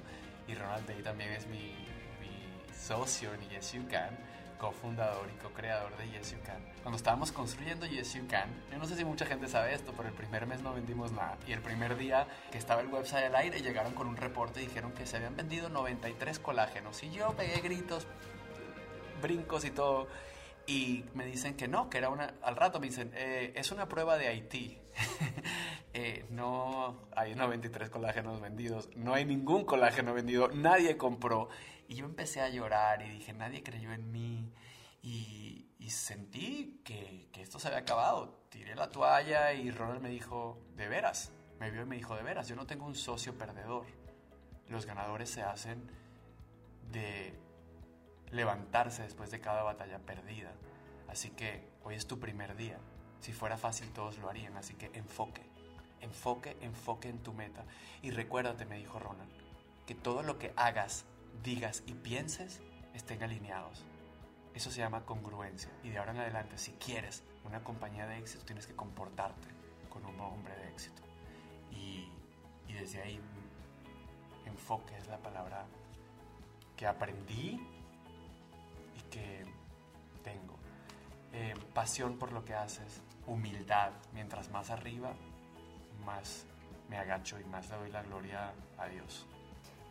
y 0.47 0.55
Ronald 0.55 0.85
Day 0.85 1.01
también 1.01 1.31
es 1.31 1.47
mi, 1.47 1.73
mi 2.19 2.45
socio 2.73 3.33
en 3.33 3.41
Yes 3.49 3.71
You 3.71 3.87
Can, 3.89 4.17
cofundador 4.61 5.27
y 5.33 5.37
co-creador 5.41 5.97
de 5.97 6.07
Yes 6.11 6.33
You 6.33 6.37
Can. 6.45 6.61
Cuando 6.83 6.95
estábamos 6.95 7.31
construyendo 7.31 7.87
Yes 7.87 8.13
You 8.13 8.27
Can, 8.27 8.47
yo 8.71 8.77
no 8.77 8.85
sé 8.85 8.95
si 8.95 9.03
mucha 9.03 9.25
gente 9.25 9.47
sabe 9.47 9.73
esto, 9.73 9.91
pero 9.97 10.07
el 10.07 10.13
primer 10.13 10.45
mes 10.45 10.61
no 10.61 10.71
vendimos 10.71 11.11
nada. 11.11 11.35
Y 11.47 11.53
el 11.53 11.61
primer 11.61 11.97
día 11.97 12.27
que 12.51 12.59
estaba 12.59 12.81
el 12.81 12.87
website 12.87 13.25
al 13.25 13.35
aire, 13.35 13.61
llegaron 13.61 13.93
con 13.95 14.05
un 14.07 14.17
reporte 14.17 14.61
y 14.61 14.67
dijeron 14.67 14.91
que 14.91 15.07
se 15.07 15.17
habían 15.17 15.35
vendido 15.35 15.69
93 15.69 16.37
colágenos. 16.37 17.01
Y 17.01 17.09
yo 17.09 17.31
pegué 17.35 17.59
gritos, 17.61 18.05
brincos 19.19 19.65
y 19.65 19.71
todo. 19.71 20.07
Y 20.67 21.05
me 21.15 21.25
dicen 21.25 21.55
que 21.55 21.67
no, 21.67 21.89
que 21.89 21.97
era 21.97 22.09
una... 22.09 22.35
Al 22.43 22.55
rato 22.55 22.79
me 22.79 22.85
dicen, 22.85 23.11
eh, 23.15 23.51
es 23.55 23.71
una 23.71 23.89
prueba 23.89 24.19
de 24.19 24.27
Haití. 24.27 24.77
Eh, 25.93 26.25
no 26.29 27.09
hay 27.15 27.35
93 27.35 27.89
colágenos 27.89 28.39
vendidos, 28.39 28.89
no 28.95 29.13
hay 29.13 29.25
ningún 29.25 29.65
colágeno 29.65 30.13
vendido, 30.13 30.49
nadie 30.49 30.97
compró. 30.97 31.49
Y 31.87 31.95
yo 31.95 32.05
empecé 32.05 32.39
a 32.41 32.49
llorar 32.49 33.01
y 33.01 33.09
dije, 33.09 33.33
nadie 33.33 33.63
creyó 33.63 33.91
en 33.91 34.11
mí. 34.11 34.53
Y, 35.01 35.67
sentí 35.89 36.79
que, 36.85 37.27
que, 37.33 37.41
esto 37.41 37.59
se 37.59 37.67
había 37.67 37.79
acabado. 37.79 38.45
Tiré 38.49 38.75
la 38.75 38.89
toalla 38.89 39.51
y 39.51 39.71
Ronald 39.71 40.01
me 40.01 40.07
dijo, 40.09 40.57
de 40.77 40.87
veras. 40.87 41.33
Me 41.59 41.69
vio 41.69 41.81
y 41.81 41.85
me 41.85 41.97
dijo, 41.97 42.15
de 42.15 42.23
veras, 42.23 42.47
yo 42.47 42.55
no 42.55 42.65
tengo 42.65 42.85
un 42.85 42.95
socio 42.95 43.37
perdedor. 43.37 43.85
Los 44.69 44.85
ganadores 44.85 45.29
se 45.29 45.41
hacen 45.41 45.91
de 46.91 47.37
levantarse 48.31 49.03
después 49.03 49.31
de 49.31 49.41
cada 49.41 49.63
batalla 49.63 49.99
perdida. 49.99 50.53
Así 51.09 51.31
que 51.31 51.67
hoy 51.83 51.95
es 51.95 52.07
tu 52.07 52.19
primer 52.19 52.55
día. 52.55 52.77
Si 53.19 53.33
fuera 53.33 53.57
fácil 53.57 53.91
todos 53.91 54.17
lo 54.17 54.29
harían, 54.29 54.55
así 54.57 54.75
que 54.75 54.91
enfoque, 54.93 55.50
enfoque, 56.01 56.57
enfoque 56.61 57.09
en 57.09 57.19
tu 57.19 57.33
meta. 57.33 57.63
Y 58.01 58.11
recuérdate, 58.11 58.65
me 58.65 58.77
dijo 58.77 58.99
Ronald, 58.99 59.31
que 59.85 59.95
todo 59.95 60.23
lo 60.23 60.37
que 60.37 60.53
hagas, 60.55 61.05
digas 61.43 61.83
y 61.85 61.93
pienses 61.93 62.61
estén 62.93 63.23
alineados. 63.23 63.85
Eso 64.53 64.69
se 64.69 64.79
llama 64.79 65.05
congruencia. 65.05 65.71
Y 65.83 65.89
de 65.89 65.97
ahora 65.97 66.11
en 66.11 66.19
adelante, 66.19 66.57
si 66.57 66.71
quieres 66.73 67.23
una 67.45 67.63
compañía 67.63 68.05
de 68.05 68.17
éxito, 68.17 68.45
tienes 68.45 68.67
que 68.67 68.75
comportarte 68.75 69.47
con 69.89 70.05
un 70.05 70.19
hombre 70.19 70.55
de 70.57 70.69
éxito. 70.69 71.01
Y, 71.71 72.09
y 72.67 72.73
desde 72.73 73.01
ahí, 73.01 73.19
enfoque 74.45 74.97
es 74.97 75.07
la 75.07 75.17
palabra 75.17 75.65
que 76.75 76.85
aprendí 76.85 77.59
que 79.09 79.45
tengo. 80.23 80.57
Eh, 81.33 81.53
pasión 81.73 82.17
por 82.17 82.31
lo 82.31 82.43
que 82.43 82.53
haces, 82.53 83.01
humildad. 83.27 83.91
Mientras 84.13 84.49
más 84.49 84.69
arriba, 84.69 85.13
más 86.01 86.45
me 86.89 86.97
agacho 86.97 87.39
y 87.39 87.45
más 87.45 87.69
le 87.69 87.77
doy 87.77 87.91
la 87.91 88.03
gloria 88.03 88.53
a 88.77 88.87
Dios. 88.87 89.25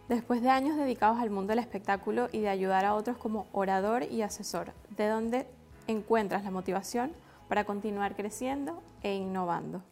Después 0.08 0.42
de 0.42 0.50
años 0.50 0.76
dedicados 0.76 1.18
al 1.18 1.30
mundo 1.30 1.50
del 1.50 1.61
espectáculo 1.61 2.28
y 2.32 2.40
de 2.40 2.48
ayudar 2.48 2.84
a 2.84 2.94
otros 2.94 3.16
como 3.16 3.46
orador 3.52 4.02
y 4.02 4.22
asesor, 4.22 4.72
¿de 4.96 5.08
dónde 5.08 5.46
encuentras 5.86 6.44
la 6.44 6.50
motivación 6.50 7.12
para 7.48 7.64
continuar 7.64 8.16
creciendo 8.16 8.82
e 9.02 9.14
innovando? 9.14 9.82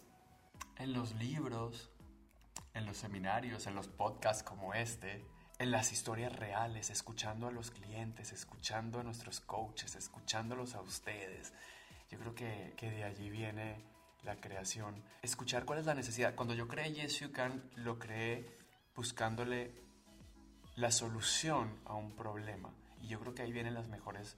En 0.76 0.92
los 0.92 1.14
libros, 1.14 1.90
en 2.74 2.84
los 2.84 2.96
seminarios, 2.96 3.66
en 3.66 3.74
los 3.74 3.88
podcasts 3.88 4.42
como 4.42 4.74
este, 4.74 5.24
en 5.58 5.70
las 5.70 5.92
historias 5.92 6.32
reales, 6.34 6.90
escuchando 6.90 7.48
a 7.48 7.50
los 7.50 7.70
clientes, 7.70 8.32
escuchando 8.32 9.00
a 9.00 9.02
nuestros 9.02 9.40
coaches, 9.40 9.96
escuchándolos 9.96 10.74
a 10.74 10.80
ustedes. 10.80 11.52
Yo 12.10 12.18
creo 12.18 12.34
que, 12.34 12.74
que 12.76 12.90
de 12.90 13.04
allí 13.04 13.30
viene 13.30 13.84
la 14.24 14.36
creación. 14.36 15.02
Escuchar 15.22 15.64
cuál 15.64 15.78
es 15.78 15.86
la 15.86 15.94
necesidad. 15.94 16.34
Cuando 16.34 16.54
yo 16.54 16.68
creé 16.68 16.92
Yes 16.92 17.20
You 17.20 17.32
Can, 17.32 17.62
lo 17.76 17.98
creé 17.98 18.46
buscándole 18.94 19.72
la 20.76 20.90
solución 20.90 21.80
a 21.84 21.94
un 21.94 22.12
problema. 22.12 22.70
Y 23.02 23.08
yo 23.08 23.20
creo 23.20 23.34
que 23.34 23.42
ahí 23.42 23.52
vienen 23.52 23.74
las 23.74 23.88
mejores 23.88 24.36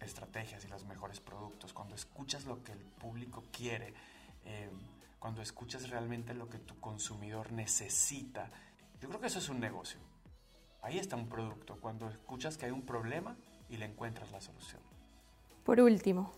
estrategias 0.00 0.64
y 0.64 0.68
los 0.68 0.84
mejores 0.84 1.20
productos. 1.20 1.72
Cuando 1.72 1.94
escuchas 1.94 2.44
lo 2.44 2.62
que 2.62 2.72
el 2.72 2.78
público 2.78 3.44
quiere, 3.52 3.94
eh, 4.44 4.70
cuando 5.18 5.42
escuchas 5.42 5.88
realmente 5.88 6.34
lo 6.34 6.48
que 6.48 6.58
tu 6.58 6.78
consumidor 6.80 7.52
necesita, 7.52 8.50
yo 9.00 9.08
creo 9.08 9.20
que 9.20 9.28
eso 9.28 9.38
es 9.38 9.48
un 9.48 9.60
negocio. 9.60 10.00
Ahí 10.82 10.98
está 10.98 11.16
un 11.16 11.28
producto, 11.28 11.80
cuando 11.80 12.10
escuchas 12.10 12.58
que 12.58 12.66
hay 12.66 12.70
un 12.70 12.84
problema 12.84 13.36
y 13.70 13.78
le 13.78 13.86
encuentras 13.86 14.30
la 14.32 14.42
solución. 14.42 14.82
Por 15.64 15.80
último, 15.80 16.32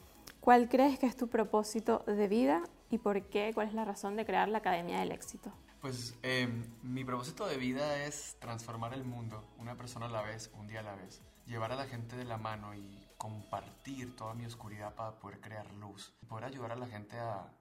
¿cuál 0.46 0.68
crees 0.68 0.96
que 1.00 1.06
es 1.06 1.16
tu 1.16 1.28
propósito 1.28 2.04
de 2.06 2.28
vida 2.28 2.62
y 2.88 2.98
por 2.98 3.20
qué? 3.30 3.50
¿Cuál 3.52 3.66
es 3.66 3.74
la 3.74 3.84
razón 3.84 4.14
de 4.14 4.24
crear 4.24 4.48
la 4.48 4.58
Academia 4.58 5.00
del 5.00 5.10
Éxito? 5.10 5.52
Pues 5.80 6.16
em, 6.22 6.62
mi 6.84 7.04
propósito 7.04 7.48
de 7.48 7.56
vida 7.56 8.04
es 8.04 8.36
transformar 8.38 8.94
el 8.94 9.04
mundo, 9.04 9.42
una 9.58 9.76
persona 9.76 10.06
a 10.06 10.08
la 10.08 10.22
vez, 10.22 10.52
un 10.54 10.68
día 10.68 10.78
a 10.78 10.82
la 10.84 10.94
vez. 10.94 11.20
Llevar 11.46 11.72
a 11.72 11.74
la 11.74 11.86
gente 11.86 12.14
de 12.14 12.24
la 12.24 12.36
mano 12.36 12.76
y 12.76 13.08
compartir 13.18 14.14
toda 14.14 14.34
mi 14.34 14.46
oscuridad 14.46 14.94
para 14.94 15.18
poder 15.18 15.40
crear 15.40 15.68
luz. 15.74 16.14
Poder 16.28 16.44
ayudar 16.44 16.70
a 16.70 16.76
la 16.76 16.86
gente 16.86 17.18
a, 17.18 17.52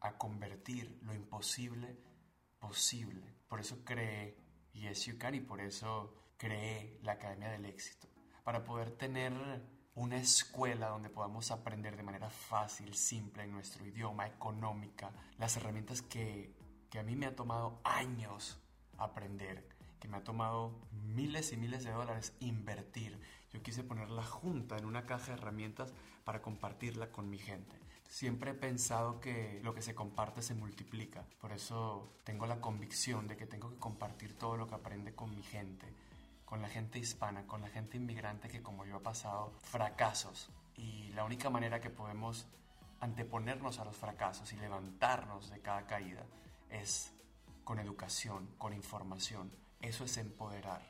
a 0.00 0.18
convertir 0.18 0.98
lo 1.00 1.14
imposible 1.14 1.96
posible. 2.58 3.24
Por 3.48 3.58
eso 3.58 3.82
creé 3.86 4.36
Yes 4.74 5.06
You 5.06 5.16
Can 5.16 5.34
y 5.36 5.40
por 5.40 5.62
eso 5.62 6.14
creé 6.36 6.98
la 7.02 7.12
Academia 7.12 7.48
del 7.52 7.64
Éxito, 7.64 8.06
para 8.44 8.64
poder 8.64 8.90
tener 8.90 9.32
una 9.94 10.16
escuela 10.16 10.88
donde 10.88 11.10
podamos 11.10 11.50
aprender 11.50 11.96
de 11.96 12.02
manera 12.02 12.30
fácil, 12.30 12.94
simple, 12.94 13.44
en 13.44 13.52
nuestro 13.52 13.86
idioma, 13.86 14.26
económica, 14.26 15.10
las 15.38 15.56
herramientas 15.56 16.00
que, 16.00 16.54
que 16.90 16.98
a 16.98 17.02
mí 17.02 17.14
me 17.14 17.26
ha 17.26 17.36
tomado 17.36 17.80
años 17.84 18.58
aprender, 18.96 19.68
que 20.00 20.08
me 20.08 20.16
ha 20.16 20.24
tomado 20.24 20.72
miles 20.92 21.52
y 21.52 21.56
miles 21.56 21.84
de 21.84 21.90
dólares 21.90 22.34
invertir. 22.40 23.20
Yo 23.52 23.62
quise 23.62 23.84
ponerla 23.84 24.24
junta 24.24 24.78
en 24.78 24.86
una 24.86 25.04
caja 25.04 25.32
de 25.32 25.38
herramientas 25.38 25.92
para 26.24 26.40
compartirla 26.40 27.12
con 27.12 27.28
mi 27.28 27.38
gente. 27.38 27.76
Siempre 28.08 28.50
he 28.50 28.54
pensado 28.54 29.20
que 29.20 29.60
lo 29.62 29.74
que 29.74 29.82
se 29.82 29.94
comparte 29.94 30.42
se 30.42 30.54
multiplica. 30.54 31.24
Por 31.40 31.52
eso 31.52 32.12
tengo 32.24 32.46
la 32.46 32.60
convicción 32.60 33.26
de 33.26 33.36
que 33.36 33.46
tengo 33.46 33.70
que 33.70 33.78
compartir 33.78 34.36
todo 34.36 34.56
lo 34.56 34.66
que 34.66 34.74
aprende 34.74 35.14
con 35.14 35.34
mi 35.34 35.42
gente, 35.42 35.86
con 36.52 36.60
la 36.60 36.68
gente 36.68 36.98
hispana, 36.98 37.46
con 37.46 37.62
la 37.62 37.68
gente 37.68 37.96
inmigrante 37.96 38.46
que 38.46 38.60
como 38.60 38.84
yo 38.84 38.96
ha 38.96 39.02
pasado 39.02 39.54
fracasos. 39.62 40.50
Y 40.76 41.08
la 41.14 41.24
única 41.24 41.48
manera 41.48 41.80
que 41.80 41.88
podemos 41.88 42.46
anteponernos 43.00 43.78
a 43.78 43.86
los 43.86 43.96
fracasos 43.96 44.52
y 44.52 44.56
levantarnos 44.56 45.48
de 45.48 45.62
cada 45.62 45.86
caída 45.86 46.26
es 46.68 47.14
con 47.64 47.78
educación, 47.78 48.54
con 48.58 48.74
información. 48.74 49.50
Eso 49.80 50.04
es 50.04 50.18
empoderar. 50.18 50.82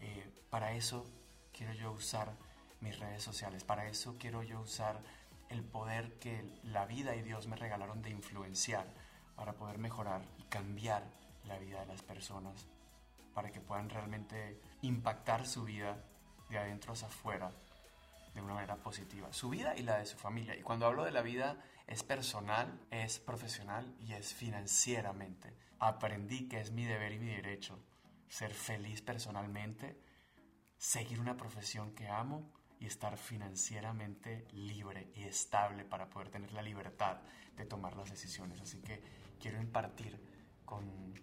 Eh, 0.00 0.46
para 0.48 0.72
eso 0.72 1.04
quiero 1.52 1.74
yo 1.74 1.92
usar 1.92 2.38
mis 2.80 2.98
redes 2.98 3.22
sociales, 3.22 3.62
para 3.62 3.86
eso 3.86 4.16
quiero 4.18 4.42
yo 4.42 4.58
usar 4.62 5.02
el 5.50 5.62
poder 5.64 6.18
que 6.18 6.50
la 6.62 6.86
vida 6.86 7.14
y 7.14 7.20
Dios 7.20 7.46
me 7.46 7.56
regalaron 7.56 8.00
de 8.00 8.08
influenciar 8.08 8.86
para 9.36 9.52
poder 9.52 9.76
mejorar 9.76 10.22
y 10.38 10.44
cambiar 10.44 11.04
la 11.44 11.58
vida 11.58 11.80
de 11.80 11.86
las 11.88 12.00
personas, 12.00 12.66
para 13.34 13.50
que 13.50 13.60
puedan 13.60 13.90
realmente 13.90 14.58
impactar 14.86 15.46
su 15.46 15.64
vida 15.64 16.04
de 16.48 16.58
adentro 16.58 16.92
hacia 16.92 17.08
afuera 17.08 17.50
de 18.34 18.40
una 18.40 18.54
manera 18.54 18.76
positiva, 18.76 19.32
su 19.32 19.48
vida 19.50 19.76
y 19.76 19.82
la 19.82 19.98
de 19.98 20.06
su 20.06 20.16
familia. 20.16 20.56
Y 20.56 20.62
cuando 20.62 20.86
hablo 20.86 21.04
de 21.04 21.12
la 21.12 21.22
vida 21.22 21.56
es 21.86 22.02
personal, 22.02 22.80
es 22.90 23.18
profesional 23.18 23.94
y 24.00 24.14
es 24.14 24.34
financieramente. 24.34 25.56
Aprendí 25.78 26.48
que 26.48 26.60
es 26.60 26.72
mi 26.72 26.84
deber 26.84 27.12
y 27.12 27.18
mi 27.18 27.26
derecho 27.26 27.78
ser 28.28 28.52
feliz 28.52 29.00
personalmente, 29.02 30.00
seguir 30.76 31.20
una 31.20 31.36
profesión 31.36 31.94
que 31.94 32.08
amo 32.08 32.52
y 32.80 32.86
estar 32.86 33.16
financieramente 33.16 34.48
libre 34.52 35.12
y 35.14 35.22
estable 35.22 35.84
para 35.84 36.10
poder 36.10 36.30
tener 36.30 36.52
la 36.52 36.62
libertad 36.62 37.18
de 37.56 37.64
tomar 37.64 37.96
las 37.96 38.10
decisiones. 38.10 38.60
Así 38.60 38.80
que 38.82 39.00
quiero 39.38 39.60
impartir 39.60 40.20
con, 40.64 41.14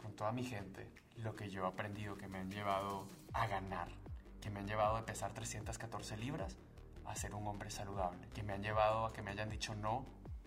con 0.00 0.14
toda 0.14 0.32
mi 0.32 0.44
gente 0.44 0.90
lo 1.16 1.36
que 1.36 1.50
yo 1.50 1.64
he 1.64 1.68
aprendido, 1.68 2.16
que 2.16 2.28
me 2.28 2.38
han 2.38 2.50
llevado 2.50 3.06
a 3.32 3.46
ganar, 3.46 3.88
que 4.40 4.50
me 4.50 4.60
han 4.60 4.66
llevado 4.66 4.96
a 4.96 5.04
pesar 5.04 5.32
314 5.32 6.16
libras 6.16 6.56
a 7.04 7.14
ser 7.14 7.34
un 7.34 7.46
hombre 7.46 7.70
saludable, 7.70 8.28
que 8.34 8.42
me 8.42 8.52
han 8.52 8.62
llevado 8.62 9.06
a 9.06 9.12
que 9.12 9.22
me 9.22 9.30
hayan 9.30 9.50
dicho 9.50 9.74
no 9.74 10.06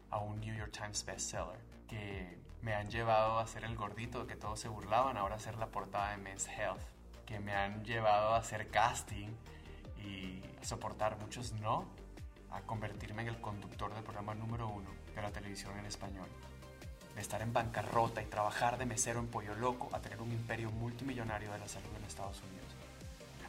a 0.09 0.19
un 0.19 0.39
New 0.39 0.55
York 0.55 0.71
Times 0.71 1.05
bestseller, 1.05 1.59
que 1.87 2.39
me 2.61 2.73
han 2.73 2.89
llevado 2.89 3.39
a 3.39 3.47
ser 3.47 3.65
el 3.65 3.75
gordito 3.75 4.21
de 4.21 4.27
que 4.27 4.35
todos 4.35 4.59
se 4.59 4.69
burlaban, 4.69 5.17
ahora 5.17 5.35
a 5.35 5.39
ser 5.39 5.57
la 5.57 5.67
portada 5.67 6.11
de 6.11 6.17
Men's 6.17 6.47
Health, 6.47 6.81
que 7.25 7.39
me 7.39 7.53
han 7.53 7.83
llevado 7.83 8.33
a 8.33 8.37
hacer 8.37 8.69
casting 8.69 9.29
y 9.97 10.41
soportar 10.61 11.17
muchos 11.17 11.53
no 11.53 11.85
a 12.51 12.61
convertirme 12.61 13.23
en 13.23 13.29
el 13.29 13.41
conductor 13.41 13.93
del 13.93 14.03
programa 14.03 14.33
número 14.33 14.67
uno 14.67 14.89
de 15.13 15.21
la 15.21 15.31
televisión 15.31 15.77
en 15.77 15.85
español. 15.85 16.29
De 17.15 17.21
estar 17.21 17.41
en 17.41 17.53
bancarrota 17.53 18.21
y 18.21 18.25
trabajar 18.25 18.77
de 18.77 18.85
mesero 18.85 19.19
en 19.19 19.27
Pollo 19.27 19.55
Loco 19.55 19.89
a 19.93 19.99
tener 19.99 20.21
un 20.21 20.31
imperio 20.31 20.71
multimillonario 20.71 21.51
de 21.51 21.59
la 21.59 21.67
salud 21.67 21.89
en 21.97 22.03
Estados 22.05 22.41
Unidos. 22.41 22.73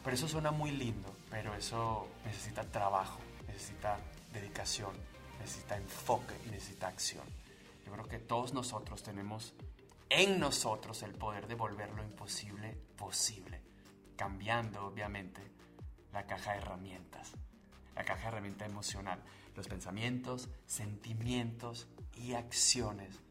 Pero 0.03 0.15
eso 0.15 0.27
suena 0.27 0.51
muy 0.51 0.71
lindo, 0.71 1.15
pero 1.31 1.55
eso 1.55 2.07
necesita 2.25 2.63
trabajo, 2.63 3.19
necesita 3.47 3.97
dedicación, 4.31 4.91
necesita 5.39 5.77
enfoque 5.77 6.35
y 6.45 6.51
necesita 6.51 6.87
acción. 6.87 7.23
Yo 7.85 7.91
creo 7.91 8.07
que 8.07 8.19
todos 8.19 8.53
nosotros 8.53 9.01
tenemos 9.01 9.55
en 10.09 10.39
nosotros 10.39 11.01
el 11.01 11.13
poder 11.13 11.47
de 11.47 11.55
volver 11.55 11.91
lo 11.91 12.03
imposible 12.03 12.77
posible, 12.95 13.61
cambiando 14.15 14.85
obviamente 14.85 15.41
la 16.13 16.25
caja 16.27 16.51
de 16.51 16.59
herramientas. 16.59 17.31
la 17.95 18.03
caja 18.03 18.23
de 18.23 18.27
herramienta 18.27 18.65
emocional. 18.65 19.23
Los 19.55 19.67
pensamientos, 19.67 20.49
sentimientos 20.65 21.87
y 22.13 22.33
acciones 22.33 23.21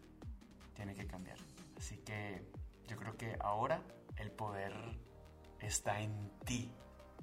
tienen 0.74 0.96
que 0.96 1.06
cambiar. 1.06 1.38
Así 1.78 1.96
que 1.98 2.42
yo 2.88 2.96
creo 2.96 3.16
que 3.16 3.36
ahora 3.40 3.80
el 4.16 4.30
poder 4.30 4.72
está 5.60 6.00
en 6.00 6.30
ti. 6.44 6.70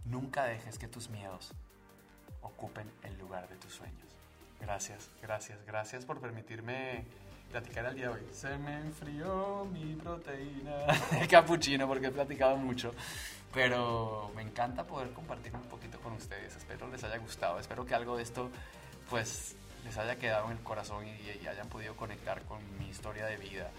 Nunca 0.06 0.46
dejes 0.46 0.78
que 0.78 0.88
tus 0.88 1.10
miedos 1.10 1.54
ocupen 2.42 2.92
el 3.04 3.18
lugar 3.18 3.48
de 3.48 3.56
tus 3.58 3.74
sueños. 3.74 4.08
Gracias, 4.60 5.10
gracias, 5.22 5.64
gracias 5.66 6.06
por 6.06 6.20
permitirme 6.20 7.06
platicar 7.50 7.86
el 7.86 7.96
día 7.96 8.08
de 8.08 8.14
hoy. 8.14 8.28
Se 8.32 8.58
me 8.58 8.80
enfrió 8.80 9.66
mi 9.66 9.96
proteína 9.96 10.86
capuchino 11.30 11.88
porque 11.88 12.08
he 12.08 12.12
platicado 12.12 12.58
mucho, 12.58 12.94
pero 13.54 14.32
me 14.36 14.42
encanta 14.42 14.86
poder 14.86 15.12
compartir 15.12 15.54
un 15.56 15.64
poquito 15.64 16.00
con 16.00 16.14
ustedes. 16.14 16.56
Espero 16.56 16.90
les 16.90 17.04
haya 17.04 17.18
gustado, 17.18 17.60
espero 17.60 17.86
que 17.86 17.94
algo 17.94 18.18
de 18.18 18.24
esto 18.24 18.50
pues 19.10 19.56
les 19.84 19.98
haya 19.98 20.18
quedado 20.18 20.46
en 20.46 20.58
el 20.58 20.64
corazón 20.64 21.06
y, 21.08 21.48
hayan 21.48 21.70
podido 21.70 21.96
conectar 21.96 22.42
con 22.44 22.60
mi 22.78 22.90
historia 22.90 23.26
de 23.26 23.38
vida. 23.38 23.70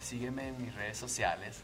Sígueme 0.00 0.48
en 0.48 0.62
mis 0.62 0.74
redes 0.74 0.98
sociales, 0.98 1.62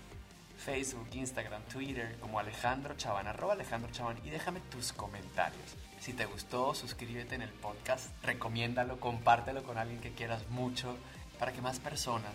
Facebook, 0.59 1.09
Instagram, 1.13 1.63
Twitter, 1.65 2.17
como 2.21 2.39
Alejandro 2.39 2.97
Chaban, 2.97 3.27
arroba 3.27 3.53
Alejandro 3.53 3.91
Chaban, 3.93 4.19
y 4.25 4.31
déjame 4.31 4.61
tus 4.61 4.93
comentarios. 4.93 5.77
Si 6.01 6.13
te 6.13 6.27
gustó, 6.27 6.75
suscríbete 6.75 7.35
en 7.35 7.43
el 7.43 7.51
podcast, 7.51 8.11
recomiéndalo, 8.23 8.99
compártelo 9.01 9.63
con 9.63 9.79
alguien 9.79 10.01
que 10.01 10.13
quieras 10.13 10.49
mucho 10.51 10.97
para 11.39 11.53
que 11.53 11.63
más 11.63 11.79
personas 11.79 12.33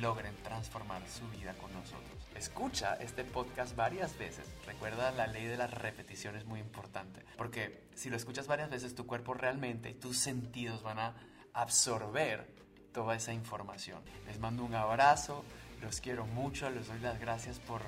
logren 0.00 0.34
transformar 0.42 1.02
su 1.08 1.28
vida 1.28 1.54
con 1.54 1.72
nosotros. 1.72 2.13
Escucha 2.34 2.94
este 2.94 3.24
podcast 3.24 3.76
varias 3.76 4.18
veces. 4.18 4.44
Recuerda 4.66 5.12
la 5.12 5.28
ley 5.28 5.46
de 5.46 5.56
la 5.56 5.68
repetición 5.68 6.36
es 6.36 6.44
muy 6.44 6.58
importante, 6.58 7.24
porque 7.36 7.88
si 7.94 8.10
lo 8.10 8.16
escuchas 8.16 8.48
varias 8.48 8.70
veces, 8.70 8.94
tu 8.94 9.06
cuerpo 9.06 9.34
realmente 9.34 9.90
y 9.90 9.94
tus 9.94 10.18
sentidos 10.18 10.82
van 10.82 10.98
a 10.98 11.14
absorber 11.52 12.52
toda 12.92 13.14
esa 13.14 13.32
información. 13.32 14.02
Les 14.26 14.40
mando 14.40 14.64
un 14.64 14.74
abrazo, 14.74 15.44
los 15.80 16.00
quiero 16.00 16.26
mucho, 16.26 16.68
les 16.70 16.88
doy 16.88 16.98
las 16.98 17.20
gracias 17.20 17.60
por, 17.60 17.82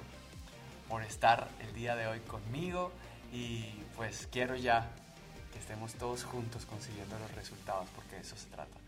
por 0.88 1.02
estar 1.02 1.48
el 1.60 1.74
día 1.74 1.96
de 1.96 2.06
hoy 2.06 2.20
conmigo 2.20 2.92
y 3.32 3.64
pues 3.96 4.28
quiero 4.30 4.54
ya 4.54 4.90
que 5.52 5.58
estemos 5.58 5.94
todos 5.94 6.24
juntos 6.24 6.66
consiguiendo 6.66 7.18
los 7.18 7.34
resultados, 7.34 7.88
porque 7.96 8.14
de 8.14 8.20
eso 8.22 8.36
se 8.36 8.48
trata, 8.48 8.78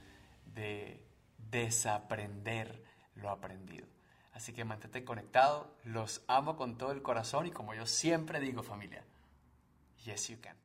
de 0.54 1.02
desaprender 1.50 2.84
lo 3.16 3.30
aprendido. 3.30 3.97
Así 4.38 4.52
que 4.52 4.64
mantente 4.64 5.04
conectado, 5.04 5.74
los 5.82 6.22
amo 6.28 6.56
con 6.56 6.78
todo 6.78 6.92
el 6.92 7.02
corazón 7.02 7.46
y 7.46 7.50
como 7.50 7.74
yo 7.74 7.86
siempre 7.86 8.38
digo 8.38 8.62
familia, 8.62 9.04
yes 10.04 10.28
you 10.28 10.38
can. 10.40 10.56